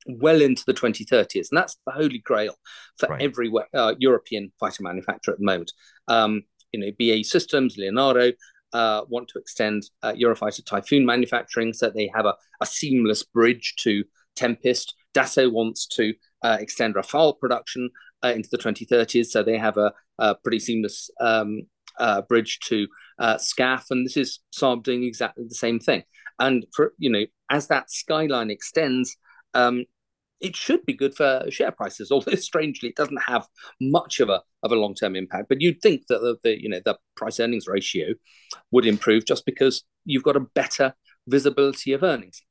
well 0.06 0.40
into 0.40 0.64
the 0.66 0.74
2030s, 0.74 1.48
and 1.50 1.58
that's 1.58 1.76
the 1.86 1.92
holy 1.92 2.18
grail 2.18 2.54
for 2.98 3.08
right. 3.08 3.22
every 3.22 3.50
uh, 3.74 3.94
European 3.98 4.52
fighter 4.58 4.82
manufacturer 4.82 5.34
at 5.34 5.38
the 5.38 5.44
moment. 5.44 5.72
Um, 6.08 6.42
you 6.72 6.80
know, 6.80 6.90
BAE 6.98 7.22
Systems, 7.22 7.76
Leonardo. 7.76 8.32
Uh, 8.72 9.02
want 9.10 9.28
to 9.28 9.38
extend 9.38 9.82
uh, 10.02 10.14
Eurofighter 10.14 10.64
Typhoon 10.64 11.04
manufacturing 11.04 11.74
so 11.74 11.90
they 11.90 12.10
have 12.14 12.24
a, 12.24 12.34
a 12.62 12.64
seamless 12.64 13.22
bridge 13.22 13.74
to 13.76 14.02
Tempest. 14.34 14.94
Dassault 15.14 15.52
wants 15.52 15.86
to 15.88 16.14
uh, 16.42 16.56
extend 16.58 16.94
Rafale 16.94 17.38
production 17.38 17.90
uh, 18.24 18.28
into 18.28 18.48
the 18.50 18.56
2030s, 18.56 19.26
so 19.26 19.42
they 19.42 19.58
have 19.58 19.76
a, 19.76 19.92
a 20.18 20.34
pretty 20.36 20.58
seamless 20.58 21.10
um, 21.20 21.62
uh, 21.98 22.22
bridge 22.22 22.58
to 22.66 22.86
uh, 23.18 23.36
SCAF, 23.36 23.84
and 23.90 24.06
this 24.06 24.16
is 24.16 24.40
Saab 24.54 24.82
doing 24.82 25.04
exactly 25.04 25.44
the 25.48 25.54
same 25.54 25.78
thing. 25.78 26.02
And 26.38 26.66
for 26.74 26.92
you 26.98 27.10
know, 27.10 27.24
as 27.50 27.68
that 27.68 27.90
skyline 27.90 28.50
extends, 28.50 29.16
um, 29.54 29.84
it 30.40 30.56
should 30.56 30.84
be 30.84 30.92
good 30.92 31.14
for 31.14 31.44
share 31.50 31.70
prices. 31.70 32.10
Although 32.12 32.34
strangely, 32.34 32.90
it 32.90 32.96
doesn't 32.96 33.22
have 33.26 33.46
much 33.80 34.20
of 34.20 34.28
a 34.28 34.42
of 34.62 34.72
a 34.72 34.76
long 34.76 34.94
term 34.94 35.16
impact. 35.16 35.48
But 35.48 35.60
you'd 35.60 35.80
think 35.80 36.06
that 36.08 36.20
the, 36.20 36.36
the 36.42 36.60
you 36.62 36.68
know 36.68 36.80
the 36.84 36.98
price 37.16 37.40
earnings 37.40 37.66
ratio 37.66 38.14
would 38.70 38.86
improve 38.86 39.24
just 39.24 39.46
because 39.46 39.84
you've 40.04 40.24
got 40.24 40.36
a 40.36 40.40
better 40.40 40.94
visibility 41.26 41.92
of 41.92 42.02
earnings. 42.02 42.42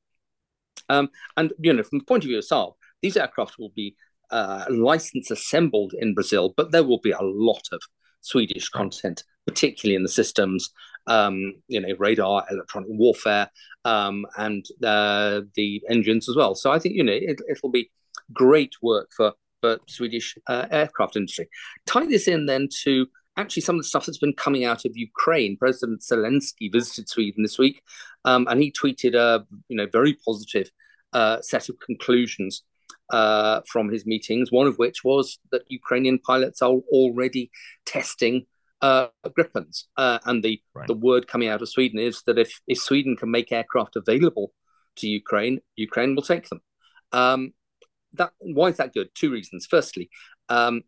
Um, 0.90 1.10
and 1.38 1.54
you 1.60 1.74
know, 1.74 1.84
from 1.84 2.00
the 2.00 2.06
point 2.06 2.24
of 2.24 2.30
view 2.30 2.40
of 2.40 2.46
Saab, 2.46 2.74
these 3.02 3.18
aircraft 3.18 3.60
will 3.60 3.72
be 3.76 3.96
uh, 4.32 4.66
licensed 4.70 5.32
assembled 5.32 5.94
in 5.98 6.14
Brazil, 6.14 6.54
but 6.56 6.72
there 6.72 6.84
will 6.84 7.00
be 7.00 7.12
a 7.12 7.22
lot 7.22 7.68
of 7.72 7.82
Swedish 8.22 8.70
content, 8.70 9.24
particularly 9.46 9.96
in 9.96 10.04
the 10.04 10.10
systems, 10.10 10.70
um, 11.08 11.56
you 11.68 11.80
know, 11.80 11.94
radar, 11.98 12.46
electronic 12.50 12.90
warfare, 12.92 13.50
um, 13.86 14.26
and 14.38 14.66
uh, 14.84 15.42
the 15.56 15.82
engines 15.90 16.30
as 16.30 16.36
well. 16.36 16.56
So 16.56 16.72
I 16.72 16.80
think 16.80 16.96
you 16.96 17.04
know 17.04 17.14
it, 17.14 17.42
will 17.64 17.72
be 17.72 17.92
great 18.34 18.74
work 18.82 19.10
for 19.16 19.34
for 19.62 19.80
Swedish 19.88 20.38
uh, 20.48 20.66
aircraft 20.72 21.16
industry. 21.16 21.50
Tie 21.86 22.06
this 22.06 22.28
in 22.28 22.46
then 22.46 22.68
to 22.84 23.08
actually 23.38 23.62
some 23.62 23.76
of 23.76 23.82
the 23.82 23.88
stuff 23.88 24.06
that's 24.06 24.18
been 24.18 24.34
coming 24.34 24.66
out 24.66 24.86
of 24.86 24.96
Ukraine. 24.96 25.58
President 25.58 26.02
Zelensky 26.02 26.72
visited 26.72 27.10
Sweden 27.10 27.44
this 27.44 27.58
week, 27.58 27.82
um, 28.26 28.48
and 28.50 28.62
he 28.62 28.72
tweeted 28.72 29.16
a 29.16 29.46
you 29.70 29.78
know 29.78 29.88
very 29.92 30.18
positive 30.26 30.70
uh, 31.14 31.42
set 31.42 31.70
of 31.70 31.80
conclusions 31.80 32.64
uh, 33.12 33.62
from 33.68 33.90
his 33.90 34.06
meetings. 34.06 34.52
One 34.52 34.68
of 34.68 34.78
which 34.78 35.04
was 35.04 35.40
that 35.52 35.64
Ukrainian 35.68 36.20
pilots 36.20 36.62
are 36.62 36.70
already 36.70 37.52
testing 37.86 38.46
uh, 38.82 39.08
Gripens, 39.38 39.86
uh, 39.98 40.20
and 40.26 40.44
the 40.44 40.62
right. 40.74 40.88
the 40.88 40.94
word 40.94 41.28
coming 41.28 41.50
out 41.50 41.62
of 41.62 41.70
Sweden 41.70 42.00
is 42.00 42.24
that 42.26 42.38
if 42.38 42.62
if 42.68 42.80
Sweden 42.80 43.16
can 43.16 43.32
make 43.32 43.52
aircraft 43.52 43.96
available 43.96 44.54
to 44.98 45.08
Ukraine, 45.08 45.60
Ukraine 45.76 46.16
will 46.16 46.24
take 46.24 46.50
them. 46.50 46.62
Um, 47.12 47.54
that 48.14 48.32
why 48.40 48.68
is 48.68 48.78
that 48.78 48.94
good? 48.94 49.10
Two 49.14 49.32
reasons. 49.32 49.68
Firstly, 49.70 50.10
um, 50.50 50.82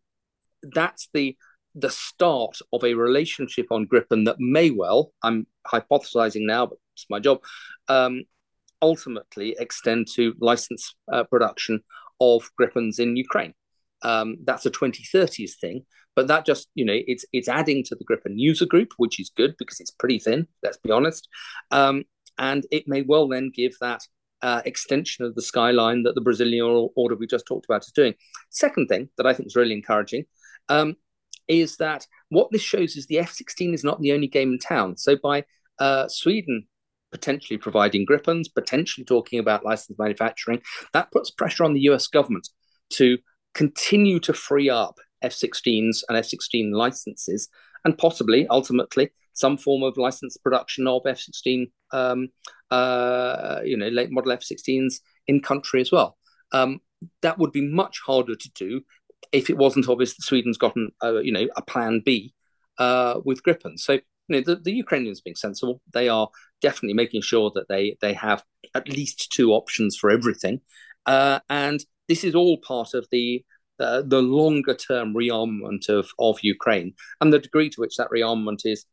that's 0.64 1.10
the 1.14 1.38
the 1.76 1.90
start 1.90 2.60
of 2.72 2.84
a 2.84 2.94
relationship 2.94 3.68
on 3.72 3.88
Gripen 3.88 4.26
that 4.26 4.40
may 4.40 4.70
well, 4.70 5.12
I'm 5.24 5.48
hypothesizing 5.68 6.46
now, 6.46 6.68
but 6.68 6.78
it's 6.94 7.08
my 7.10 7.20
job, 7.20 7.42
um, 7.88 8.24
ultimately 8.82 9.56
extend 9.60 10.08
to 10.16 10.36
license 10.40 10.96
uh, 11.12 11.24
production 11.24 11.82
of 12.20 12.52
Gripens 12.60 13.00
in 13.00 13.16
Ukraine. 13.16 13.54
Um, 14.04 14.38
that's 14.44 14.66
a 14.66 14.72
2030s 14.72 15.56
thing, 15.60 15.86
but 16.16 16.28
that 16.28 16.46
just 16.46 16.70
you 16.76 16.86
know 16.86 16.96
it's 16.96 17.26
it's 17.34 17.48
adding 17.48 17.84
to 17.86 17.96
the 17.96 18.06
Gripen 18.06 18.34
user 18.36 18.66
group, 18.66 18.94
which 18.98 19.20
is 19.20 19.32
good 19.36 19.56
because 19.58 19.80
it's 19.80 19.92
pretty 19.92 20.20
thin. 20.20 20.48
Let's 20.62 20.78
be 20.78 20.92
honest, 20.92 21.28
um, 21.72 22.04
and 22.38 22.66
it 22.72 22.88
may 22.88 23.02
well 23.02 23.28
then 23.28 23.52
give 23.54 23.76
that 23.80 24.02
uh, 24.42 24.62
extension 24.66 25.26
of 25.26 25.36
the 25.36 25.42
skyline 25.42 26.04
that 26.04 26.16
the 26.16 26.22
Brazilian 26.22 26.90
order 26.96 27.16
we 27.16 27.28
just 27.28 27.48
talked 27.48 27.66
about 27.66 27.86
is 27.86 27.94
doing. 27.94 28.14
Second 28.50 28.88
thing 28.88 29.10
that 29.18 29.26
I 29.26 29.34
think 29.34 29.48
is 29.48 29.56
really 29.56 29.74
encouraging 29.74 30.26
um, 30.70 30.96
is 31.48 31.78
that 31.78 32.06
what 32.30 32.52
this 32.52 32.62
shows 32.62 32.96
is 32.96 33.08
the 33.08 33.20
F-16 33.20 33.74
is 33.74 33.84
not 33.84 34.02
the 34.02 34.12
only 34.12 34.28
game 34.28 34.52
in 34.52 34.60
town. 34.60 34.98
So 34.98 35.16
by 35.16 35.46
uh, 35.80 36.08
Sweden 36.10 36.68
potentially 37.14 37.58
providing 37.58 38.06
Gripens, 38.06 38.50
potentially 38.50 39.06
talking 39.06 39.40
about 39.40 39.64
licensed 39.64 40.00
manufacturing, 40.00 40.62
that 40.92 41.12
puts 41.12 41.32
pressure 41.32 41.64
on 41.64 41.74
the 41.74 41.82
US 41.82 42.08
government 42.08 42.50
to 42.90 43.18
continue 43.54 44.20
to 44.20 44.34
free 44.34 44.70
up 44.70 45.00
F-16s 45.22 46.04
and 46.08 46.18
F-16 46.18 46.74
licenses, 46.74 47.50
and 47.86 47.98
possibly 47.98 48.48
ultimately 48.48 49.12
some 49.34 49.58
form 49.58 49.84
of 49.84 49.98
licensed 49.98 50.42
production 50.44 50.88
of 50.88 51.02
F-16, 51.06 51.72
um, 51.92 52.30
uh, 52.72 53.62
you 53.64 53.78
know, 53.78 53.88
late 53.88 54.12
model 54.12 54.32
F-16s 54.32 55.00
in 55.28 55.42
country 55.42 55.82
as 55.82 55.92
well. 55.92 56.18
Um, 56.52 56.80
that 57.22 57.40
would 57.40 57.52
be 57.52 57.68
much 57.68 58.00
harder 58.06 58.36
to 58.36 58.52
do 58.56 58.82
if 59.32 59.50
it 59.50 59.58
wasn't 59.58 59.90
obvious 59.90 60.16
that 60.16 60.24
Sweden's 60.24 60.58
gotten, 60.58 60.92
uh, 61.04 61.20
you 61.20 61.32
know, 61.32 61.48
a 61.56 61.62
plan 61.62 62.02
B 62.06 62.34
uh, 62.78 63.20
with 63.26 63.44
Gripen. 63.44 63.78
So, 63.80 63.94
you 63.94 64.02
know, 64.30 64.42
the, 64.42 64.56
the 64.58 64.72
Ukrainians 64.72 65.22
being 65.22 65.36
sensible, 65.36 65.82
they 65.92 66.08
are 66.10 66.30
definitely 66.62 66.94
making 66.94 67.22
sure 67.22 67.52
that 67.56 67.68
they 67.68 67.98
they 68.00 68.14
have 68.14 68.44
at 68.74 68.88
least 68.88 69.32
two 69.32 69.52
options 69.52 69.98
for 69.98 70.10
everything, 70.10 70.62
uh, 71.06 71.40
and 71.50 71.84
this 72.08 72.24
is 72.24 72.36
all 72.36 72.58
part 72.58 72.94
of 72.94 73.08
the 73.12 73.44
uh, 73.80 74.04
the 74.06 74.22
longer 74.22 74.76
term 74.76 75.14
rearmament 75.14 75.90
of, 75.90 76.08
of 76.20 76.38
Ukraine 76.44 76.94
and 77.20 77.34
the 77.34 77.40
degree 77.40 77.70
to 77.70 77.82
which 77.82 77.98
that 77.98 78.10
rearmament 78.12 78.62
is 78.66 78.86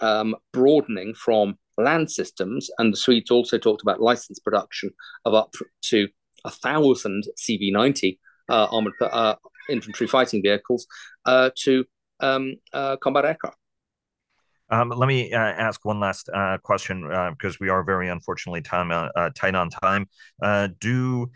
um, 0.00 0.34
broadening 0.52 1.14
from 1.14 1.58
land 1.76 2.10
systems. 2.10 2.70
And 2.78 2.92
the 2.92 2.96
Swedes 2.96 3.30
also 3.30 3.58
talked 3.58 3.82
about 3.82 4.00
license 4.00 4.38
production 4.38 4.90
of 5.24 5.34
up 5.34 5.54
to 5.82 6.08
a 6.44 6.50
thousand 6.50 7.24
CV90 7.38 8.18
uh, 8.48 8.66
armored 8.70 8.94
uh, 9.00 9.34
infantry 9.68 10.06
fighting 10.06 10.42
vehicles 10.42 10.86
uh, 11.24 11.50
to 11.56 11.84
um, 12.20 12.54
uh, 12.72 12.96
combat 12.96 13.24
aircraft. 13.24 13.56
Um, 14.70 14.88
let 14.88 15.06
me 15.06 15.32
uh, 15.32 15.38
ask 15.38 15.84
one 15.84 16.00
last 16.00 16.30
uh, 16.32 16.56
question 16.62 17.02
because 17.30 17.60
we 17.60 17.68
are 17.68 17.84
very 17.84 18.08
unfortunately 18.08 18.62
time 18.62 18.88
tight 19.34 19.54
on 19.54 19.68
time. 19.68 20.08
do 20.80 21.30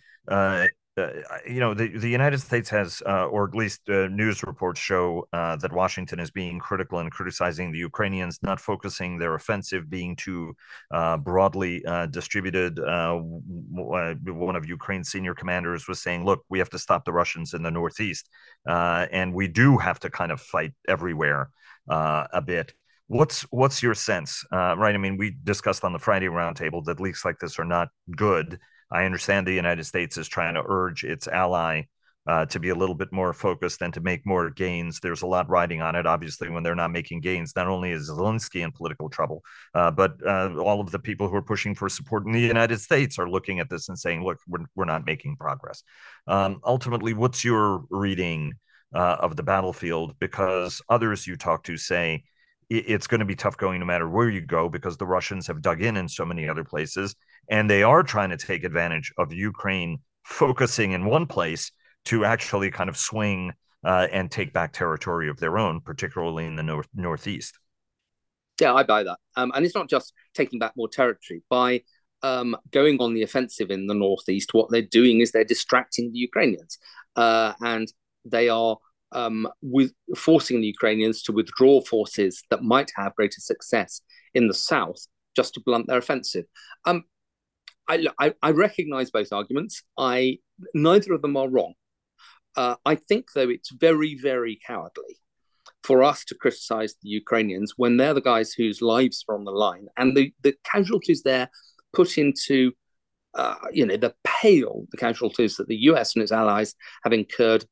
uh, 0.99 1.11
you 1.47 1.61
know, 1.61 1.75
the, 1.75 1.89
the 1.89 2.09
United 2.09 2.41
States 2.41 2.71
has, 2.71 3.03
uh, 3.05 3.27
or 3.27 3.47
at 3.47 3.55
least 3.55 3.83
uh, 3.91 4.07
news 4.09 4.43
reports 4.43 4.81
show 4.81 5.29
uh, 5.33 5.55
that 5.57 5.71
Washington 5.73 6.19
is 6.19 6.31
being 6.31 6.59
critical 6.59 7.01
and 7.01 7.11
criticizing 7.11 7.71
the 7.71 7.79
Ukrainians, 7.79 8.39
not 8.43 8.59
focusing 8.59 9.19
their 9.19 9.35
offensive 9.35 9.91
being 9.91 10.17
too 10.17 10.57
uh, 10.91 11.19
broadly 11.19 11.85
uh, 11.85 12.07
distributed. 12.07 12.79
one 12.79 14.57
of 14.57 14.67
Ukraine's 14.67 15.11
senior 15.11 15.35
commanders 15.35 15.87
was 15.87 16.01
saying, 16.01 16.25
look, 16.25 16.45
we 16.49 16.59
have 16.59 16.71
to 16.71 16.79
stop 16.79 17.05
the 17.05 17.13
Russians 17.13 17.53
in 17.53 17.63
the 17.63 17.71
Northeast. 17.71 18.31
and 18.67 19.35
we 19.35 19.49
do 19.49 19.77
have 19.77 20.01
to 20.01 20.09
kind 20.09 20.33
of 20.33 20.41
fight 20.41 20.73
everywhere 20.89 21.51
a 21.89 22.43
bit. 22.45 22.73
What's 23.09 23.43
what's 23.51 23.83
your 23.83 23.95
sense, 23.95 24.45
right? 24.51 24.95
I 24.95 24.99
mean, 24.99 25.17
we 25.17 25.37
discussed 25.45 25.85
on 25.85 25.93
the 25.93 25.99
Friday 25.99 26.27
roundtable 26.27 26.85
that 26.87 27.01
leaks 27.01 27.25
like 27.25 27.39
this 27.39 27.59
are 27.59 27.65
not 27.65 27.89
good. 28.17 28.59
I 28.91 29.05
understand 29.05 29.47
the 29.47 29.53
United 29.53 29.85
States 29.85 30.17
is 30.17 30.29
trying 30.29 30.55
to 30.55 30.63
urge 30.67 31.05
its 31.05 31.27
ally 31.29 31.83
uh, 32.27 32.45
to 32.47 32.59
be 32.59 32.71
a 32.71 32.75
little 32.75 32.95
bit 32.95 33.13
more 33.13 33.33
focused 33.33 33.83
and 33.83 33.95
to 33.95 34.01
make 34.01 34.27
more 34.27 34.51
gains. 34.51 34.99
There's 35.01 35.23
a 35.23 35.27
lot 35.27 35.49
riding 35.49 35.81
on 35.81 35.95
it. 35.95 36.07
Obviously, 36.07 36.51
when 36.51 36.63
they're 36.63 36.75
not 36.75 36.91
making 36.91 37.21
gains, 37.21 37.55
not 37.55 37.69
only 37.69 37.93
is 37.93 38.11
Zelensky 38.11 38.65
in 38.65 38.73
political 38.73 39.09
trouble, 39.09 39.43
uh, 39.75 39.93
but 39.93 40.15
uh, 40.27 40.57
all 40.57 40.81
of 40.81 40.91
the 40.91 40.99
people 40.99 41.29
who 41.29 41.37
are 41.37 41.43
pushing 41.43 41.75
for 41.75 41.89
support 41.89 42.27
in 42.27 42.33
the 42.33 42.41
United 42.41 42.81
States 42.81 43.19
are 43.19 43.31
looking 43.31 43.61
at 43.61 43.71
this 43.71 43.89
and 43.89 43.99
saying, 43.99 44.25
look, 44.25 44.39
we're, 44.49 44.65
we're 44.75 44.85
not 44.85 45.07
making 45.07 45.37
progress. 45.37 45.85
Um, 46.27 46.61
ultimately, 46.65 47.15
what's 47.15 47.45
your 47.45 47.85
reading 47.91 48.55
uh, 48.93 49.17
of 49.21 49.37
the 49.37 49.45
battlefield? 49.45 50.19
Because 50.19 50.83
others 50.89 51.27
you 51.29 51.37
talk 51.37 51.63
to 51.65 51.77
say, 51.77 52.25
it's 52.69 53.07
going 53.07 53.21
to 53.21 53.25
be 53.25 53.37
tough 53.37 53.57
going 53.57 53.79
no 53.79 53.87
matter 53.87 54.09
where 54.09 54.29
you 54.29 54.41
go 54.41 54.69
because 54.69 54.97
the 54.97 55.07
Russians 55.07 55.47
have 55.47 55.63
dug 55.63 55.83
in 55.83 55.97
in 55.97 56.09
so 56.09 56.25
many 56.25 56.49
other 56.49 56.65
places 56.65 57.15
and 57.49 57.69
they 57.69 57.83
are 57.83 58.03
trying 58.03 58.31
to 58.31 58.37
take 58.37 58.65
advantage 58.65 59.13
of 59.19 59.33
Ukraine 59.33 59.99
focusing 60.25 60.93
in 60.93 61.05
one 61.05 61.27
place 61.27 61.73
to 62.07 62.25
actually 62.25 62.71
kind 62.71 62.89
of 62.89 62.97
swing 62.97 63.53
uh, 63.85 64.09
and 64.11 64.31
take 64.31 64.53
back 64.53 64.73
territory 64.73 65.29
of 65.29 65.39
their 65.39 65.59
own, 65.59 65.81
particularly 65.81 66.47
in 66.47 66.57
the 66.57 66.63
north 66.63 66.89
northeast. 66.95 67.59
Yeah, 68.61 68.75
I 68.75 68.83
buy 68.83 69.03
that. 69.05 69.19
Um, 69.37 69.53
and 69.55 69.65
it's 69.65 69.75
not 69.75 69.89
just 69.89 70.13
taking 70.35 70.59
back 70.59 70.73
more 70.77 70.89
territory. 70.89 71.43
By 71.49 71.83
um, 72.23 72.57
going 72.71 72.99
on 73.01 73.15
the 73.15 73.23
offensive 73.23 73.71
in 73.71 73.87
the 73.87 73.95
northeast, 73.95 74.55
what 74.55 74.71
they're 74.71 74.83
doing 74.83 75.21
is 75.21 75.31
they're 75.31 75.45
distracting 75.45 76.13
the 76.13 76.19
Ukrainians, 76.19 76.79
uh, 77.17 77.53
and 77.61 77.93
they 78.25 78.49
are 78.49 78.79
um, 79.13 79.49
with 79.63 79.93
forcing 80.17 80.61
the 80.61 80.67
Ukrainians 80.67 81.23
to 81.23 81.33
withdraw 81.33 81.81
forces 81.83 82.43
that 82.51 82.63
might 82.63 82.91
have 82.97 83.15
greater 83.15 83.41
success 83.41 84.01
in 84.35 84.49
the 84.49 84.55
south, 84.55 85.07
just 85.37 85.55
to 85.55 85.61
blunt 85.61 85.87
their 85.87 85.99
offensive. 85.99 86.47
Um, 86.87 87.05
I, 87.89 88.07
I, 88.19 88.35
I 88.43 88.51
recognize 88.51 89.11
both 89.11 89.33
arguments. 89.33 89.83
I 89.99 90.39
neither 90.75 91.13
of 91.13 91.23
them 91.23 91.37
are 91.37 91.49
wrong. 91.49 91.75
Uh, 92.57 92.77
I 92.85 92.95
think, 92.95 93.27
though, 93.35 93.49
it's 93.49 93.71
very, 93.71 94.17
very 94.19 94.59
cowardly 94.67 95.19
for 95.83 96.03
us 96.03 96.25
to 96.25 96.35
criticize 96.35 96.95
the 97.03 97.09
Ukrainians 97.11 97.75
when 97.77 97.97
they're 97.97 98.15
the 98.15 98.21
guys 98.21 98.53
whose 98.53 98.81
lives 98.83 99.25
are 99.29 99.37
on 99.37 99.45
the 99.45 99.53
line 99.53 99.87
and 99.97 100.17
the, 100.17 100.33
the 100.43 100.55
casualties 100.65 101.23
there 101.23 101.51
put 101.93 102.19
into, 102.19 102.73
uh, 103.35 103.55
you 103.73 103.87
know, 103.87 103.97
the 103.97 104.15
pale 104.25 104.87
the 104.91 104.97
casualties 104.97 105.57
that 105.57 105.69
the 105.69 105.77
US 105.91 106.15
and 106.15 106.23
its 106.23 106.33
allies 106.33 106.75
have 107.05 107.13
incurred 107.13 107.65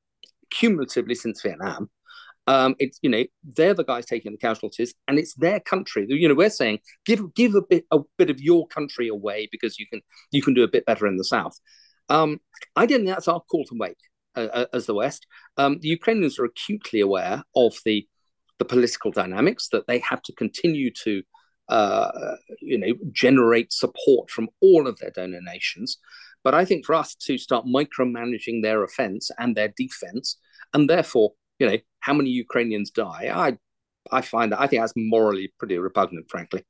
cumulatively 0.51 1.15
since 1.15 1.43
Vietnam. 1.43 1.91
Um, 2.47 2.75
it's 2.79 2.99
you 3.03 3.09
know 3.09 3.25
they're 3.43 3.75
the 3.75 3.85
guys 3.85 4.07
taking 4.07 4.33
the 4.33 4.39
casualties, 4.39 4.95
and 5.09 5.19
it's 5.19 5.35
their 5.35 5.61
country. 5.61 6.07
You 6.09 6.29
know 6.29 6.35
we're 6.35 6.51
saying 6.51 6.81
give 7.07 7.35
give 7.35 7.55
a 7.55 7.63
bit 7.63 7.87
a 7.91 8.01
bit 8.19 8.31
of 8.31 8.41
your 8.41 8.67
country 8.69 9.09
away 9.09 9.49
because 9.51 9.79
you 9.79 9.87
can 9.87 10.03
you 10.31 10.43
can 10.43 10.55
do 10.55 10.63
a 10.63 10.69
bit 10.69 10.87
better 10.87 11.07
in 11.07 11.17
the 11.17 11.25
south. 11.25 11.59
Um, 12.09 12.41
I 12.77 12.87
don't 12.87 12.99
think 12.99 13.09
that's 13.09 13.29
our 13.29 13.41
call 13.41 13.65
to 13.65 13.75
make 13.75 13.97
uh, 14.37 14.49
uh, 14.53 14.67
as 14.73 14.87
the 14.87 14.95
West. 14.95 15.27
Um, 15.57 15.79
the 15.81 15.89
Ukrainians 15.89 16.39
are 16.39 16.45
acutely 16.45 17.01
aware 17.01 17.45
of 17.55 17.77
the 17.85 18.07
the 18.59 18.65
political 18.65 19.11
dynamics 19.11 19.69
that 19.73 19.87
they 19.87 19.99
have 19.99 20.23
to 20.23 20.33
continue 20.35 20.91
to 21.05 21.23
uh, 21.69 22.37
you 22.61 22.79
know 22.79 22.93
generate 23.13 23.73
support 23.73 24.31
from 24.31 24.49
all 24.61 24.87
of 24.87 24.99
their 24.99 25.11
donor 25.11 25.41
nations. 25.41 25.99
But 26.43 26.55
I 26.55 26.65
think 26.65 26.85
for 26.85 26.95
us 26.95 27.15
to 27.15 27.39
start 27.39 27.65
micromanaging 27.65 28.63
their 28.63 28.83
offense 28.83 29.31
and 29.39 29.57
their 29.57 29.73
defense, 29.77 30.37
and 30.75 30.89
therefore, 30.91 31.33
you 31.59 31.67
know, 31.67 31.79
how 32.05 32.13
many 32.13 32.29
Ukrainians 32.29 32.91
die, 32.91 33.31
I 33.35 33.57
I 34.13 34.21
find 34.21 34.53
that 34.53 34.61
I 34.61 34.67
think 34.67 34.83
that's 34.83 34.93
morally 34.95 35.53
pretty 35.59 35.79
repugnant, 35.79 36.27
frankly. 36.29 36.63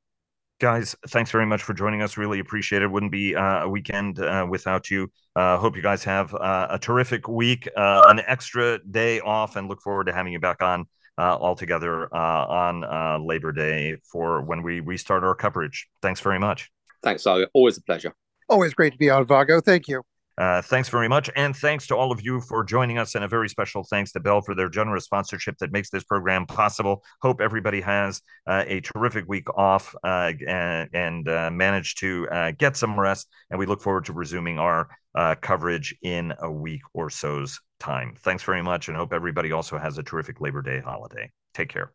Guys, 0.61 0.95
thanks 1.09 1.31
very 1.31 1.45
much 1.45 1.61
for 1.61 1.73
joining 1.73 2.01
us. 2.01 2.15
Really 2.15 2.39
appreciate 2.39 2.81
it. 2.81 2.89
Wouldn't 2.89 3.11
be 3.11 3.35
uh, 3.35 3.65
a 3.65 3.69
weekend 3.69 4.19
uh, 4.19 4.47
without 4.49 4.89
you. 4.89 5.11
Uh, 5.35 5.57
hope 5.57 5.75
you 5.75 5.81
guys 5.81 6.05
have 6.05 6.33
uh, 6.33 6.67
a 6.69 6.79
terrific 6.79 7.27
week, 7.27 7.67
uh, 7.75 8.03
an 8.07 8.21
extra 8.25 8.79
day 8.89 9.19
off, 9.19 9.57
and 9.57 9.67
look 9.67 9.81
forward 9.81 10.05
to 10.05 10.13
having 10.13 10.31
you 10.31 10.39
back 10.39 10.63
on 10.63 10.85
uh, 11.17 11.35
all 11.35 11.55
together 11.55 12.13
on 12.15 13.27
Labor 13.27 13.51
Day 13.51 13.97
for 14.09 14.41
when 14.41 14.63
we 14.63 14.79
restart 14.79 15.25
our 15.25 15.35
coverage. 15.35 15.89
Thanks 16.01 16.21
very 16.21 16.39
much. 16.39 16.71
Thanks, 17.03 17.23
Saga. 17.23 17.49
Always 17.53 17.77
a 17.77 17.81
pleasure. 17.81 18.13
Always 18.47 18.73
great 18.73 18.93
to 18.93 18.97
be 18.97 19.09
on, 19.09 19.25
Vago. 19.25 19.59
Thank 19.59 19.89
you. 19.89 20.03
Uh, 20.37 20.61
thanks 20.61 20.89
very 20.89 21.07
much. 21.07 21.29
And 21.35 21.55
thanks 21.55 21.87
to 21.87 21.95
all 21.95 22.11
of 22.11 22.21
you 22.21 22.41
for 22.41 22.63
joining 22.63 22.97
us. 22.97 23.15
And 23.15 23.23
a 23.23 23.27
very 23.27 23.49
special 23.49 23.83
thanks 23.83 24.11
to 24.13 24.19
Bell 24.19 24.41
for 24.41 24.55
their 24.55 24.69
generous 24.69 25.05
sponsorship 25.05 25.57
that 25.59 25.71
makes 25.71 25.89
this 25.89 26.03
program 26.03 26.45
possible. 26.45 27.03
Hope 27.21 27.41
everybody 27.41 27.81
has 27.81 28.21
uh, 28.47 28.63
a 28.67 28.81
terrific 28.81 29.25
week 29.27 29.47
off 29.57 29.95
uh, 30.03 30.33
and, 30.47 30.89
and 30.93 31.29
uh, 31.29 31.49
managed 31.51 31.99
to 31.99 32.27
uh, 32.29 32.51
get 32.51 32.75
some 32.75 32.99
rest. 32.99 33.27
And 33.49 33.59
we 33.59 33.65
look 33.65 33.81
forward 33.81 34.05
to 34.05 34.13
resuming 34.13 34.59
our 34.59 34.89
uh, 35.15 35.35
coverage 35.41 35.95
in 36.01 36.33
a 36.39 36.51
week 36.51 36.81
or 36.93 37.09
so's 37.09 37.59
time. 37.79 38.15
Thanks 38.19 38.43
very 38.43 38.61
much. 38.61 38.87
And 38.87 38.97
hope 38.97 39.13
everybody 39.13 39.51
also 39.51 39.77
has 39.77 39.97
a 39.97 40.03
terrific 40.03 40.41
Labor 40.41 40.61
Day 40.61 40.81
holiday. 40.81 41.31
Take 41.53 41.69
care. 41.69 41.91